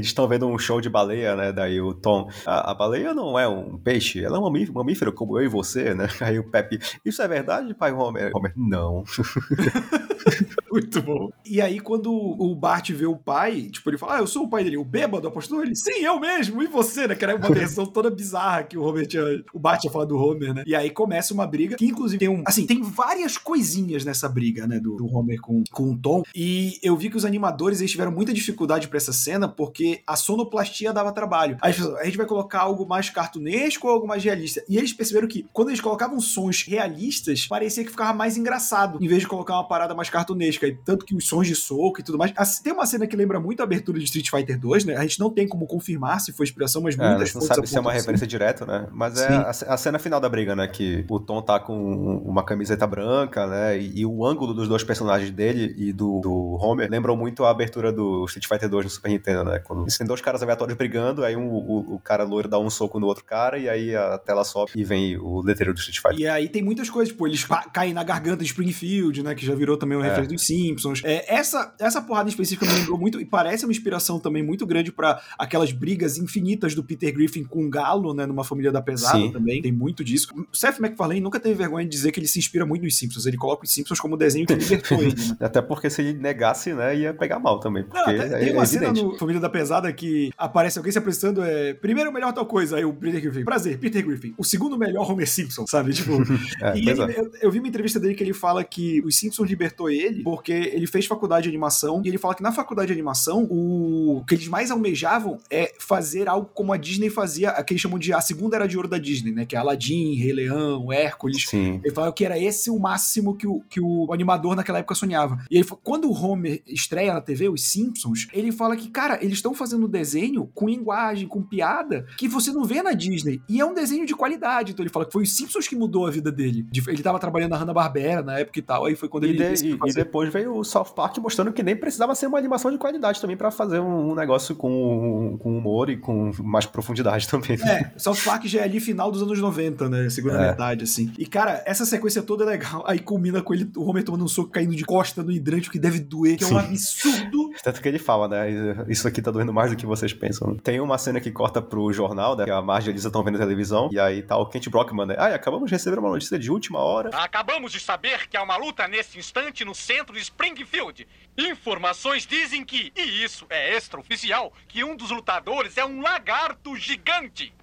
estão 0.05 0.25
é, 0.25 0.27
vendo 0.27 0.47
um 0.47 0.57
show 0.57 0.81
de 0.81 0.89
baleia, 0.89 1.35
né? 1.35 1.51
Daí 1.51 1.79
o 1.79 1.93
Tom. 1.93 2.29
A, 2.45 2.71
a, 2.71 2.73
baleia 2.73 3.13
não 3.13 3.39
é 3.39 3.47
um 3.47 3.77
peixe, 3.77 4.23
ela 4.23 4.37
é 4.37 4.39
um 4.39 4.73
mamífero 4.73 5.13
como 5.13 5.39
eu 5.39 5.45
e 5.45 5.47
você, 5.47 5.93
né? 5.93 6.07
Aí 6.21 6.37
o 6.37 6.43
Pepe. 6.43 6.79
Isso 7.03 7.21
é 7.21 7.27
verdade, 7.27 7.73
pai 7.73 7.91
Homer? 7.91 8.31
Homer, 8.35 8.53
não. 8.55 9.03
Muito 10.75 11.01
bom. 11.01 11.31
E 11.45 11.61
aí, 11.61 11.79
quando 11.79 12.11
o 12.11 12.53
Bart 12.53 12.91
vê 12.91 13.05
o 13.05 13.15
pai, 13.15 13.69
tipo, 13.71 13.89
ele 13.89 13.97
fala: 13.97 14.17
Ah, 14.17 14.19
eu 14.19 14.27
sou 14.27 14.43
o 14.43 14.49
pai 14.49 14.61
dele. 14.61 14.75
O 14.75 14.83
bêbado 14.83 15.25
apostou 15.25 15.63
ele? 15.63 15.73
Sim, 15.73 16.03
eu 16.03 16.19
mesmo. 16.19 16.61
E 16.61 16.67
você, 16.67 17.07
né? 17.07 17.15
Que 17.15 17.23
era 17.23 17.35
uma 17.35 17.49
versão 17.49 17.85
toda 17.85 18.09
bizarra 18.09 18.63
que 18.63 18.77
o 18.77 18.83
Homer 18.83 19.07
tinha. 19.07 19.23
O 19.53 19.59
Bart 19.59 19.79
tinha 19.79 19.91
falado 19.91 20.09
do 20.09 20.17
Homer, 20.17 20.53
né? 20.53 20.63
E 20.67 20.75
aí 20.75 20.89
começa 20.89 21.33
uma 21.33 21.47
briga 21.47 21.77
que, 21.77 21.85
inclusive, 21.85 22.19
tem 22.19 22.27
um. 22.27 22.43
Assim, 22.45 22.65
tem 22.65 22.81
várias 22.81 23.37
coisinhas 23.37 24.03
nessa 24.03 24.27
briga, 24.27 24.67
né? 24.67 24.77
Do, 24.77 24.97
do 24.97 25.07
Homer 25.07 25.39
com, 25.39 25.63
com 25.71 25.91
o 25.91 25.97
Tom. 25.97 26.23
E 26.35 26.77
eu 26.83 26.97
vi 26.97 27.09
que 27.09 27.15
os 27.15 27.23
animadores 27.23 27.79
eles 27.79 27.91
tiveram 27.91 28.11
muita 28.11 28.33
dificuldade 28.33 28.89
para 28.89 28.97
essa 28.97 29.13
cena 29.13 29.47
porque 29.47 30.01
a 30.05 30.17
sonoplastia 30.17 30.91
dava 30.91 31.13
trabalho. 31.13 31.57
Aí 31.61 31.73
a 31.99 32.03
gente 32.03 32.17
vai 32.17 32.25
colocar 32.25 32.59
algo 32.59 32.85
mais 32.85 33.09
cartunesco 33.09 33.87
ou 33.87 33.93
algo 33.93 34.05
mais 34.05 34.21
realista. 34.21 34.61
E 34.67 34.77
eles 34.77 34.91
perceberam 34.91 35.27
que 35.27 35.45
quando 35.53 35.69
eles 35.69 35.79
colocavam 35.79 36.19
sons 36.19 36.63
realistas, 36.63 37.47
parecia 37.47 37.85
que 37.85 37.91
ficava 37.91 38.13
mais 38.13 38.35
engraçado, 38.35 38.97
em 39.01 39.07
vez 39.07 39.21
de 39.21 39.27
colocar 39.27 39.53
uma 39.53 39.67
parada 39.67 39.95
mais 39.95 40.09
cartunesca. 40.09 40.64
E 40.67 40.73
tanto 40.73 41.05
que 41.05 41.15
os 41.15 41.27
sons 41.27 41.47
de 41.47 41.55
soco 41.55 41.99
e 41.99 42.03
tudo 42.03 42.17
mais. 42.17 42.33
Tem 42.59 42.73
uma 42.73 42.85
cena 42.85 43.07
que 43.07 43.15
lembra 43.15 43.39
muito 43.39 43.61
a 43.61 43.63
abertura 43.63 43.99
de 43.99 44.05
Street 44.05 44.29
Fighter 44.29 44.59
2, 44.59 44.85
né? 44.85 44.95
A 44.95 45.01
gente 45.01 45.19
não 45.19 45.29
tem 45.29 45.47
como 45.47 45.65
confirmar 45.65 46.19
se 46.19 46.31
foi 46.31 46.45
inspiração, 46.45 46.81
mas 46.81 46.97
é, 46.97 47.07
muitas 47.07 47.31
é, 47.31 47.33
não 47.33 47.41
sabe 47.41 47.67
se 47.67 47.77
é 47.77 47.79
uma 47.81 47.91
referência 47.91 48.27
direta, 48.27 48.65
né? 48.65 48.87
Mas 48.91 49.19
é 49.19 49.27
a, 49.27 49.49
a, 49.49 49.77
cena 49.77 49.99
final 49.99 50.19
da 50.19 50.29
briga, 50.29 50.55
né? 50.55 50.67
Que 50.67 51.05
o 51.09 51.19
Tom 51.19 51.41
tá 51.41 51.59
com 51.59 52.17
uma 52.25 52.43
camiseta 52.43 52.85
branca, 52.87 53.47
né? 53.47 53.77
E, 53.79 54.01
e 54.01 54.05
o 54.05 54.25
ângulo 54.25 54.53
dos 54.53 54.67
dois 54.67 54.83
personagens 54.83 55.31
dele 55.31 55.73
e 55.77 55.91
do, 55.91 56.19
do 56.21 56.57
Homer 56.61 56.89
lembram 56.89 57.15
muito 57.15 57.43
a 57.43 57.49
abertura 57.49 57.91
do 57.91 58.25
Street 58.25 58.47
Fighter 58.47 58.69
2 58.69 58.85
no 58.85 58.91
Super 58.91 59.09
Nintendo, 59.09 59.43
né? 59.43 59.59
Quando 59.59 59.85
tem 59.85 60.07
dois 60.07 60.21
caras 60.21 60.41
aleatórios 60.41 60.77
brigando, 60.77 61.23
aí 61.23 61.35
um, 61.35 61.47
o, 61.47 61.95
o 61.95 61.99
cara 61.99 62.23
loiro 62.23 62.47
dá 62.47 62.59
um 62.59 62.69
soco 62.69 62.99
no 62.99 63.07
outro 63.07 63.23
cara 63.23 63.57
e 63.57 63.69
aí 63.69 63.95
a 63.95 64.17
tela 64.17 64.43
sobe 64.43 64.71
e 64.75 64.83
vem 64.83 65.17
o 65.17 65.41
letreiro 65.41 65.73
do 65.73 65.79
Street 65.79 65.99
Fighter. 65.99 66.19
E 66.19 66.27
aí 66.27 66.49
tem 66.49 66.63
muitas 66.63 66.89
coisas, 66.89 67.11
tipo, 67.11 67.27
eles 67.27 67.45
caem 67.73 67.93
na 67.93 68.03
garganta 68.03 68.43
de 68.43 68.49
Springfield, 68.49 69.23
né? 69.23 69.35
Que 69.35 69.45
já 69.45 69.55
virou 69.55 69.77
também 69.77 69.97
uma 69.97 70.05
é. 70.05 70.09
referência 70.09 70.35
dos 70.35 70.45
Simpsons. 70.55 71.01
É, 71.03 71.33
essa, 71.33 71.73
essa 71.79 72.01
porrada 72.01 72.29
específica 72.29 72.65
me 72.65 72.73
lembrou 72.79 72.97
muito 72.97 73.19
e 73.19 73.25
parece 73.25 73.65
uma 73.65 73.71
inspiração 73.71 74.19
também 74.19 74.43
muito 74.43 74.65
grande 74.65 74.91
para 74.91 75.21
aquelas 75.37 75.71
brigas 75.71 76.17
infinitas 76.17 76.73
do 76.73 76.83
Peter 76.83 77.13
Griffin 77.13 77.43
com 77.43 77.65
o 77.65 77.69
Galo, 77.69 78.13
né? 78.13 78.25
Numa 78.25 78.43
família 78.43 78.71
da 78.71 78.81
pesada 78.81 79.17
Sim. 79.17 79.31
também. 79.31 79.61
Tem 79.61 79.71
muito 79.71 80.03
disso. 80.03 80.27
O 80.51 80.55
Seth 80.55 80.79
MacFarlane 80.79 81.21
nunca 81.21 81.39
teve 81.39 81.55
vergonha 81.55 81.85
de 81.85 81.91
dizer 81.91 82.11
que 82.11 82.19
ele 82.19 82.27
se 82.27 82.39
inspira 82.39 82.65
muito 82.65 82.83
nos 82.83 82.97
Simpsons. 82.97 83.25
Ele 83.25 83.37
coloca 83.37 83.63
os 83.63 83.71
Simpsons 83.71 83.99
como 83.99 84.17
desenho 84.17 84.45
que 84.45 84.53
libertou 84.53 85.01
ele. 85.01 85.15
Né? 85.15 85.37
Até 85.45 85.61
porque 85.61 85.89
se 85.89 86.01
ele 86.01 86.13
negasse, 86.13 86.73
né, 86.73 86.95
ia 86.95 87.13
pegar 87.13 87.39
mal 87.39 87.59
também. 87.59 87.83
Porque 87.83 87.97
Não, 87.97 88.05
tem, 88.05 88.49
é, 88.49 88.53
uma 88.53 88.63
é 88.63 88.65
cena 88.65 88.91
no 88.91 89.17
Família 89.17 89.41
da 89.41 89.49
Pesada 89.49 89.91
que 89.91 90.31
aparece 90.37 90.77
alguém 90.77 90.91
se 90.91 90.97
apresentando, 90.97 91.43
é 91.43 91.73
primeiro 91.73 92.11
melhor 92.11 92.33
tal 92.33 92.45
coisa, 92.45 92.77
aí 92.77 92.85
o 92.85 92.93
Peter 92.93 93.21
Griffin. 93.21 93.43
Prazer, 93.43 93.77
Peter 93.77 94.05
Griffin. 94.05 94.33
O 94.37 94.43
segundo 94.43 94.77
melhor 94.77 95.09
Homer 95.09 95.27
Simpson, 95.27 95.65
sabe? 95.67 95.93
Tipo, 95.93 96.13
é, 96.61 96.77
e 96.77 96.89
ele, 96.89 97.01
é. 97.01 97.19
eu, 97.19 97.31
eu, 97.41 97.51
vi 97.51 97.59
uma 97.59 97.67
entrevista 97.67 97.99
dele 97.99 98.15
que 98.15 98.23
ele 98.23 98.33
fala 98.33 98.63
que 98.63 99.01
os 99.05 99.15
Simpsons 99.15 99.49
libertou 99.49 99.89
ele 99.89 100.23
porque 100.23 100.44
ele 100.51 100.87
fez 100.87 101.05
faculdade 101.05 101.43
de 101.43 101.49
animação 101.49 102.01
e 102.03 102.07
ele 102.07 102.17
fala 102.17 102.35
que 102.35 102.43
na 102.43 102.51
faculdade 102.51 102.87
de 102.87 102.93
animação 102.93 103.45
o, 103.49 104.17
o 104.17 104.25
que 104.25 104.35
eles 104.35 104.47
mais 104.47 104.71
almejavam 104.71 105.37
é 105.49 105.73
fazer 105.79 106.27
algo 106.27 106.49
como 106.53 106.73
a 106.73 106.77
Disney 106.77 107.09
fazia, 107.09 107.51
a 107.51 107.63
que 107.63 107.73
eles 107.73 107.81
chamam 107.81 107.99
de 107.99 108.13
a 108.13 108.21
segunda 108.21 108.55
era 108.55 108.67
de 108.67 108.77
ouro 108.77 108.87
da 108.87 108.97
Disney, 108.97 109.31
né? 109.31 109.45
Que 109.45 109.55
é 109.55 109.59
Aladdin, 109.59 110.15
Rei 110.15 110.33
Leão, 110.33 110.91
Hércules. 110.91 111.47
Sim. 111.47 111.79
Ele 111.83 111.93
falou 111.93 112.11
que 112.13 112.25
era 112.25 112.37
esse 112.39 112.69
o 112.69 112.79
máximo 112.79 113.35
que 113.35 113.47
o, 113.47 113.61
que 113.69 113.81
o 113.81 114.11
animador 114.11 114.55
naquela 114.55 114.79
época 114.79 114.95
sonhava. 114.95 115.39
E 115.49 115.57
ele 115.57 115.65
quando 115.83 116.09
o 116.09 116.13
Homer 116.13 116.61
estreia 116.67 117.13
na 117.13 117.21
TV, 117.21 117.49
os 117.49 117.63
Simpsons, 117.63 118.27
ele 118.33 118.51
fala 118.51 118.75
que, 118.75 118.89
cara, 118.89 119.19
eles 119.21 119.37
estão 119.37 119.53
fazendo 119.53 119.87
desenho 119.87 120.49
com 120.53 120.67
linguagem, 120.67 121.27
com 121.27 121.41
piada, 121.41 122.05
que 122.17 122.27
você 122.27 122.51
não 122.51 122.63
vê 122.63 122.81
na 122.81 122.93
Disney. 122.93 123.41
E 123.47 123.59
é 123.59 123.65
um 123.65 123.73
desenho 123.73 124.05
de 124.05 124.15
qualidade. 124.15 124.71
Então 124.71 124.83
ele 124.83 124.91
fala 124.91 125.05
que 125.05 125.11
foi 125.11 125.23
os 125.23 125.35
Simpsons 125.35 125.67
que 125.67 125.75
mudou 125.75 126.05
a 126.05 126.11
vida 126.11 126.31
dele. 126.31 126.65
Ele 126.87 127.03
tava 127.03 127.19
trabalhando 127.19 127.51
na 127.51 127.57
Hanna-Barbera 127.57 128.21
na 128.21 128.39
época 128.39 128.59
e 128.59 128.61
tal. 128.61 128.85
Aí 128.85 128.95
foi 128.95 129.09
quando 129.09 129.25
e 129.25 129.29
ele. 129.29 129.55
De, 129.55 129.67
e, 129.67 129.79
e, 129.85 129.93
depois 129.93 130.24
veio 130.29 130.55
o 130.55 130.63
South 130.63 130.93
Park 130.95 131.17
mostrando 131.17 131.51
que 131.51 131.63
nem 131.63 131.75
precisava 131.75 132.15
ser 132.15 132.27
uma 132.27 132.37
animação 132.37 132.71
de 132.71 132.77
qualidade 132.77 133.19
também 133.19 133.37
para 133.37 133.51
fazer 133.51 133.79
um, 133.79 134.11
um, 134.11 134.15
negócio 134.15 134.55
com, 134.55 135.37
com 135.39 135.57
humor 135.57 135.89
e 135.89 135.97
com 135.97 136.31
mais 136.39 136.65
profundidade 136.65 137.27
também. 137.29 137.57
É, 137.61 137.91
South 137.97 138.17
Park 138.23 138.45
já 138.45 138.61
é 138.61 138.63
ali 138.63 138.79
final 138.79 139.11
dos 139.11 139.21
anos 139.21 139.39
90, 139.39 139.89
né? 139.89 140.09
Segunda 140.09 140.35
é. 140.35 140.49
metade, 140.49 140.83
assim. 140.83 141.11
E, 141.17 141.25
cara, 141.25 141.63
essa 141.65 141.85
sequência 141.85 142.21
toda 142.21 142.43
é 142.43 142.47
legal. 142.47 142.83
Aí 142.87 142.99
culmina 142.99 143.41
com 143.41 143.53
ele, 143.53 143.69
o 143.75 143.89
Homer 143.89 144.03
tomando 144.03 144.23
um 144.23 144.27
soco 144.27 144.49
caindo 144.49 144.75
de 144.75 144.83
costa 144.83 145.23
no 145.23 145.31
hidrante, 145.31 145.69
que 145.69 145.79
deve 145.79 145.99
doer, 145.99 146.37
que 146.37 146.43
é 146.43 146.47
um 146.47 146.57
absurdo. 146.57 147.51
Tanto 147.63 147.81
que 147.81 147.87
ele 147.87 147.99
fala, 147.99 148.27
né? 148.27 148.85
Isso 148.87 149.07
aqui 149.07 149.21
tá 149.21 149.31
doendo 149.31 149.53
mais 149.53 149.71
do 149.71 149.77
que 149.77 149.85
vocês 149.85 150.13
pensam. 150.13 150.55
Tem 150.57 150.79
uma 150.79 150.97
cena 150.97 151.19
que 151.19 151.31
corta 151.31 151.61
pro 151.61 151.91
jornal, 151.91 152.35
né? 152.35 152.45
Que 152.45 152.51
a 152.51 152.61
Marge 152.61 152.89
e 152.89 152.91
a 152.91 152.93
Lisa 152.93 153.07
estão 153.07 153.23
vendo 153.23 153.35
a 153.35 153.39
televisão. 153.39 153.89
E 153.91 153.99
aí 153.99 154.21
tá 154.21 154.37
o 154.37 154.45
Kent 154.45 154.69
Brockman, 154.69 155.07
né? 155.07 155.15
Ah, 155.17 155.27
acabamos 155.27 155.69
de 155.69 155.75
receber 155.75 155.99
uma 155.99 156.09
notícia 156.09 156.37
de 156.37 156.51
última 156.51 156.79
hora. 156.79 157.09
Acabamos 157.13 157.71
de 157.71 157.79
saber 157.79 158.27
que 158.27 158.37
há 158.37 158.43
uma 158.43 158.57
luta 158.57 158.87
nesse 158.87 159.17
instante 159.17 159.63
no 159.65 159.73
centro 159.73 160.14
de 160.15 160.21
Springfield. 160.21 161.07
Informações 161.37 162.25
dizem 162.25 162.65
que, 162.65 162.91
e 162.95 163.23
isso 163.23 163.45
é 163.49 163.75
extraoficial, 163.75 164.51
que 164.67 164.83
um 164.83 164.95
dos 164.95 165.11
lutadores 165.11 165.77
é 165.77 165.85
um 165.85 166.01
lagarto 166.01 166.75
gigante. 166.75 167.53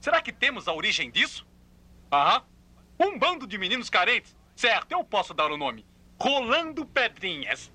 Será 0.00 0.20
que 0.20 0.32
temos 0.32 0.68
a 0.68 0.74
origem 0.74 1.10
disso? 1.10 1.46
Aham. 2.12 2.44
Um 3.00 3.18
bando 3.18 3.46
de 3.46 3.56
meninos 3.58 3.88
carentes. 3.88 4.36
Certo, 4.54 4.92
eu 4.92 5.02
posso 5.02 5.32
dar 5.34 5.50
o 5.50 5.56
nome. 5.56 5.86
Rolando 6.20 6.86
Pedrinhas. 6.86 7.72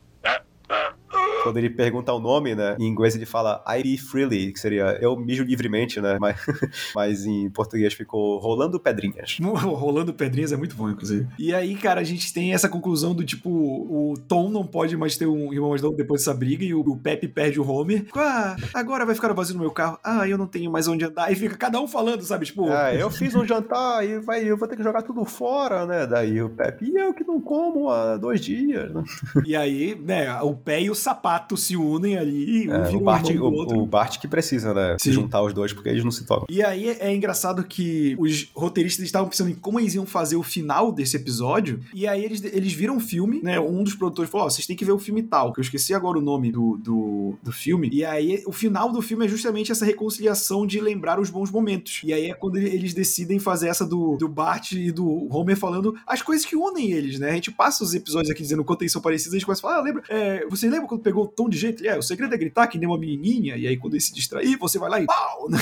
Quando 1.43 1.57
ele 1.57 1.69
pergunta 1.69 2.13
o 2.13 2.19
nome, 2.19 2.53
né? 2.53 2.75
Em 2.79 2.85
inglês 2.85 3.15
ele 3.15 3.25
fala 3.25 3.63
I 3.67 3.97
freely, 3.97 4.51
que 4.51 4.59
seria 4.59 4.97
eu 5.01 5.15
mijo 5.15 5.43
livremente, 5.43 6.01
né? 6.01 6.17
Mas, 6.19 6.37
mas 6.93 7.25
em 7.25 7.49
português 7.49 7.93
ficou 7.93 8.37
rolando 8.39 8.79
pedrinhas. 8.79 9.37
Rolando 9.41 10.13
pedrinhas 10.13 10.51
é 10.51 10.57
muito 10.57 10.75
bom, 10.75 10.89
inclusive. 10.89 11.27
E 11.37 11.53
aí, 11.53 11.75
cara, 11.75 12.01
a 12.01 12.03
gente 12.03 12.33
tem 12.33 12.53
essa 12.53 12.67
conclusão 12.67 13.15
do 13.15 13.23
tipo, 13.23 13.49
o 13.49 14.13
Tom 14.27 14.49
não 14.49 14.65
pode 14.65 14.95
mais 14.97 15.17
ter 15.17 15.25
um 15.27 15.53
irmão 15.53 15.69
mais 15.69 15.81
novo 15.81 15.95
depois 15.95 16.21
dessa 16.21 16.33
briga 16.33 16.63
e 16.63 16.73
o, 16.73 16.81
o 16.81 16.97
Pepe 16.97 17.27
perde 17.27 17.59
o 17.59 17.67
Homer. 17.67 18.05
Ah, 18.15 18.55
agora 18.73 19.05
vai 19.05 19.15
ficar 19.15 19.33
vazio 19.33 19.55
no 19.55 19.61
meu 19.61 19.71
carro. 19.71 19.97
Ah, 20.03 20.27
eu 20.27 20.37
não 20.37 20.47
tenho 20.47 20.71
mais 20.71 20.87
onde 20.87 21.05
andar. 21.05 21.31
E 21.31 21.35
fica 21.35 21.55
cada 21.55 21.79
um 21.79 21.87
falando, 21.87 22.21
sabe? 22.23 22.45
Tipo. 22.45 22.69
Ah, 22.69 22.93
eu 22.93 23.09
fiz 23.09 23.33
um 23.35 23.45
jantar 23.45 24.05
e 24.05 24.19
vai, 24.19 24.43
eu 24.43 24.57
vou 24.57 24.67
ter 24.67 24.75
que 24.75 24.83
jogar 24.83 25.01
tudo 25.01 25.23
fora, 25.25 25.85
né? 25.85 26.05
Daí 26.05 26.41
o 26.41 26.49
Pepe, 26.49 26.85
e 26.85 26.95
eu 26.95 27.13
que 27.13 27.23
não 27.23 27.39
como 27.39 27.89
há 27.89 28.17
dois 28.17 28.41
dias. 28.41 28.93
Né? 28.93 29.03
E 29.45 29.55
aí, 29.55 29.95
né, 29.95 30.39
o 30.41 30.53
pé 30.59 30.81
e 30.81 30.89
o 30.89 30.95
sapato 30.95 31.57
se 31.57 31.75
unem 31.75 32.17
ali. 32.17 32.69
Um 32.69 32.73
é, 32.73 32.89
o, 32.89 32.99
Bart, 32.99 33.29
o, 33.29 33.81
o, 33.81 33.85
Bart 33.85 34.19
que 34.19 34.27
precisa, 34.27 34.73
né? 34.73 34.97
Se 34.99 35.11
juntar 35.11 35.41
os 35.41 35.53
dois, 35.53 35.73
porque 35.73 35.89
eles 35.89 36.03
não 36.03 36.11
se 36.11 36.25
tocam. 36.25 36.45
E 36.49 36.63
aí 36.63 36.89
é 36.89 37.13
engraçado 37.13 37.63
que 37.63 38.15
os 38.19 38.49
roteiristas 38.53 39.05
estavam 39.05 39.29
pensando 39.29 39.49
em 39.49 39.55
como 39.55 39.79
eles 39.79 39.95
iam 39.95 40.05
fazer 40.05 40.35
o 40.35 40.43
final 40.43 40.91
desse 40.91 41.15
episódio. 41.15 41.79
E 41.93 42.07
aí 42.07 42.23
eles, 42.23 42.43
eles 42.43 42.73
viram 42.73 42.97
o 42.97 42.99
filme, 42.99 43.41
né? 43.41 43.59
Um 43.59 43.83
dos 43.83 43.95
produtores 43.95 44.29
falou: 44.29 44.45
Ó, 44.45 44.47
oh, 44.47 44.51
vocês 44.51 44.67
têm 44.67 44.75
que 44.75 44.85
ver 44.85 44.91
o 44.91 44.99
filme 44.99 45.23
tal, 45.23 45.53
que 45.53 45.59
eu 45.59 45.63
esqueci 45.63 45.93
agora 45.93 46.17
o 46.17 46.21
nome 46.21 46.51
do, 46.51 46.77
do, 46.77 47.33
do 47.41 47.51
filme. 47.51 47.89
E 47.91 48.03
aí 48.03 48.43
o 48.45 48.51
final 48.51 48.91
do 48.91 49.01
filme 49.01 49.25
é 49.25 49.29
justamente 49.29 49.71
essa 49.71 49.85
reconciliação 49.85 50.65
de 50.65 50.79
lembrar 50.79 51.19
os 51.19 51.29
bons 51.29 51.51
momentos. 51.51 52.01
E 52.03 52.13
aí 52.13 52.29
é 52.29 52.33
quando 52.33 52.57
eles 52.57 52.93
decidem 52.93 53.39
fazer 53.39 53.67
essa 53.67 53.85
do, 53.85 54.17
do 54.17 54.27
Bart 54.27 54.71
e 54.71 54.91
do 54.91 55.27
Homer 55.33 55.57
falando 55.57 55.95
as 56.05 56.21
coisas 56.21 56.45
que 56.45 56.55
unem 56.55 56.91
eles, 56.91 57.19
né? 57.19 57.31
A 57.31 57.33
gente 57.33 57.51
passa 57.51 57.83
os 57.83 57.93
episódios 57.93 58.31
aqui 58.31 58.41
dizendo 58.41 58.63
quanto 58.63 58.81
eles 58.81 58.91
são 58.91 59.01
parecidos, 59.01 59.33
a 59.33 59.37
gente 59.37 59.45
começa 59.45 59.61
a 59.61 59.69
falar, 59.69 59.77
ah, 59.77 59.81
lembra? 59.81 60.03
É, 60.09 60.45
você 60.49 60.69
lembra 60.69 60.87
quando 60.87 61.01
pegou 61.01 61.23
o 61.23 61.27
tom 61.27 61.49
de 61.49 61.57
jeito? 61.57 61.85
É, 61.85 61.97
o 61.97 62.01
segredo 62.01 62.33
é 62.33 62.37
gritar 62.37 62.67
que 62.67 62.77
nem 62.77 62.87
uma 62.87 62.97
menininha, 62.97 63.55
e 63.55 63.67
aí 63.67 63.77
quando 63.77 63.93
ele 63.93 64.01
se 64.01 64.13
distrair, 64.13 64.57
você 64.57 64.77
vai 64.77 64.89
lá 64.89 64.99
e 64.99 65.05
pau! 65.05 65.49
Né? 65.49 65.57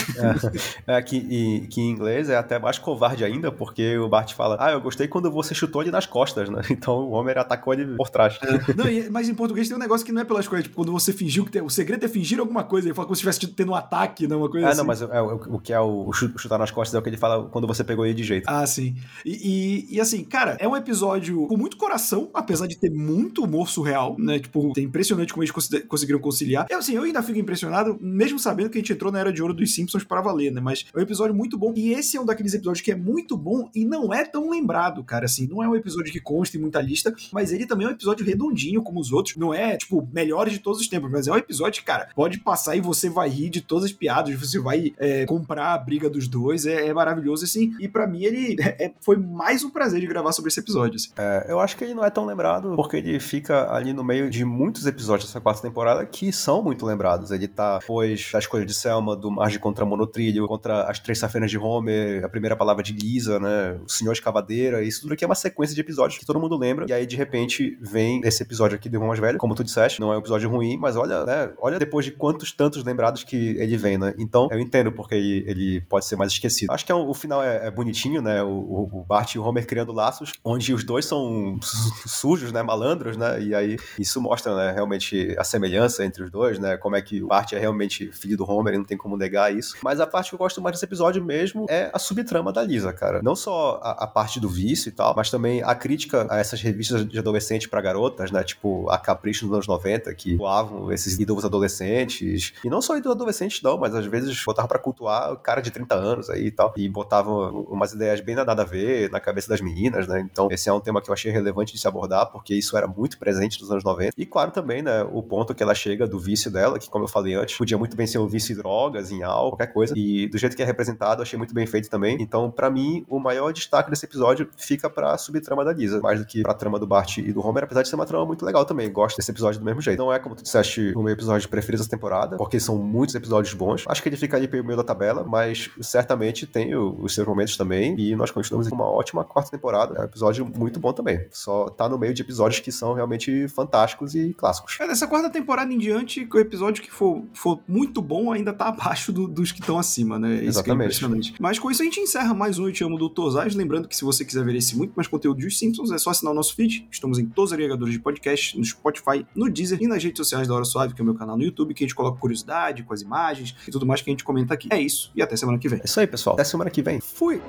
É, 0.87 0.97
é 0.97 1.01
que, 1.01 1.17
e, 1.17 1.67
que 1.67 1.81
em 1.81 1.89
inglês 1.89 2.29
é 2.29 2.37
até 2.37 2.59
mais 2.59 2.77
covarde 2.77 3.23
ainda, 3.23 3.51
porque 3.51 3.97
o 3.97 4.07
Bart 4.07 4.33
fala, 4.33 4.57
ah, 4.59 4.71
eu 4.71 4.81
gostei 4.81 5.07
quando 5.07 5.31
você 5.31 5.53
chutou 5.53 5.81
ele 5.81 5.91
nas 5.91 6.05
costas, 6.05 6.49
né? 6.49 6.61
Então 6.77 7.09
o 7.09 7.11
Homer 7.11 7.39
atacou 7.39 7.73
ele 7.73 7.95
por 7.95 8.09
trás. 8.09 8.37
É. 8.41 8.73
Não, 8.73 8.85
mas 9.11 9.27
em 9.27 9.33
português 9.33 9.67
tem 9.67 9.75
um 9.75 9.79
negócio 9.79 10.05
que 10.05 10.11
não 10.11 10.21
é 10.21 10.25
pelas 10.25 10.47
coisas, 10.47 10.65
tipo, 10.65 10.75
quando 10.75 10.91
você 10.91 11.11
fingiu 11.11 11.43
que 11.43 11.51
tem, 11.51 11.61
o 11.61 11.69
segredo 11.69 12.05
é 12.05 12.07
fingir 12.07 12.39
alguma 12.39 12.63
coisa, 12.63 12.87
ele 12.87 12.93
fala 12.93 13.07
como 13.07 13.15
se 13.15 13.27
estivesse 13.27 13.53
tendo 13.55 13.71
um 13.71 13.75
ataque, 13.75 14.27
né? 14.27 14.35
Uma 14.35 14.49
coisa 14.49 14.67
é, 14.67 14.69
assim. 14.69 14.77
não, 14.77 14.85
mas 14.85 15.01
é, 15.01 15.21
o, 15.21 15.55
o 15.55 15.59
que 15.59 15.73
é 15.73 15.79
o 15.79 16.11
chutar 16.13 16.59
nas 16.59 16.71
costas 16.71 16.93
é 16.95 16.99
o 16.99 17.01
que 17.01 17.09
ele 17.09 17.17
fala 17.17 17.45
quando 17.49 17.65
você 17.65 17.83
pegou 17.83 18.05
ele 18.05 18.13
de 18.13 18.23
jeito. 18.23 18.45
Ah, 18.47 18.65
sim. 18.67 18.95
E, 19.25 19.87
e, 19.89 19.95
e 19.95 20.01
assim, 20.01 20.23
cara, 20.23 20.57
é 20.59 20.67
um 20.67 20.75
episódio 20.75 21.47
com 21.47 21.57
muito 21.57 21.77
coração, 21.77 22.29
apesar 22.33 22.67
de 22.67 22.77
ter 22.77 22.89
muito 22.89 23.43
humor 23.43 23.69
surreal, 23.69 24.15
né? 24.19 24.39
Tipo, 24.39 24.66
é 24.77 24.81
impressionante 24.81 25.33
como 25.33 25.43
eles 25.43 25.53
conseguiram 25.87 26.19
conciliar. 26.19 26.67
Eu, 26.69 26.79
assim, 26.79 26.95
eu 26.95 27.03
ainda 27.03 27.21
fico 27.23 27.39
impressionado, 27.39 27.97
mesmo 28.01 28.39
sabendo 28.39 28.69
que 28.69 28.77
a 28.77 28.81
gente 28.81 28.93
entrou 28.93 29.11
na 29.11 29.19
era 29.19 29.31
de 29.31 29.41
ouro 29.41 29.53
dos 29.53 29.73
Simpsons 29.73 30.03
para 30.03 30.21
valer, 30.21 30.51
né? 30.51 30.61
Mas 30.61 30.85
é 30.93 30.97
um 30.97 31.01
episódio 31.01 31.35
muito 31.35 31.57
bom. 31.57 31.73
E 31.75 31.93
esse 31.93 32.17
é 32.17 32.21
um 32.21 32.25
daqueles 32.25 32.53
episódios 32.53 32.81
que 32.81 32.91
é 32.91 32.95
muito 32.95 33.37
bom 33.37 33.69
e 33.73 33.85
não 33.85 34.13
é 34.13 34.23
tão 34.25 34.49
lembrado, 34.49 35.03
cara. 35.03 35.25
Assim, 35.25 35.47
não 35.47 35.63
é 35.63 35.67
um 35.67 35.75
episódio 35.75 36.11
que 36.11 36.19
consta 36.19 36.57
em 36.57 36.59
muita 36.59 36.81
lista, 36.81 37.13
mas 37.31 37.51
ele 37.51 37.65
também 37.65 37.85
é 37.85 37.89
um 37.89 37.93
episódio 37.93 38.25
redondinho, 38.25 38.81
como 38.81 38.99
os 38.99 39.11
outros. 39.11 39.35
Não 39.35 39.53
é, 39.53 39.77
tipo, 39.77 40.07
melhores 40.11 40.53
de 40.53 40.59
todos 40.59 40.79
os 40.79 40.87
tempos, 40.87 41.11
mas 41.11 41.27
é 41.27 41.31
um 41.31 41.37
episódio, 41.37 41.83
cara, 41.83 42.09
pode 42.15 42.39
passar 42.39 42.75
e 42.75 42.81
você 42.81 43.09
vai 43.09 43.29
rir 43.29 43.49
de 43.49 43.61
todas 43.61 43.85
as 43.85 43.91
piadas, 43.91 44.33
você 44.35 44.59
vai 44.59 44.93
é, 44.97 45.25
comprar 45.25 45.73
a 45.73 45.77
briga 45.77 46.09
dos 46.09 46.27
dois. 46.27 46.65
É, 46.65 46.87
é 46.87 46.93
maravilhoso, 46.93 47.45
assim. 47.45 47.73
E 47.79 47.87
para 47.87 48.07
mim, 48.07 48.23
ele 48.23 48.55
é, 48.61 48.91
foi 49.01 49.17
mais 49.17 49.63
um 49.63 49.69
prazer 49.69 49.99
de 49.99 50.07
gravar 50.07 50.31
sobre 50.31 50.49
esse 50.49 50.59
episódio. 50.59 50.95
Assim. 50.95 51.09
É, 51.17 51.45
eu 51.49 51.59
acho 51.59 51.75
que 51.77 51.83
ele 51.83 51.93
não 51.93 52.03
é 52.03 52.09
tão 52.09 52.25
lembrado 52.25 52.75
porque 52.75 52.97
ele 52.97 53.19
fica 53.19 53.73
ali 53.73 53.93
no 53.93 54.03
meio 54.03 54.29
de 54.29 54.45
muitos 54.57 54.87
episódios 54.87 55.29
dessa 55.29 55.39
quarta 55.39 55.61
temporada 55.61 56.03
que 56.05 56.31
são 56.33 56.63
muito 56.63 56.85
lembrados. 56.85 57.29
Ele 57.29 57.47
tá, 57.47 57.79
pois, 57.85 58.29
da 58.31 58.39
escolha 58.39 58.65
de 58.65 58.73
Selma, 58.73 59.15
do 59.15 59.29
Marge 59.29 59.59
contra 59.59 59.85
Monotrilho, 59.85 60.47
contra 60.47 60.89
as 60.89 60.99
Três 60.99 61.19
Safenas 61.19 61.51
de 61.51 61.57
Homer, 61.59 62.25
a 62.25 62.29
primeira 62.29 62.55
palavra 62.55 62.81
de 62.81 62.91
Lisa, 62.91 63.39
né? 63.39 63.79
O 63.85 63.89
Senhor 63.89 64.11
Escavadeira, 64.11 64.81
isso 64.83 65.01
tudo 65.01 65.13
aqui 65.13 65.23
é 65.23 65.27
uma 65.27 65.35
sequência 65.35 65.75
de 65.75 65.81
episódios 65.81 66.19
que 66.19 66.25
todo 66.25 66.39
mundo 66.39 66.57
lembra. 66.57 66.85
E 66.89 66.93
aí, 66.93 67.05
de 67.05 67.15
repente, 67.15 67.77
vem 67.79 68.21
esse 68.23 68.41
episódio 68.41 68.75
aqui 68.75 68.89
do 68.89 68.95
Irmão 68.95 69.09
Mais 69.09 69.19
Velho, 69.19 69.37
como 69.37 69.53
tu 69.53 69.63
disseste, 69.63 69.99
não 69.99 70.11
é 70.11 70.15
um 70.15 70.19
episódio 70.19 70.49
ruim, 70.49 70.77
mas 70.77 70.95
olha, 70.95 71.23
né? 71.23 71.51
Olha 71.59 71.77
depois 71.77 72.05
de 72.05 72.11
quantos 72.11 72.51
tantos 72.51 72.83
lembrados 72.83 73.23
que 73.23 73.55
ele 73.57 73.77
vem, 73.77 73.97
né? 73.97 74.13
Então, 74.17 74.47
eu 74.51 74.59
entendo 74.59 74.91
porque 74.91 75.15
ele, 75.15 75.43
ele 75.47 75.81
pode 75.81 76.05
ser 76.05 76.15
mais 76.15 76.31
esquecido. 76.31 76.71
Acho 76.71 76.85
que 76.85 76.91
é 76.91 76.95
um, 76.95 77.07
o 77.07 77.13
final 77.13 77.43
é, 77.43 77.67
é, 77.67 77.71
bonitinho, 77.71 78.21
né? 78.21 78.41
O, 78.41 78.89
o, 78.91 79.05
Bart 79.07 79.35
e 79.35 79.39
o 79.39 79.43
Homer 79.43 79.67
criando 79.67 79.91
laços, 79.91 80.33
onde 80.43 80.73
os 80.73 80.83
dois 80.83 81.05
são 81.05 81.59
sujos, 82.05 82.51
né? 82.51 82.63
Malandros, 82.63 83.17
né? 83.17 83.41
E 83.41 83.53
aí, 83.53 83.77
isso 83.99 84.21
mostra, 84.21 84.46
né? 84.55 84.71
Realmente 84.71 85.35
a 85.37 85.43
semelhança 85.43 86.05
entre 86.05 86.23
os 86.23 86.31
dois, 86.31 86.59
né? 86.59 86.77
Como 86.77 86.95
é 86.95 87.01
que 87.01 87.23
o 87.23 87.27
Bart 87.27 87.53
é 87.53 87.59
realmente 87.59 88.11
filho 88.11 88.37
do 88.37 88.49
Homer 88.49 88.73
e 88.73 88.77
não 88.77 88.85
tem 88.85 88.97
como 88.97 89.17
negar 89.17 89.53
isso. 89.53 89.75
Mas 89.83 89.99
a 89.99 90.07
parte 90.07 90.29
que 90.29 90.35
eu 90.35 90.39
gosto 90.39 90.61
mais 90.61 90.75
desse 90.75 90.85
episódio 90.85 91.23
mesmo 91.23 91.65
é 91.69 91.89
a 91.93 91.99
subtrama 91.99 92.51
da 92.51 92.63
Lisa, 92.63 92.93
cara. 92.93 93.21
Não 93.21 93.35
só 93.35 93.79
a, 93.83 94.03
a 94.03 94.07
parte 94.07 94.39
do 94.39 94.49
vício 94.49 94.89
e 94.89 94.91
tal, 94.91 95.13
mas 95.15 95.29
também 95.29 95.63
a 95.63 95.75
crítica 95.75 96.27
a 96.29 96.37
essas 96.37 96.61
revistas 96.61 97.07
de 97.07 97.19
adolescente 97.19 97.67
para 97.67 97.81
garotas, 97.81 98.31
né? 98.31 98.43
Tipo 98.43 98.89
a 98.89 98.97
Capricho 98.97 99.45
nos 99.45 99.53
anos 99.53 99.67
90, 99.67 100.13
que 100.13 100.35
voavam 100.35 100.91
esses 100.91 101.17
ídolos 101.19 101.45
adolescentes. 101.45 102.53
E 102.63 102.69
não 102.69 102.81
só 102.81 102.97
ídolos 102.97 103.15
adolescentes, 103.15 103.61
não, 103.61 103.77
mas 103.77 103.93
às 103.95 104.05
vezes 104.05 104.43
botavam 104.45 104.67
pra 104.67 104.79
cultuar 104.79 105.33
o 105.33 105.37
cara 105.37 105.61
de 105.61 105.71
30 105.71 105.95
anos 105.95 106.29
aí 106.29 106.47
e 106.47 106.51
tal. 106.51 106.73
E 106.77 106.87
botavam 106.89 107.61
umas 107.69 107.93
ideias 107.93 108.21
bem 108.21 108.35
nada 108.35 108.51
a 108.61 108.65
ver 108.65 109.09
na 109.11 109.19
cabeça 109.19 109.49
das 109.49 109.61
meninas, 109.61 110.07
né? 110.07 110.19
Então, 110.19 110.47
esse 110.51 110.69
é 110.69 110.73
um 110.73 110.79
tema 110.79 111.01
que 111.01 111.09
eu 111.09 111.13
achei 111.13 111.31
relevante 111.31 111.73
de 111.73 111.79
se 111.79 111.87
abordar, 111.87 112.27
porque 112.31 112.53
isso 112.53 112.77
era 112.77 112.87
muito 112.87 113.17
presente 113.17 113.59
nos 113.61 113.71
anos 113.71 113.83
90. 113.83 114.13
E 114.17 114.25
claro 114.37 114.51
também, 114.51 114.83
né, 114.83 115.01
o 115.11 115.23
ponto 115.23 115.55
que 115.55 115.63
ela 115.63 115.73
chega 115.73 116.05
do 116.05 116.19
vício 116.19 116.51
dela, 116.51 116.77
que 116.77 116.87
como 116.87 117.05
eu 117.05 117.07
falei 117.07 117.33
antes, 117.33 117.57
podia 117.57 117.75
muito 117.75 117.97
bem 117.97 118.05
ser 118.05 118.19
um 118.19 118.27
vício 118.27 118.53
em 118.53 118.55
drogas, 118.55 119.11
em 119.11 119.23
álcool, 119.23 119.57
qualquer 119.57 119.73
coisa. 119.73 119.95
E 119.97 120.27
do 120.27 120.37
jeito 120.37 120.55
que 120.55 120.61
é 120.61 120.65
representado, 120.65 121.23
achei 121.23 121.39
muito 121.39 121.55
bem 121.55 121.65
feito 121.65 121.89
também. 121.89 122.21
Então, 122.21 122.51
para 122.51 122.69
mim, 122.69 123.03
o 123.09 123.19
maior 123.19 123.51
destaque 123.51 123.89
desse 123.89 124.05
episódio 124.05 124.47
fica 124.55 124.91
pra 124.91 125.17
subtrama 125.17 125.65
da 125.65 125.73
Lisa, 125.73 125.99
mais 126.01 126.19
do 126.19 126.25
que 126.27 126.43
pra 126.43 126.53
trama 126.53 126.77
do 126.77 126.85
Bart 126.85 127.17
e 127.17 127.33
do 127.33 127.43
Homer, 127.43 127.63
apesar 127.63 127.81
de 127.81 127.89
ser 127.89 127.95
uma 127.95 128.05
trama 128.05 128.27
muito 128.27 128.45
legal 128.45 128.63
também. 128.63 128.91
Gosto 128.91 129.17
desse 129.17 129.31
episódio 129.31 129.59
do 129.59 129.65
mesmo 129.65 129.81
jeito. 129.81 129.97
Não 129.97 130.13
é, 130.13 130.19
como 130.19 130.35
tu 130.35 130.43
disseste, 130.43 130.93
o 130.95 131.01
meu 131.01 131.13
episódio 131.13 131.49
preferido 131.49 131.81
dessa 131.81 131.89
temporada, 131.89 132.37
porque 132.37 132.59
são 132.59 132.77
muitos 132.77 133.15
episódios 133.15 133.55
bons. 133.55 133.85
Acho 133.87 134.03
que 134.03 134.09
ele 134.09 134.17
fica 134.17 134.37
ali 134.37 134.47
pelo 134.47 134.63
meio 134.63 134.77
da 134.77 134.83
tabela, 134.83 135.23
mas 135.23 135.67
certamente 135.81 136.45
tem 136.45 136.75
os 136.75 137.15
seus 137.15 137.25
momentos 137.25 137.57
também. 137.57 137.99
E 137.99 138.15
nós 138.15 138.29
continuamos 138.29 138.69
com 138.69 138.75
uma 138.75 138.87
ótima 138.87 139.23
quarta 139.23 139.49
temporada. 139.49 139.95
É 139.97 140.01
um 140.01 140.05
episódio 140.05 140.45
muito 140.45 140.79
bom 140.79 140.93
também. 140.93 141.25
Só 141.31 141.69
tá 141.69 141.89
no 141.89 141.97
meio 141.97 142.13
de 142.13 142.21
episódios 142.21 142.59
que 142.59 142.71
são 142.71 142.93
realmente 142.93 143.47
fantásticos 143.47 144.13
e 144.13 144.26
clássicos. 144.33 144.77
É, 144.79 144.87
dessa 144.87 145.07
quarta 145.07 145.29
temporada 145.29 145.71
em 145.73 145.77
diante, 145.77 146.27
o 146.31 146.39
episódio 146.39 146.83
que 146.83 146.91
for, 146.91 147.23
for 147.33 147.59
muito 147.67 148.01
bom 148.01 148.31
ainda 148.31 148.53
tá 148.53 148.67
abaixo 148.67 149.11
do, 149.11 149.27
dos 149.27 149.51
que 149.51 149.59
estão 149.59 149.77
acima, 149.77 150.19
né? 150.19 150.35
Isso 150.35 150.43
é 150.43 150.47
Exatamente. 150.47 150.81
É 150.81 150.85
impressionante. 150.85 151.33
Mas 151.39 151.59
com 151.59 151.69
isso 151.69 151.81
a 151.81 151.85
gente 151.85 151.99
encerra 151.99 152.33
mais 152.33 152.59
um 152.59 152.67
Eu 152.67 152.73
Te 152.73 152.83
Amo 152.83 152.97
do 152.97 153.09
Tosais. 153.09 153.55
Lembrando 153.55 153.87
que 153.87 153.95
se 153.95 154.03
você 154.03 154.23
quiser 154.23 154.43
ver 154.45 154.55
esse 154.55 154.75
muito 154.77 154.93
mais 154.95 155.07
conteúdo 155.07 155.39
de 155.39 155.47
Os 155.47 155.57
Simpsons, 155.57 155.91
é 155.91 155.97
só 155.97 156.09
assinar 156.09 156.31
o 156.31 156.35
nosso 156.35 156.55
feed. 156.55 156.87
Estamos 156.91 157.19
em 157.19 157.25
todos 157.25 157.51
os 157.51 157.53
agregadores 157.53 157.93
de 157.93 157.99
podcast, 157.99 158.57
no 158.57 158.63
Spotify, 158.63 159.25
no 159.35 159.49
Deezer 159.49 159.79
e 159.81 159.87
nas 159.87 160.03
redes 160.03 160.17
sociais 160.17 160.47
da 160.47 160.53
Hora 160.53 160.65
Suave, 160.65 160.93
que 160.93 161.01
é 161.01 161.03
o 161.03 161.05
meu 161.05 161.15
canal 161.15 161.37
no 161.37 161.43
YouTube, 161.43 161.73
que 161.73 161.83
a 161.83 161.87
gente 161.87 161.95
coloca 161.95 162.19
curiosidade 162.19 162.83
com 162.83 162.93
as 162.93 163.01
imagens 163.01 163.55
e 163.67 163.71
tudo 163.71 163.85
mais 163.85 164.01
que 164.01 164.09
a 164.09 164.13
gente 164.13 164.23
comenta 164.23 164.53
aqui. 164.53 164.67
É 164.71 164.79
isso, 164.79 165.11
e 165.15 165.21
até 165.21 165.35
semana 165.35 165.57
que 165.57 165.69
vem. 165.69 165.79
É 165.79 165.85
isso 165.85 165.99
aí, 165.99 166.07
pessoal. 166.07 166.35
Até 166.35 166.43
semana 166.43 166.69
que 166.69 166.81
vem. 166.81 166.99
Fui! 166.99 167.41